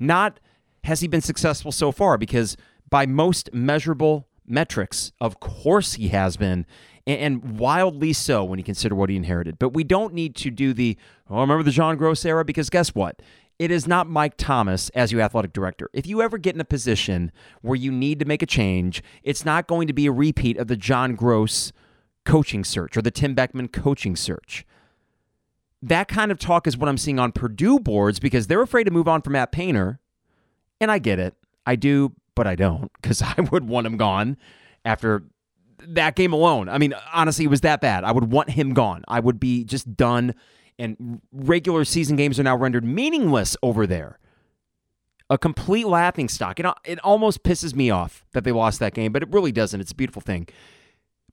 Not 0.00 0.40
has 0.84 1.00
he 1.00 1.08
been 1.08 1.20
successful 1.20 1.72
so 1.72 1.92
far, 1.92 2.16
because 2.16 2.56
by 2.88 3.04
most 3.04 3.52
measurable 3.52 4.28
metrics, 4.46 5.12
of 5.20 5.40
course 5.40 5.94
he 5.94 6.08
has 6.08 6.36
been 6.36 6.66
and 7.06 7.58
wildly 7.58 8.12
so 8.12 8.42
when 8.44 8.58
you 8.58 8.64
consider 8.64 8.94
what 8.94 9.08
he 9.08 9.16
inherited. 9.16 9.58
But 9.58 9.70
we 9.70 9.84
don't 9.84 10.12
need 10.12 10.34
to 10.36 10.50
do 10.50 10.72
the, 10.72 10.96
oh, 11.30 11.40
remember 11.40 11.62
the 11.62 11.70
John 11.70 11.96
Groce 11.96 12.26
era? 12.26 12.44
Because 12.44 12.68
guess 12.68 12.94
what? 12.94 13.22
It 13.58 13.70
is 13.70 13.86
not 13.86 14.08
Mike 14.08 14.34
Thomas 14.36 14.90
as 14.90 15.12
your 15.12 15.20
athletic 15.22 15.52
director. 15.52 15.88
If 15.92 16.06
you 16.06 16.20
ever 16.20 16.36
get 16.36 16.54
in 16.54 16.60
a 16.60 16.64
position 16.64 17.32
where 17.62 17.76
you 17.76 17.90
need 17.90 18.18
to 18.18 18.24
make 18.24 18.42
a 18.42 18.46
change, 18.46 19.02
it's 19.22 19.44
not 19.44 19.66
going 19.66 19.86
to 19.86 19.92
be 19.92 20.06
a 20.06 20.12
repeat 20.12 20.58
of 20.58 20.66
the 20.66 20.76
John 20.76 21.16
Groce 21.16 21.72
coaching 22.24 22.64
search 22.64 22.96
or 22.96 23.02
the 23.02 23.10
Tim 23.10 23.34
Beckman 23.34 23.68
coaching 23.68 24.16
search. 24.16 24.66
That 25.80 26.08
kind 26.08 26.32
of 26.32 26.38
talk 26.38 26.66
is 26.66 26.76
what 26.76 26.88
I'm 26.88 26.98
seeing 26.98 27.18
on 27.18 27.32
Purdue 27.32 27.78
boards 27.78 28.18
because 28.18 28.48
they're 28.48 28.62
afraid 28.62 28.84
to 28.84 28.90
move 28.90 29.08
on 29.08 29.22
from 29.22 29.34
Matt 29.34 29.52
Painter. 29.52 30.00
And 30.80 30.90
I 30.90 30.98
get 30.98 31.18
it. 31.18 31.34
I 31.64 31.76
do, 31.76 32.12
but 32.36 32.46
I 32.46 32.54
don't 32.54 32.92
because 33.02 33.22
I 33.36 33.40
would 33.50 33.66
want 33.68 33.88
him 33.88 33.96
gone 33.96 34.36
after 34.84 35.24
that 35.80 36.14
game 36.14 36.32
alone. 36.32 36.68
I 36.68 36.78
mean, 36.78 36.94
honestly, 37.12 37.44
it 37.44 37.48
was 37.48 37.62
that 37.62 37.80
bad. 37.80 38.04
I 38.04 38.12
would 38.12 38.30
want 38.32 38.50
him 38.50 38.72
gone. 38.74 39.04
I 39.08 39.18
would 39.20 39.40
be 39.40 39.64
just 39.64 39.96
done. 39.96 40.34
And 40.78 41.20
regular 41.32 41.84
season 41.84 42.16
games 42.16 42.38
are 42.38 42.44
now 42.44 42.56
rendered 42.56 42.84
meaningless 42.84 43.56
over 43.62 43.86
there. 43.86 44.18
a 45.28 45.38
complete 45.38 45.86
laughing 45.86 46.28
stock. 46.28 46.60
It, 46.60 46.66
it 46.84 46.98
almost 47.00 47.42
pisses 47.42 47.74
me 47.74 47.90
off 47.90 48.24
that 48.32 48.44
they 48.44 48.52
lost 48.52 48.78
that 48.80 48.94
game, 48.94 49.12
but 49.12 49.22
it 49.22 49.32
really 49.32 49.52
doesn't. 49.52 49.80
It's 49.80 49.92
a 49.92 49.94
beautiful 49.94 50.22
thing. 50.22 50.46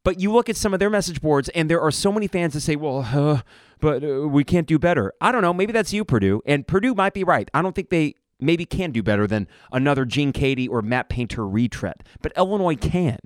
But 0.03 0.19
you 0.19 0.31
look 0.31 0.49
at 0.49 0.57
some 0.57 0.73
of 0.73 0.79
their 0.79 0.89
message 0.89 1.21
boards, 1.21 1.49
and 1.49 1.69
there 1.69 1.79
are 1.79 1.91
so 1.91 2.11
many 2.11 2.27
fans 2.27 2.53
that 2.53 2.61
say, 2.61 2.75
well, 2.75 3.07
uh, 3.13 3.41
but 3.79 4.03
uh, 4.03 4.27
we 4.27 4.43
can't 4.43 4.67
do 4.67 4.79
better. 4.79 5.13
I 5.21 5.31
don't 5.31 5.41
know. 5.41 5.53
Maybe 5.53 5.71
that's 5.71 5.93
you, 5.93 6.03
Purdue. 6.03 6.41
And 6.45 6.67
Purdue 6.67 6.93
might 6.93 7.13
be 7.13 7.23
right. 7.23 7.49
I 7.53 7.61
don't 7.61 7.75
think 7.75 7.89
they 7.89 8.15
maybe 8.43 8.65
can 8.65 8.91
do 8.91 9.01
better 9.01 9.25
than 9.25 9.47
another 9.71 10.05
Gene 10.05 10.33
Keady 10.33 10.69
or 10.69 10.81
Matt 10.81 11.09
Painter 11.09 11.47
retread, 11.47 12.03
but 12.21 12.31
Illinois 12.37 12.75
can. 12.75 13.19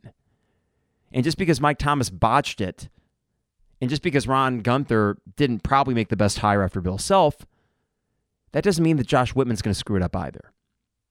And 1.11 1.23
just 1.23 1.37
because 1.37 1.61
Mike 1.61 1.77
Thomas 1.77 2.09
botched 2.09 2.61
it, 2.61 2.89
and 3.79 3.89
just 3.89 4.01
because 4.01 4.27
Ron 4.27 4.61
Guenther 4.61 5.17
didn't 5.35 5.63
probably 5.63 5.93
make 5.93 6.09
the 6.09 6.17
best 6.17 6.39
hire 6.39 6.63
after 6.63 6.81
Bill 6.81 6.97
Self, 6.97 7.45
that 8.51 8.63
doesn't 8.63 8.83
mean 8.83 8.97
that 8.97 9.07
Josh 9.07 9.35
Whitman's 9.35 9.61
going 9.61 9.73
to 9.73 9.79
screw 9.79 9.97
it 9.97 10.01
up 10.01 10.15
either. 10.15 10.51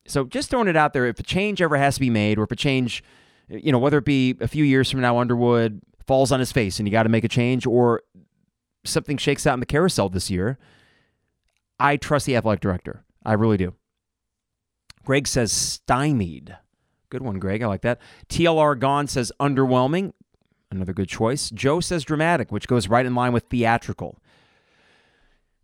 So 0.06 0.24
just 0.24 0.50
throwing 0.50 0.68
it 0.68 0.76
out 0.76 0.92
there, 0.92 1.06
if 1.06 1.18
a 1.18 1.22
change 1.22 1.62
ever 1.62 1.76
has 1.76 1.94
to 1.94 2.00
be 2.00 2.10
made, 2.10 2.38
or 2.38 2.44
if 2.44 2.50
a 2.50 2.56
change, 2.56 3.02
you 3.48 3.72
know, 3.72 3.78
whether 3.78 3.98
it 3.98 4.04
be 4.04 4.36
a 4.40 4.48
few 4.48 4.64
years 4.64 4.90
from 4.90 5.00
now, 5.00 5.18
Underwood 5.18 5.80
falls 6.06 6.32
on 6.32 6.40
his 6.40 6.52
face 6.52 6.78
and 6.78 6.86
you 6.86 6.92
got 6.92 7.04
to 7.04 7.08
make 7.08 7.24
a 7.24 7.28
change, 7.28 7.66
or 7.66 8.02
something 8.84 9.16
shakes 9.16 9.46
out 9.46 9.54
in 9.54 9.60
the 9.60 9.66
carousel 9.66 10.08
this 10.08 10.30
year, 10.30 10.58
I 11.78 11.96
trust 11.96 12.26
the 12.26 12.36
athletic 12.36 12.60
director. 12.60 13.04
I 13.24 13.32
really 13.34 13.56
do. 13.56 13.74
Greg 15.06 15.28
says 15.28 15.52
stymied. 15.52 16.58
Good 17.10 17.22
one, 17.22 17.38
Greg. 17.38 17.62
I 17.62 17.68
like 17.68 17.82
that. 17.82 18.00
TLR 18.28 18.78
Gone 18.78 19.06
says 19.06 19.32
underwhelming. 19.40 20.12
Another 20.68 20.92
good 20.92 21.08
choice. 21.08 21.48
Joe 21.50 21.78
says 21.78 22.02
dramatic, 22.02 22.50
which 22.50 22.66
goes 22.66 22.88
right 22.88 23.06
in 23.06 23.14
line 23.14 23.32
with 23.32 23.44
theatrical. 23.44 24.18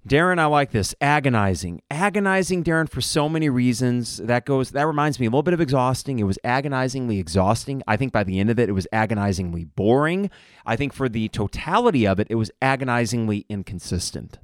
Darren, 0.09 0.38
I 0.38 0.47
like 0.47 0.70
this. 0.70 0.95
Agonizing. 1.01 1.82
Agonizing, 1.90 2.62
Darren, 2.62 2.88
for 2.88 3.01
so 3.01 3.28
many 3.28 3.49
reasons. 3.49 4.18
That 4.18 4.47
goes 4.47 4.70
that 4.70 4.86
reminds 4.86 5.18
me 5.18 5.26
a 5.26 5.28
little 5.28 5.43
bit 5.43 5.55
of 5.55 5.61
exhausting. 5.61 6.20
It 6.20 6.24
was 6.24 6.38
agonizingly 6.45 7.18
exhausting. 7.18 7.82
I 7.88 7.97
think 7.97 8.12
by 8.12 8.22
the 8.22 8.38
end 8.38 8.49
of 8.49 8.61
it, 8.61 8.68
it 8.68 8.72
was 8.72 8.86
agonizingly 8.93 9.64
boring. 9.64 10.30
I 10.64 10.76
think 10.76 10.93
for 10.93 11.09
the 11.09 11.28
totality 11.28 12.07
of 12.07 12.20
it, 12.20 12.28
it 12.30 12.36
was 12.36 12.53
agonizingly 12.62 13.45
inconsistent. 13.49 14.38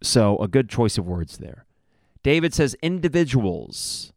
So 0.00 0.38
a 0.38 0.46
good 0.46 0.68
choice 0.68 0.96
of 0.96 1.06
words 1.06 1.38
there. 1.38 1.66
David 2.22 2.54
says 2.54 2.76
individuals. 2.82 4.12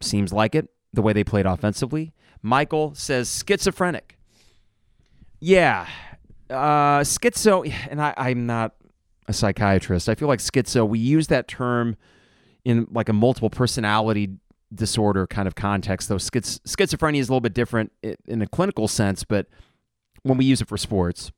Seems 0.00 0.32
like 0.32 0.54
it, 0.54 0.68
the 0.92 1.02
way 1.02 1.12
they 1.12 1.24
played 1.24 1.46
offensively. 1.46 2.12
Michael 2.42 2.94
says 2.94 3.28
schizophrenic. 3.46 4.18
Yeah. 5.40 5.86
Uh, 6.48 7.00
schizo, 7.00 7.72
and 7.90 8.00
I, 8.00 8.14
I'm 8.16 8.46
not 8.46 8.74
a 9.28 9.32
psychiatrist. 9.32 10.08
I 10.08 10.14
feel 10.14 10.28
like 10.28 10.40
schizo, 10.40 10.88
we 10.88 10.98
use 10.98 11.28
that 11.28 11.48
term 11.48 11.96
in 12.64 12.86
like 12.90 13.08
a 13.08 13.12
multiple 13.12 13.50
personality 13.50 14.30
disorder 14.74 15.26
kind 15.26 15.48
of 15.48 15.54
context, 15.54 16.08
though 16.08 16.18
schiz- 16.18 16.60
schizophrenia 16.60 17.18
is 17.18 17.28
a 17.28 17.32
little 17.32 17.40
bit 17.40 17.54
different 17.54 17.92
in 18.26 18.42
a 18.42 18.46
clinical 18.46 18.86
sense, 18.88 19.24
but 19.24 19.46
when 20.22 20.38
we 20.38 20.44
use 20.44 20.60
it 20.60 20.68
for 20.68 20.76
sports, 20.76 21.32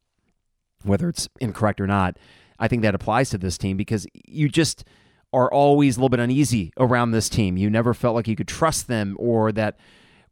whether 0.82 1.08
it's 1.08 1.28
incorrect 1.40 1.80
or 1.80 1.86
not, 1.86 2.18
I 2.58 2.68
think 2.68 2.82
that 2.82 2.94
applies 2.94 3.30
to 3.30 3.38
this 3.38 3.56
team 3.56 3.76
because 3.76 4.06
you 4.26 4.48
just 4.48 4.84
are 5.32 5.52
always 5.52 5.96
a 5.96 6.00
little 6.00 6.08
bit 6.08 6.20
uneasy 6.20 6.72
around 6.78 7.10
this 7.10 7.28
team. 7.28 7.56
You 7.56 7.70
never 7.70 7.94
felt 7.94 8.14
like 8.14 8.28
you 8.28 8.36
could 8.36 8.48
trust 8.48 8.88
them 8.88 9.16
or 9.18 9.52
that 9.52 9.78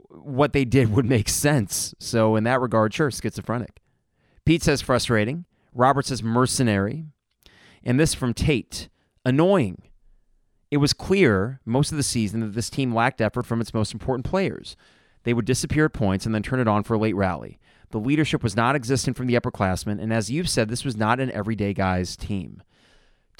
what 0.08 0.52
they 0.52 0.64
did 0.64 0.92
would 0.94 1.06
make 1.06 1.28
sense. 1.28 1.94
So, 1.98 2.36
in 2.36 2.44
that 2.44 2.60
regard, 2.60 2.92
sure, 2.92 3.10
schizophrenic. 3.10 3.80
Pete 4.44 4.62
says 4.62 4.80
frustrating. 4.80 5.44
Robert 5.72 6.06
says 6.06 6.22
mercenary. 6.22 7.06
And 7.82 7.98
this 7.98 8.14
from 8.14 8.34
Tate 8.34 8.88
annoying. 9.24 9.82
It 10.70 10.76
was 10.76 10.92
clear 10.92 11.60
most 11.64 11.90
of 11.90 11.96
the 11.96 12.02
season 12.02 12.40
that 12.40 12.54
this 12.54 12.70
team 12.70 12.94
lacked 12.94 13.20
effort 13.20 13.44
from 13.44 13.60
its 13.60 13.74
most 13.74 13.92
important 13.92 14.24
players. 14.24 14.76
They 15.24 15.34
would 15.34 15.44
disappear 15.44 15.86
at 15.86 15.92
points 15.92 16.26
and 16.26 16.34
then 16.34 16.42
turn 16.42 16.60
it 16.60 16.68
on 16.68 16.82
for 16.84 16.94
a 16.94 16.98
late 16.98 17.16
rally. 17.16 17.58
The 17.90 17.98
leadership 17.98 18.42
was 18.42 18.56
not 18.56 18.76
existent 18.76 19.16
from 19.16 19.26
the 19.26 19.34
upperclassmen, 19.34 20.00
and 20.00 20.12
as 20.12 20.30
you've 20.30 20.48
said, 20.48 20.68
this 20.68 20.84
was 20.84 20.96
not 20.96 21.18
an 21.18 21.30
everyday 21.32 21.74
guys 21.74 22.16
team. 22.16 22.62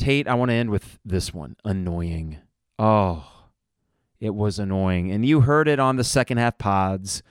Tate, 0.01 0.27
I 0.27 0.33
want 0.33 0.51
to 0.51 0.55
end 0.55 0.71
with 0.71 0.99
this 1.05 1.35
one 1.35 1.57
annoying. 1.63 2.39
Oh, 2.79 3.31
it 4.19 4.35
was 4.35 4.59
annoying. 4.59 5.11
And 5.11 5.27
you 5.27 5.43
heard 5.43 5.69
it 5.69 5.79
on 5.79 5.97
the 5.97 6.05
second 6.05 6.39
half 6.39 6.57
pods. 6.57 7.23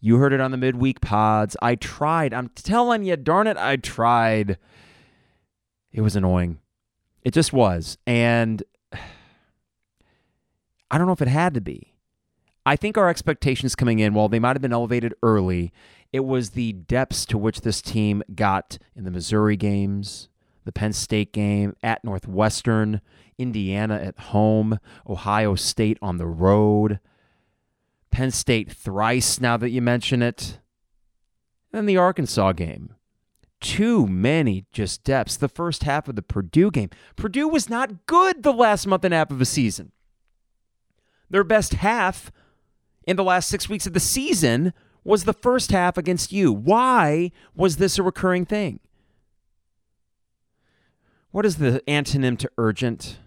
You 0.00 0.16
heard 0.16 0.32
it 0.32 0.40
on 0.40 0.50
the 0.50 0.56
midweek 0.56 1.02
pods. 1.02 1.54
I 1.60 1.74
tried. 1.74 2.32
I'm 2.32 2.48
telling 2.48 3.04
you, 3.04 3.16
darn 3.16 3.46
it, 3.46 3.58
I 3.58 3.76
tried. 3.76 4.56
It 5.92 6.00
was 6.00 6.16
annoying. 6.16 6.60
It 7.24 7.34
just 7.34 7.52
was. 7.52 7.98
And 8.06 8.62
I 10.90 10.96
don't 10.96 11.06
know 11.06 11.12
if 11.12 11.20
it 11.20 11.28
had 11.28 11.52
to 11.54 11.60
be. 11.60 11.92
I 12.64 12.76
think 12.76 12.96
our 12.96 13.10
expectations 13.10 13.74
coming 13.74 13.98
in, 13.98 14.14
while 14.14 14.30
they 14.30 14.38
might 14.38 14.56
have 14.56 14.62
been 14.62 14.72
elevated 14.72 15.12
early, 15.22 15.74
it 16.10 16.24
was 16.24 16.50
the 16.50 16.72
depths 16.72 17.26
to 17.26 17.36
which 17.36 17.60
this 17.60 17.82
team 17.82 18.22
got 18.34 18.78
in 18.96 19.04
the 19.04 19.10
Missouri 19.10 19.58
games, 19.58 20.30
the 20.64 20.72
Penn 20.72 20.92
State 20.92 21.32
game, 21.32 21.74
at 21.82 22.04
Northwestern, 22.04 23.00
Indiana 23.38 23.96
at 23.96 24.18
home, 24.18 24.78
Ohio 25.08 25.54
State 25.54 25.98
on 26.00 26.18
the 26.18 26.26
road, 26.26 27.00
Penn 28.10 28.30
State 28.30 28.72
thrice 28.72 29.40
now 29.40 29.56
that 29.56 29.70
you 29.70 29.82
mention 29.82 30.22
it, 30.22 30.60
and 31.72 31.88
the 31.88 31.96
Arkansas 31.96 32.52
game 32.52 32.94
too 33.64 34.06
many 34.06 34.66
just 34.72 35.02
depths. 35.04 35.36
The 35.36 35.48
first 35.48 35.84
half 35.84 36.06
of 36.06 36.16
the 36.16 36.22
Purdue 36.22 36.70
game, 36.70 36.90
Purdue 37.16 37.48
was 37.48 37.70
not 37.70 38.04
good 38.06 38.42
the 38.42 38.52
last 38.52 38.86
month 38.86 39.04
and 39.04 39.14
a 39.14 39.16
half 39.16 39.30
of 39.30 39.40
a 39.40 39.46
season. 39.46 39.90
Their 41.30 41.44
best 41.44 41.72
half 41.74 42.30
in 43.06 43.16
the 43.16 43.24
last 43.24 43.48
six 43.48 43.68
weeks 43.68 43.86
of 43.86 43.94
the 43.94 44.00
season 44.00 44.74
was 45.02 45.24
the 45.24 45.32
first 45.32 45.72
half 45.72 45.96
against 45.96 46.30
you. 46.30 46.52
Why 46.52 47.32
was 47.56 47.76
this 47.78 47.98
a 47.98 48.02
recurring 48.02 48.44
thing? 48.44 48.80
What 51.34 51.44
is 51.44 51.56
the 51.56 51.82
antonym 51.88 52.38
to 52.38 52.50
urgent? 52.58 53.18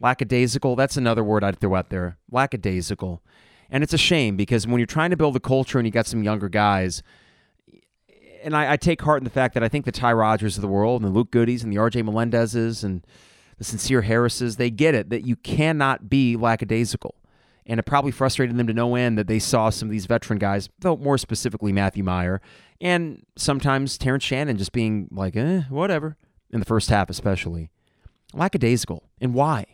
Lackadaisical? 0.00 0.76
That's 0.76 0.96
another 0.96 1.22
word 1.22 1.44
I'd 1.44 1.60
throw 1.60 1.74
out 1.74 1.90
there. 1.90 2.16
Lackadaisical. 2.30 3.22
And 3.68 3.84
it's 3.84 3.92
a 3.92 3.98
shame 3.98 4.34
because 4.34 4.66
when 4.66 4.78
you're 4.78 4.86
trying 4.86 5.10
to 5.10 5.16
build 5.18 5.36
a 5.36 5.40
culture 5.40 5.78
and 5.78 5.86
you 5.86 5.92
got 5.92 6.06
some 6.06 6.22
younger 6.22 6.48
guys, 6.48 7.02
and 8.42 8.56
I, 8.56 8.72
I, 8.72 8.76
take 8.78 9.02
heart 9.02 9.20
in 9.20 9.24
the 9.24 9.30
fact 9.30 9.52
that 9.52 9.62
I 9.62 9.68
think 9.68 9.84
the 9.84 9.92
Ty 9.92 10.14
Rodgers 10.14 10.56
of 10.56 10.62
the 10.62 10.68
world 10.68 11.02
and 11.02 11.12
the 11.12 11.14
Luke 11.14 11.30
Goody's 11.30 11.62
and 11.62 11.70
the 11.70 11.76
RJ 11.76 12.02
Melendezes 12.02 12.82
and 12.82 13.06
the 13.58 13.64
Sencire 13.64 14.04
Harrises, 14.04 14.56
they 14.56 14.70
get 14.70 14.94
it 14.94 15.10
that 15.10 15.26
you 15.26 15.36
cannot 15.36 16.08
be 16.08 16.34
lackadaisical. 16.34 17.14
And 17.66 17.78
it 17.78 17.82
probably 17.82 18.10
frustrated 18.10 18.56
them 18.56 18.68
to 18.68 18.72
no 18.72 18.94
end 18.94 19.18
that 19.18 19.26
they 19.26 19.38
saw 19.38 19.68
some 19.68 19.88
of 19.88 19.92
these 19.92 20.06
veteran 20.06 20.38
guys, 20.38 20.70
though 20.78 20.96
more 20.96 21.18
specifically 21.18 21.74
Matthew 21.74 22.04
Mayer, 22.04 22.40
and 22.80 23.26
sometimes 23.36 23.98
Terrence 23.98 24.24
Shannon 24.24 24.56
just 24.56 24.72
being 24.72 25.08
like, 25.10 25.36
eh, 25.36 25.64
whatever, 25.68 26.16
in 26.50 26.60
the 26.60 26.66
first 26.66 26.90
half 26.90 27.10
especially. 27.10 27.70
Lackadaisical. 28.34 29.04
And 29.20 29.34
why? 29.34 29.66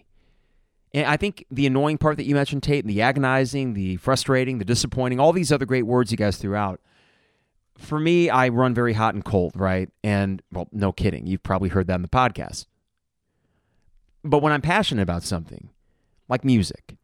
And 0.95 1.07
I 1.07 1.17
think 1.17 1.47
the 1.51 1.67
annoying 1.67 1.99
part 1.99 2.19
that 2.19 2.25
you 2.25 2.35
mentioned, 2.35 2.63
Tate, 2.63 2.85
and 2.85 2.91
the 2.91 3.01
agonizing, 3.01 3.75
the 3.75 3.97
frustrating, 3.97 4.59
the 4.59 4.65
disappointing, 4.65 5.19
all 5.19 5.33
these 5.33 5.51
other 5.51 5.65
great 5.65 5.87
words 5.87 6.11
you 6.11 6.17
guys 6.17 6.37
threw 6.37 6.55
out– 6.55 6.81
for 7.83 7.99
me, 7.99 8.31
I 8.31 8.49
run 8.49 8.75
very 8.75 8.93
hot 8.93 9.15
and 9.15 9.25
cold, 9.25 9.53
right? 9.57 9.91
And, 10.03 10.43
well, 10.53 10.69
no 10.73 10.93
kidding. 10.93 11.27
You've 11.27 11.43
probably 11.43 11.69
heard 11.69 11.87
that 11.89 11.97
in 11.97 12.03
the 12.03 12.09
podcast. 12.09 12.67
But 14.25 14.41
when 14.41 14.53
I'm 14.53 14.63
passionate 14.63 15.03
about 15.03 15.23
something, 15.25 15.71
like 16.29 16.45
music, 16.45 16.97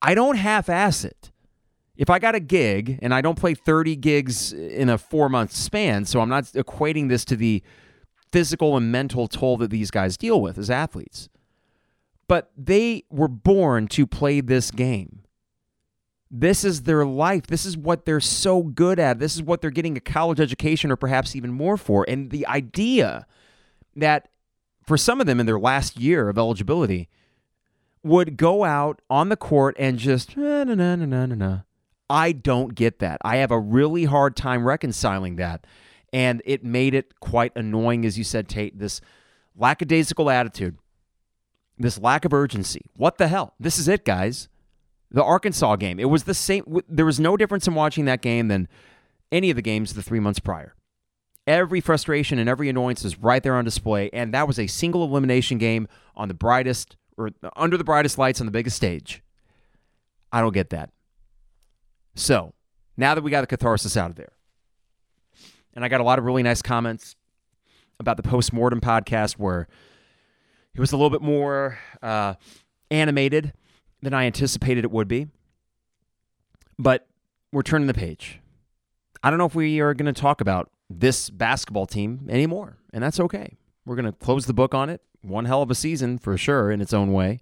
I 0.00 0.14
don't 0.14 0.36
half 0.36 0.68
ass 0.68 1.04
it. 1.04 1.32
If 1.96 2.08
I 2.08 2.18
got 2.18 2.34
a 2.34 2.40
gig 2.40 2.98
and 3.02 3.12
I 3.12 3.20
don't 3.20 3.38
play 3.38 3.54
30 3.54 3.96
gigs 3.96 4.52
in 4.52 4.88
a 4.88 4.96
four 4.96 5.28
month 5.28 5.52
span, 5.52 6.04
so 6.04 6.20
I'm 6.20 6.28
not 6.28 6.44
equating 6.44 7.08
this 7.08 7.24
to 7.26 7.36
the 7.36 7.62
physical 8.32 8.76
and 8.76 8.92
mental 8.92 9.28
toll 9.28 9.56
that 9.58 9.70
these 9.70 9.90
guys 9.90 10.16
deal 10.16 10.40
with 10.40 10.58
as 10.58 10.70
athletes, 10.70 11.28
but 12.28 12.50
they 12.56 13.04
were 13.10 13.28
born 13.28 13.88
to 13.88 14.06
play 14.06 14.40
this 14.40 14.70
game. 14.70 15.22
This 16.30 16.64
is 16.64 16.82
their 16.82 17.04
life. 17.04 17.48
This 17.48 17.66
is 17.66 17.76
what 17.76 18.04
they're 18.04 18.20
so 18.20 18.62
good 18.62 19.00
at. 19.00 19.18
This 19.18 19.34
is 19.34 19.42
what 19.42 19.60
they're 19.60 19.70
getting 19.70 19.96
a 19.96 20.00
college 20.00 20.38
education 20.38 20.92
or 20.92 20.96
perhaps 20.96 21.34
even 21.34 21.52
more 21.52 21.76
for. 21.76 22.04
And 22.08 22.30
the 22.30 22.46
idea 22.46 23.26
that 23.96 24.28
for 24.86 24.96
some 24.96 25.20
of 25.20 25.26
them 25.26 25.40
in 25.40 25.46
their 25.46 25.58
last 25.58 25.98
year 25.98 26.28
of 26.28 26.38
eligibility 26.38 27.08
would 28.04 28.36
go 28.36 28.64
out 28.64 29.02
on 29.10 29.28
the 29.28 29.36
court 29.36 29.74
and 29.78 29.98
just 29.98 30.36
na 30.36 30.62
na 30.62 30.74
na 30.74 30.94
na 30.94 31.26
na. 31.26 31.58
I 32.08 32.32
don't 32.32 32.74
get 32.74 33.00
that. 33.00 33.18
I 33.22 33.36
have 33.36 33.50
a 33.50 33.58
really 33.58 34.04
hard 34.04 34.36
time 34.36 34.64
reconciling 34.64 35.36
that. 35.36 35.66
And 36.12 36.42
it 36.44 36.64
made 36.64 36.94
it 36.94 37.20
quite 37.20 37.52
annoying, 37.54 38.04
as 38.04 38.18
you 38.18 38.24
said, 38.24 38.48
Tate, 38.48 38.78
this 38.78 39.00
lackadaisical 39.56 40.28
attitude, 40.28 40.78
this 41.78 41.98
lack 41.98 42.24
of 42.24 42.32
urgency. 42.32 42.82
What 42.96 43.18
the 43.18 43.28
hell? 43.28 43.54
This 43.60 43.78
is 43.78 43.86
it, 43.86 44.04
guys 44.04 44.48
the 45.10 45.24
Arkansas 45.24 45.76
game. 45.76 45.98
It 45.98 46.08
was 46.08 46.24
the 46.24 46.34
same. 46.34 46.80
There 46.88 47.04
was 47.04 47.18
no 47.18 47.36
difference 47.36 47.66
in 47.66 47.74
watching 47.74 48.04
that 48.04 48.22
game 48.22 48.48
than 48.48 48.68
any 49.32 49.50
of 49.50 49.56
the 49.56 49.62
games 49.62 49.94
the 49.94 50.02
three 50.02 50.20
months 50.20 50.38
prior. 50.38 50.74
Every 51.46 51.80
frustration 51.80 52.38
and 52.38 52.48
every 52.48 52.68
annoyance 52.68 53.04
is 53.04 53.18
right 53.18 53.42
there 53.42 53.56
on 53.56 53.64
display, 53.64 54.10
and 54.12 54.32
that 54.34 54.46
was 54.46 54.58
a 54.58 54.66
single 54.66 55.04
elimination 55.04 55.58
game 55.58 55.88
on 56.14 56.28
the 56.28 56.34
brightest 56.34 56.96
or 57.16 57.30
under 57.56 57.76
the 57.76 57.84
brightest 57.84 58.18
lights 58.18 58.40
on 58.40 58.46
the 58.46 58.52
biggest 58.52 58.76
stage. 58.76 59.22
I 60.32 60.40
don't 60.40 60.54
get 60.54 60.70
that. 60.70 60.90
So 62.14 62.54
now 62.96 63.14
that 63.14 63.22
we 63.22 63.30
got 63.30 63.40
the 63.40 63.46
catharsis 63.46 63.96
out 63.96 64.10
of 64.10 64.16
there, 64.16 64.32
and 65.74 65.84
I 65.84 65.88
got 65.88 66.00
a 66.00 66.04
lot 66.04 66.18
of 66.18 66.24
really 66.24 66.42
nice 66.42 66.62
comments 66.62 67.16
about 67.98 68.16
the 68.16 68.22
post-mortem 68.22 68.80
podcast 68.80 69.34
where 69.34 69.68
it 70.74 70.80
was 70.80 70.92
a 70.92 70.96
little 70.96 71.10
bit 71.10 71.22
more 71.22 71.78
uh, 72.02 72.34
animated 72.90 73.52
than 74.02 74.14
I 74.14 74.24
anticipated 74.24 74.84
it 74.84 74.90
would 74.90 75.08
be. 75.08 75.28
But 76.78 77.06
we're 77.52 77.62
turning 77.62 77.88
the 77.88 77.94
page. 77.94 78.40
I 79.22 79.28
don't 79.28 79.38
know 79.38 79.44
if 79.44 79.54
we 79.54 79.80
are 79.80 79.92
going 79.92 80.12
to 80.12 80.18
talk 80.18 80.40
about 80.40 80.70
this 80.88 81.28
basketball 81.28 81.86
team 81.86 82.26
anymore, 82.30 82.78
and 82.92 83.02
that's 83.02 83.20
okay. 83.20 83.58
We're 83.84 83.96
going 83.96 84.06
to 84.06 84.12
close 84.12 84.46
the 84.46 84.54
book 84.54 84.74
on 84.74 84.88
it. 84.88 85.02
One 85.22 85.44
hell 85.44 85.62
of 85.62 85.70
a 85.70 85.74
season 85.74 86.18
for 86.18 86.36
sure 86.38 86.70
in 86.70 86.80
its 86.80 86.94
own 86.94 87.12
way. 87.12 87.40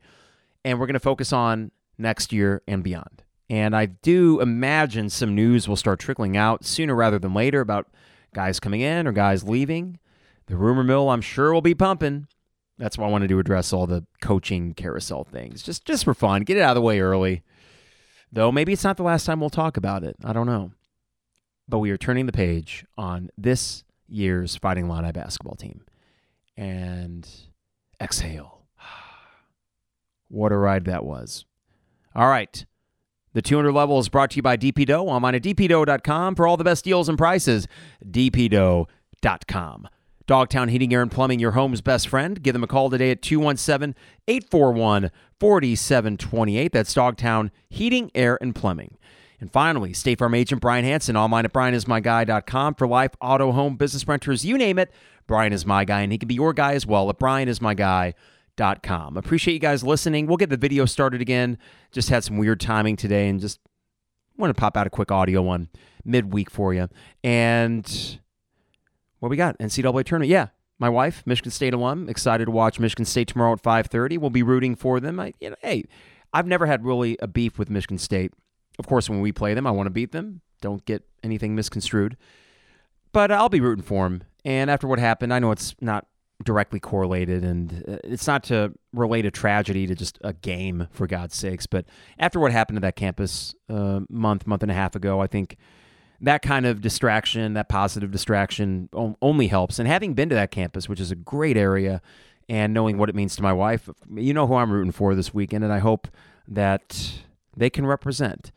And 0.64 0.80
we're 0.80 0.86
going 0.86 0.94
to 0.94 1.00
focus 1.00 1.32
on 1.32 1.70
next 1.96 2.32
year 2.32 2.62
and 2.66 2.82
beyond. 2.82 3.22
And 3.48 3.74
I 3.74 3.86
do 3.86 4.40
imagine 4.40 5.08
some 5.08 5.34
news 5.34 5.68
will 5.68 5.76
start 5.76 6.00
trickling 6.00 6.36
out 6.36 6.64
sooner 6.64 6.94
rather 6.94 7.18
than 7.18 7.32
later 7.32 7.60
about 7.60 7.88
guys 8.34 8.60
coming 8.60 8.80
in 8.80 9.06
or 9.06 9.12
guys 9.12 9.44
leaving. 9.44 9.98
The 10.46 10.56
rumor 10.56 10.84
mill, 10.84 11.10
I'm 11.10 11.20
sure, 11.20 11.52
will 11.52 11.60
be 11.60 11.74
pumping. 11.74 12.26
That's 12.78 12.96
why 12.96 13.06
I 13.06 13.10
wanted 13.10 13.28
to 13.28 13.38
address 13.38 13.72
all 13.72 13.86
the 13.86 14.06
coaching 14.20 14.72
carousel 14.72 15.24
things, 15.24 15.62
just 15.62 15.84
just 15.84 16.04
for 16.04 16.14
fun. 16.14 16.42
Get 16.42 16.56
it 16.56 16.62
out 16.62 16.70
of 16.70 16.76
the 16.76 16.86
way 16.86 17.00
early. 17.00 17.42
Though 18.30 18.52
maybe 18.52 18.72
it's 18.72 18.84
not 18.84 18.96
the 18.96 19.02
last 19.02 19.24
time 19.26 19.40
we'll 19.40 19.50
talk 19.50 19.76
about 19.76 20.04
it. 20.04 20.16
I 20.24 20.32
don't 20.32 20.46
know. 20.46 20.72
But 21.68 21.80
we 21.80 21.90
are 21.90 21.98
turning 21.98 22.26
the 22.26 22.32
page 22.32 22.84
on 22.96 23.30
this 23.36 23.84
year's 24.08 24.56
Fighting 24.56 24.88
Illini 24.88 25.12
basketball 25.12 25.56
team. 25.56 25.82
And 26.56 27.28
exhale. 28.00 28.62
What 30.30 30.52
a 30.52 30.58
ride 30.58 30.84
that 30.84 31.06
was. 31.06 31.46
All 32.14 32.28
right. 32.28 32.66
The 33.38 33.42
200 33.42 33.70
level 33.70 34.00
is 34.00 34.08
brought 34.08 34.32
to 34.32 34.36
you 34.36 34.42
by 34.42 34.56
DP 34.56 34.84
Dough. 34.84 35.06
Online 35.06 35.36
at 35.36 35.42
dpdough.com 35.44 36.34
for 36.34 36.44
all 36.44 36.56
the 36.56 36.64
best 36.64 36.82
deals 36.82 37.08
and 37.08 37.16
prices. 37.16 37.68
dpdough.com. 38.04 39.88
Dogtown 40.26 40.68
Heating, 40.68 40.92
Air, 40.92 41.02
and 41.02 41.10
Plumbing, 41.12 41.38
your 41.38 41.52
home's 41.52 41.80
best 41.80 42.08
friend. 42.08 42.42
Give 42.42 42.52
them 42.52 42.64
a 42.64 42.66
call 42.66 42.90
today 42.90 43.12
at 43.12 43.22
217 43.22 43.94
841 44.26 45.12
4728. 45.38 46.72
That's 46.72 46.92
Dogtown 46.92 47.52
Heating, 47.70 48.10
Air, 48.12 48.38
and 48.40 48.56
Plumbing. 48.56 48.98
And 49.40 49.52
finally, 49.52 49.92
State 49.92 50.18
Farm 50.18 50.34
agent 50.34 50.60
Brian 50.60 50.84
Hanson, 50.84 51.16
online 51.16 51.44
at 51.44 51.52
brianismyguy.com 51.52 52.74
for 52.74 52.88
life, 52.88 53.12
auto, 53.20 53.52
home, 53.52 53.76
business 53.76 54.08
renters, 54.08 54.44
you 54.44 54.58
name 54.58 54.80
it. 54.80 54.90
Brian 55.28 55.52
is 55.52 55.64
my 55.64 55.84
guy, 55.84 56.00
and 56.00 56.10
he 56.10 56.18
can 56.18 56.26
be 56.26 56.34
your 56.34 56.52
guy 56.52 56.72
as 56.72 56.84
well 56.84 57.08
at 57.08 57.20
brianismyguy.com. 57.20 58.14
Appreciate 59.16 59.54
you 59.54 59.60
guys 59.60 59.82
listening. 59.82 60.26
We'll 60.26 60.36
get 60.36 60.50
the 60.50 60.56
video 60.56 60.84
started 60.84 61.20
again. 61.20 61.58
Just 61.92 62.10
had 62.10 62.24
some 62.24 62.36
weird 62.36 62.60
timing 62.60 62.96
today 62.96 63.28
and 63.28 63.40
just 63.40 63.60
want 64.36 64.54
to 64.54 64.60
pop 64.60 64.76
out 64.76 64.86
a 64.86 64.90
quick 64.90 65.10
audio 65.10 65.42
one 65.42 65.68
midweek 66.04 66.50
for 66.50 66.74
you. 66.74 66.88
And 67.24 68.18
what 69.20 69.28
we 69.28 69.36
got? 69.36 69.58
NCAA 69.58 70.04
tournament. 70.04 70.30
Yeah, 70.30 70.48
my 70.78 70.88
wife, 70.88 71.22
Michigan 71.26 71.50
State 71.50 71.74
alum, 71.74 72.08
excited 72.08 72.44
to 72.44 72.50
watch 72.50 72.78
Michigan 72.78 73.04
State 73.04 73.28
tomorrow 73.28 73.52
at 73.52 73.62
5:30. 73.62 74.18
We'll 74.18 74.30
be 74.30 74.42
rooting 74.42 74.76
for 74.76 75.00
them. 75.00 75.18
I, 75.18 75.32
you 75.40 75.50
know, 75.50 75.56
hey, 75.60 75.84
I've 76.32 76.46
never 76.46 76.66
had 76.66 76.84
really 76.84 77.16
a 77.20 77.26
beef 77.26 77.58
with 77.58 77.70
Michigan 77.70 77.98
State. 77.98 78.32
Of 78.78 78.86
course, 78.86 79.10
when 79.10 79.20
we 79.20 79.32
play 79.32 79.54
them, 79.54 79.66
I 79.66 79.70
want 79.70 79.86
to 79.86 79.90
beat 79.90 80.12
them. 80.12 80.40
Don't 80.60 80.84
get 80.84 81.04
anything 81.22 81.54
misconstrued. 81.54 82.16
But 83.12 83.32
I'll 83.32 83.48
be 83.48 83.60
rooting 83.60 83.84
for 83.84 84.08
them. 84.08 84.22
And 84.44 84.70
after 84.70 84.86
what 84.86 84.98
happened, 84.98 85.32
I 85.32 85.38
know 85.38 85.50
it's 85.50 85.74
not 85.80 86.06
directly 86.44 86.78
correlated 86.78 87.42
and 87.42 87.84
uh, 87.88 87.96
it's 88.04 88.26
not 88.26 88.44
to 88.44 88.72
relate 88.92 89.26
a 89.26 89.30
tragedy 89.30 89.86
to 89.86 89.94
just 89.94 90.18
a 90.22 90.32
game 90.32 90.86
for 90.92 91.06
God's 91.06 91.34
sakes, 91.34 91.66
but 91.66 91.84
after 92.18 92.38
what 92.38 92.52
happened 92.52 92.76
to 92.76 92.80
that 92.80 92.96
campus 92.96 93.54
a 93.68 93.74
uh, 93.74 94.00
month, 94.08 94.46
month 94.46 94.62
and 94.62 94.70
a 94.70 94.74
half 94.74 94.94
ago, 94.94 95.20
I 95.20 95.26
think 95.26 95.56
that 96.20 96.42
kind 96.42 96.66
of 96.66 96.80
distraction, 96.80 97.54
that 97.54 97.68
positive 97.68 98.10
distraction, 98.10 98.88
only 99.22 99.46
helps. 99.46 99.78
And 99.78 99.88
having 99.88 100.14
been 100.14 100.28
to 100.30 100.34
that 100.34 100.50
campus, 100.50 100.88
which 100.88 101.00
is 101.00 101.10
a 101.10 101.16
great 101.16 101.56
area, 101.56 102.02
and 102.48 102.72
knowing 102.72 102.98
what 102.98 103.08
it 103.08 103.14
means 103.14 103.36
to 103.36 103.42
my 103.42 103.52
wife, 103.52 103.88
you 104.14 104.32
know 104.32 104.46
who 104.46 104.54
I'm 104.54 104.72
rooting 104.72 104.92
for 104.92 105.14
this 105.14 105.34
weekend, 105.34 105.64
and 105.64 105.72
I 105.72 105.78
hope 105.78 106.08
that 106.46 107.20
they 107.56 107.70
can 107.70 107.86
represent. 107.86 108.52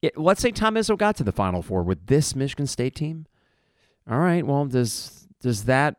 It, 0.00 0.16
let's 0.16 0.40
say 0.40 0.52
Tom 0.52 0.74
Izzo 0.74 0.96
got 0.96 1.16
to 1.16 1.24
the 1.24 1.32
Final 1.32 1.60
Four 1.60 1.82
with 1.82 2.06
this 2.06 2.34
Michigan 2.34 2.66
State 2.66 2.94
team. 2.94 3.26
All 4.10 4.18
right, 4.18 4.46
well, 4.46 4.64
does 4.66 5.26
does 5.40 5.64
that 5.64 5.96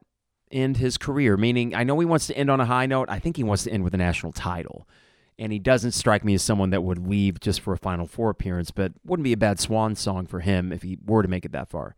end 0.54 0.78
his 0.78 0.98
career? 0.98 1.38
Meaning, 1.38 1.76
I 1.76 1.84
know 1.84 2.00
he 2.00 2.06
wants 2.06 2.28
to 2.28 2.38
end 2.38 2.50
on 2.50 2.60
a 2.60 2.66
high 2.66 2.86
note. 2.86 3.10
I 3.10 3.20
think 3.20 3.38
he 3.38 3.44
wants 3.44 3.64
to 3.64 3.72
end 3.72 3.84
with 3.84 3.94
a 3.94 3.98
national 3.98 4.32
title 4.32 4.88
and 5.40 5.52
he 5.52 5.60
doesn't 5.60 5.92
strike 5.92 6.24
me 6.24 6.36
as 6.36 6.42
someone 6.42 6.70
that 6.70 6.84
would 6.84 7.08
leave 7.08 7.40
just 7.40 7.62
for 7.62 7.74
a 7.74 7.78
Final 7.78 8.06
Four 8.06 8.30
appearance, 8.30 8.72
but 8.72 8.94
wouldn't 9.04 9.24
be 9.24 9.34
a 9.34 9.38
bad 9.38 9.60
swan 9.60 9.96
song 9.96 10.26
for 10.26 10.42
him 10.42 10.72
if 10.72 10.84
he 10.84 10.98
were 11.06 11.22
to 11.22 11.28
make 11.28 11.46
it 11.46 11.52
that 11.54 11.70
far. 11.70 11.96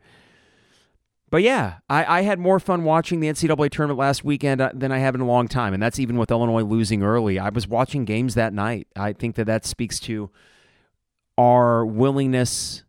But 1.30 1.42
yeah, 1.42 1.80
I, 1.90 2.20
I 2.20 2.22
had 2.22 2.40
more 2.40 2.60
fun 2.60 2.84
watching 2.84 3.20
the 3.20 3.28
NCAA 3.28 3.70
tournament 3.72 4.00
last 4.00 4.24
weekend 4.24 4.62
uh, 4.62 4.72
than 4.74 4.92
I 4.92 5.00
have 5.00 5.16
in 5.16 5.22
a 5.22 5.26
long 5.26 5.48
time, 5.48 5.74
and 5.74 5.84
that's 5.84 6.00
even 6.00 6.18
with 6.18 6.32
Illinois 6.32 6.64
losing 6.64 7.04
early. 7.04 7.40
I 7.40 7.50
was 7.50 7.68
watching 7.68 8.06
games 8.06 8.36
that 8.36 8.54
night. 8.54 8.88
I 8.96 9.12
think 9.12 9.36
that 9.36 9.46
that 9.46 9.66
speaks 9.66 10.00
to 10.02 10.30
our 11.38 11.86
willingness 11.86 12.84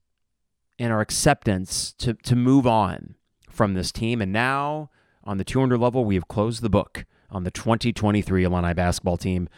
and 0.78 0.92
our 0.92 1.00
acceptance 1.00 1.92
to 1.94 2.14
to 2.14 2.36
move 2.36 2.66
on 2.66 3.16
from 3.50 3.74
this 3.74 3.90
team. 3.90 4.20
And 4.20 4.32
now 4.32 4.90
on 5.26 5.38
the 5.38 5.44
200 5.44 5.78
level, 5.78 6.04
we 6.04 6.14
have 6.14 6.28
closed 6.28 6.62
the 6.62 6.70
book 6.70 7.04
on 7.30 7.44
the 7.44 7.50
2023 7.50 8.44
Illini 8.44 8.72
basketball 8.72 9.16
team. 9.16 9.48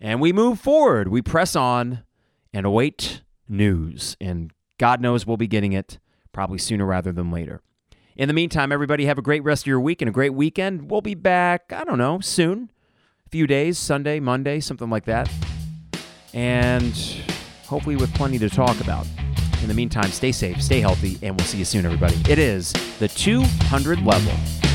And 0.00 0.20
we 0.20 0.32
move 0.32 0.60
forward. 0.60 1.08
We 1.08 1.22
press 1.22 1.56
on 1.56 2.04
and 2.52 2.66
await 2.66 3.22
news. 3.48 4.16
And 4.20 4.52
God 4.78 5.00
knows 5.00 5.26
we'll 5.26 5.38
be 5.38 5.46
getting 5.46 5.72
it 5.72 5.98
probably 6.32 6.58
sooner 6.58 6.84
rather 6.84 7.12
than 7.12 7.30
later. 7.30 7.62
In 8.14 8.28
the 8.28 8.34
meantime, 8.34 8.72
everybody 8.72 9.06
have 9.06 9.18
a 9.18 9.22
great 9.22 9.42
rest 9.42 9.62
of 9.62 9.66
your 9.66 9.80
week 9.80 10.02
and 10.02 10.08
a 10.08 10.12
great 10.12 10.34
weekend. 10.34 10.90
We'll 10.90 11.00
be 11.00 11.14
back, 11.14 11.72
I 11.72 11.84
don't 11.84 11.98
know, 11.98 12.20
soon. 12.20 12.70
A 13.26 13.30
few 13.30 13.46
days, 13.46 13.78
Sunday, 13.78 14.20
Monday, 14.20 14.60
something 14.60 14.90
like 14.90 15.06
that. 15.06 15.30
And 16.34 16.94
hopefully 17.66 17.96
with 17.96 18.14
plenty 18.14 18.38
to 18.38 18.50
talk 18.50 18.78
about. 18.80 19.06
In 19.62 19.68
the 19.68 19.74
meantime, 19.74 20.10
stay 20.10 20.32
safe, 20.32 20.62
stay 20.62 20.80
healthy, 20.80 21.18
and 21.22 21.36
we'll 21.36 21.46
see 21.46 21.58
you 21.58 21.64
soon, 21.64 21.86
everybody. 21.86 22.16
It 22.30 22.38
is 22.38 22.72
the 22.98 23.08
200 23.08 24.02
level. 24.02 24.65